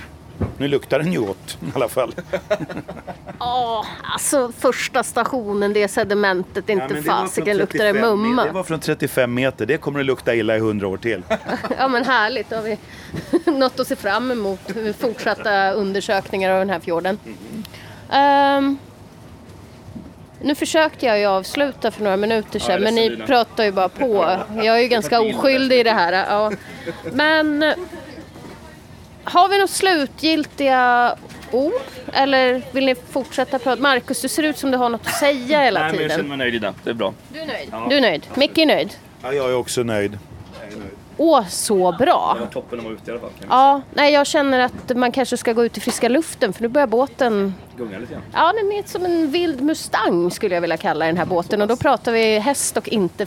Nu 0.59 0.69
luktar 0.69 0.99
den 0.99 1.13
ju 1.13 1.21
gott 1.21 1.59
i 1.61 1.71
alla 1.75 1.89
fall. 1.89 2.15
Ja, 3.39 3.87
alltså 4.03 4.53
första 4.59 5.03
stationen, 5.03 5.73
det 5.73 5.89
sedimentet, 5.89 6.69
inte 6.69 7.03
fasiken 7.03 7.57
luktar 7.57 7.85
det 7.85 7.93
mumma. 7.93 8.45
Det 8.45 8.51
var 8.51 8.63
från 8.63 8.81
35 8.81 9.35
meter, 9.35 9.67
det 9.67 9.77
kommer 9.77 10.01
att 10.01 10.07
lukta 10.07 10.35
illa 10.35 10.55
i 10.55 10.59
100 10.59 10.89
år 10.89 10.97
till. 10.97 11.23
ja 11.79 11.89
men 11.89 12.05
härligt, 12.05 12.51
då 12.51 12.57
har 12.57 12.63
vi 12.63 12.79
något 13.51 13.81
att 13.81 13.87
se 13.87 13.97
fram 13.97 14.31
emot, 14.31 14.61
fortsatta 14.99 15.73
undersökningar 15.73 16.51
av 16.51 16.59
den 16.59 16.71
här 16.71 16.81
fjorden. 16.81 17.19
Um, 18.13 18.79
nu 20.45 20.55
försökte 20.55 21.07
jag 21.07 21.19
ju 21.19 21.27
avsluta 21.27 21.91
för 21.91 22.03
några 22.03 22.17
minuter 22.17 22.59
sedan, 22.59 22.75
ja, 22.75 22.79
men 22.79 22.95
ni 22.95 23.17
pratar 23.27 23.65
ju 23.65 23.73
bara 23.73 23.89
på. 23.89 24.37
Jag 24.57 24.77
är 24.77 24.81
ju 24.81 24.89
ganska 24.89 25.21
oskyldig 25.21 25.81
i 25.81 25.83
det 25.83 25.91
här. 25.91 26.13
Ja. 26.13 26.53
Men 27.13 27.75
har 29.25 29.49
vi 29.49 29.55
några 29.55 29.67
slutgiltiga 29.67 31.17
ord? 31.51 31.73
Eller 32.13 32.63
vill 32.73 32.87
ni 32.87 32.95
fortsätta 32.95 33.59
prata? 33.59 33.83
Marcus, 33.83 34.23
du 34.23 34.29
ser 34.29 34.43
ut 34.43 34.59
som 34.59 34.71
du 34.71 34.77
har 34.79 34.89
något 34.89 35.07
att 35.07 35.15
säga 35.15 35.63
hela 35.63 35.81
Nej, 35.81 35.91
tiden. 35.91 36.03
Men 36.03 36.11
jag 36.11 36.19
känner 36.19 36.29
mig 36.29 36.39
nöjd 36.39 36.55
idag. 36.55 36.75
Det 36.85 36.91
är 36.91 36.95
bra. 36.95 37.15
Du 37.33 37.41
är 37.41 37.47
nöjd? 37.47 37.69
Ja. 37.73 37.87
Du 37.91 37.97
är 37.97 38.01
nöjd. 38.01 38.27
Micke 38.35 38.59
är 38.59 38.67
nöjd? 38.67 38.95
Ja, 39.23 39.33
jag 39.33 39.51
är 39.51 39.57
också 39.57 39.83
nöjd. 39.83 40.19
Åh, 41.17 41.49
så 41.49 41.93
bra! 41.93 42.33
Det 42.35 42.45
var 42.45 42.53
toppen 42.53 42.79
att 42.79 42.85
vara 42.85 42.95
ute 42.95 43.11
i 43.11 43.13
alla 43.13 43.21
fall. 43.21 43.31
Ja, 43.49 43.83
nej, 43.95 44.13
jag 44.13 44.27
känner 44.27 44.59
att 44.59 44.97
man 44.97 45.13
kanske 45.13 45.37
ska 45.37 45.53
gå 45.53 45.65
ut 45.65 45.77
i 45.77 45.81
friska 45.81 46.09
luften 46.09 46.53
för 46.53 46.63
nu 46.63 46.69
börjar 46.69 46.87
båten... 46.87 47.55
Gunga 47.77 47.99
lite 47.99 48.13
grann? 48.13 48.23
Ja, 48.33 48.53
den 48.53 48.73
är 48.73 48.83
som 48.89 49.05
en 49.05 49.31
vild 49.31 49.61
Mustang 49.61 50.31
skulle 50.31 50.55
jag 50.55 50.61
vilja 50.61 50.77
kalla 50.77 51.07
den 51.07 51.17
här 51.17 51.27
båten 51.27 51.63
och 51.63 51.69
då 51.69 51.77
pratar 51.77 52.13
vi 52.13 52.39
häst 52.39 52.77
och 52.77 52.89
inte 52.89 53.27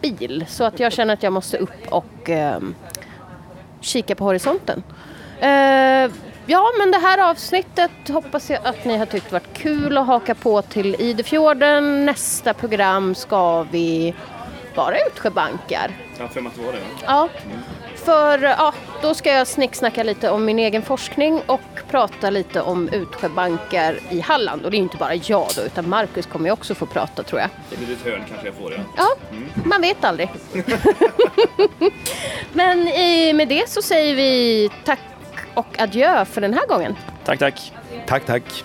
bil. 0.00 0.44
Så 0.48 0.64
att 0.64 0.80
jag 0.80 0.92
känner 0.92 1.14
att 1.14 1.22
jag 1.22 1.32
måste 1.32 1.58
upp 1.58 1.88
och 1.90 2.30
eh, 2.30 2.58
kika 3.80 4.14
på 4.14 4.24
horisonten. 4.24 4.82
Eh, 5.40 6.10
ja, 6.46 6.72
men 6.78 6.90
det 6.90 6.98
här 6.98 7.30
avsnittet 7.30 7.90
hoppas 8.08 8.50
jag 8.50 8.66
att 8.66 8.84
ni 8.84 8.96
har 8.96 9.06
tyckt 9.06 9.32
varit 9.32 9.52
kul 9.52 9.98
att 9.98 10.06
haka 10.06 10.34
på 10.34 10.62
till 10.62 10.96
Idefjorden. 10.98 12.06
Nästa 12.06 12.54
program 12.54 13.14
ska 13.14 13.62
vi 13.62 14.14
vara 14.74 14.96
utsjöbankar. 15.06 15.90
Ja, 16.18 16.28
för 16.28 16.40
att 16.40 16.54
det 16.56 16.62
var 16.62 16.72
det. 16.72 16.78
Ja. 17.06 17.28
Mm. 17.44 17.58
För 17.96 18.42
ja, 18.42 18.74
då 19.02 19.14
ska 19.14 19.32
jag 19.32 19.46
snicksnacka 19.46 20.02
lite 20.02 20.30
om 20.30 20.44
min 20.44 20.58
egen 20.58 20.82
forskning 20.82 21.42
och 21.46 21.60
prata 21.90 22.30
lite 22.30 22.60
om 22.60 22.88
utsjöbankar 22.88 23.98
i 24.10 24.20
Halland. 24.20 24.64
Och 24.64 24.70
det 24.70 24.76
är 24.76 24.78
inte 24.78 24.96
bara 24.96 25.14
jag 25.14 25.46
då, 25.56 25.62
utan 25.62 25.88
Marcus 25.88 26.26
kommer 26.26 26.46
ju 26.46 26.52
också 26.52 26.74
få 26.74 26.86
prata 26.86 27.22
tror 27.22 27.40
jag. 27.40 27.50
Det 27.70 27.76
blir 27.76 27.92
ett 27.92 28.04
hörn 28.04 28.24
kanske 28.28 28.46
jag 28.46 28.54
får, 28.54 28.72
ja. 28.72 28.78
Ja, 28.96 29.08
mm. 29.30 29.48
man 29.64 29.80
vet 29.80 30.04
aldrig. 30.04 30.30
Men 32.52 32.84
med 33.36 33.48
det 33.48 33.68
så 33.68 33.82
säger 33.82 34.14
vi 34.14 34.70
tack 34.84 35.00
och 35.58 35.80
adjö 35.80 36.24
för 36.24 36.40
den 36.40 36.54
här 36.54 36.66
gången. 36.66 36.96
Tack, 37.24 37.38
tack. 37.38 37.72
Tack, 38.06 38.26
tack. 38.26 38.64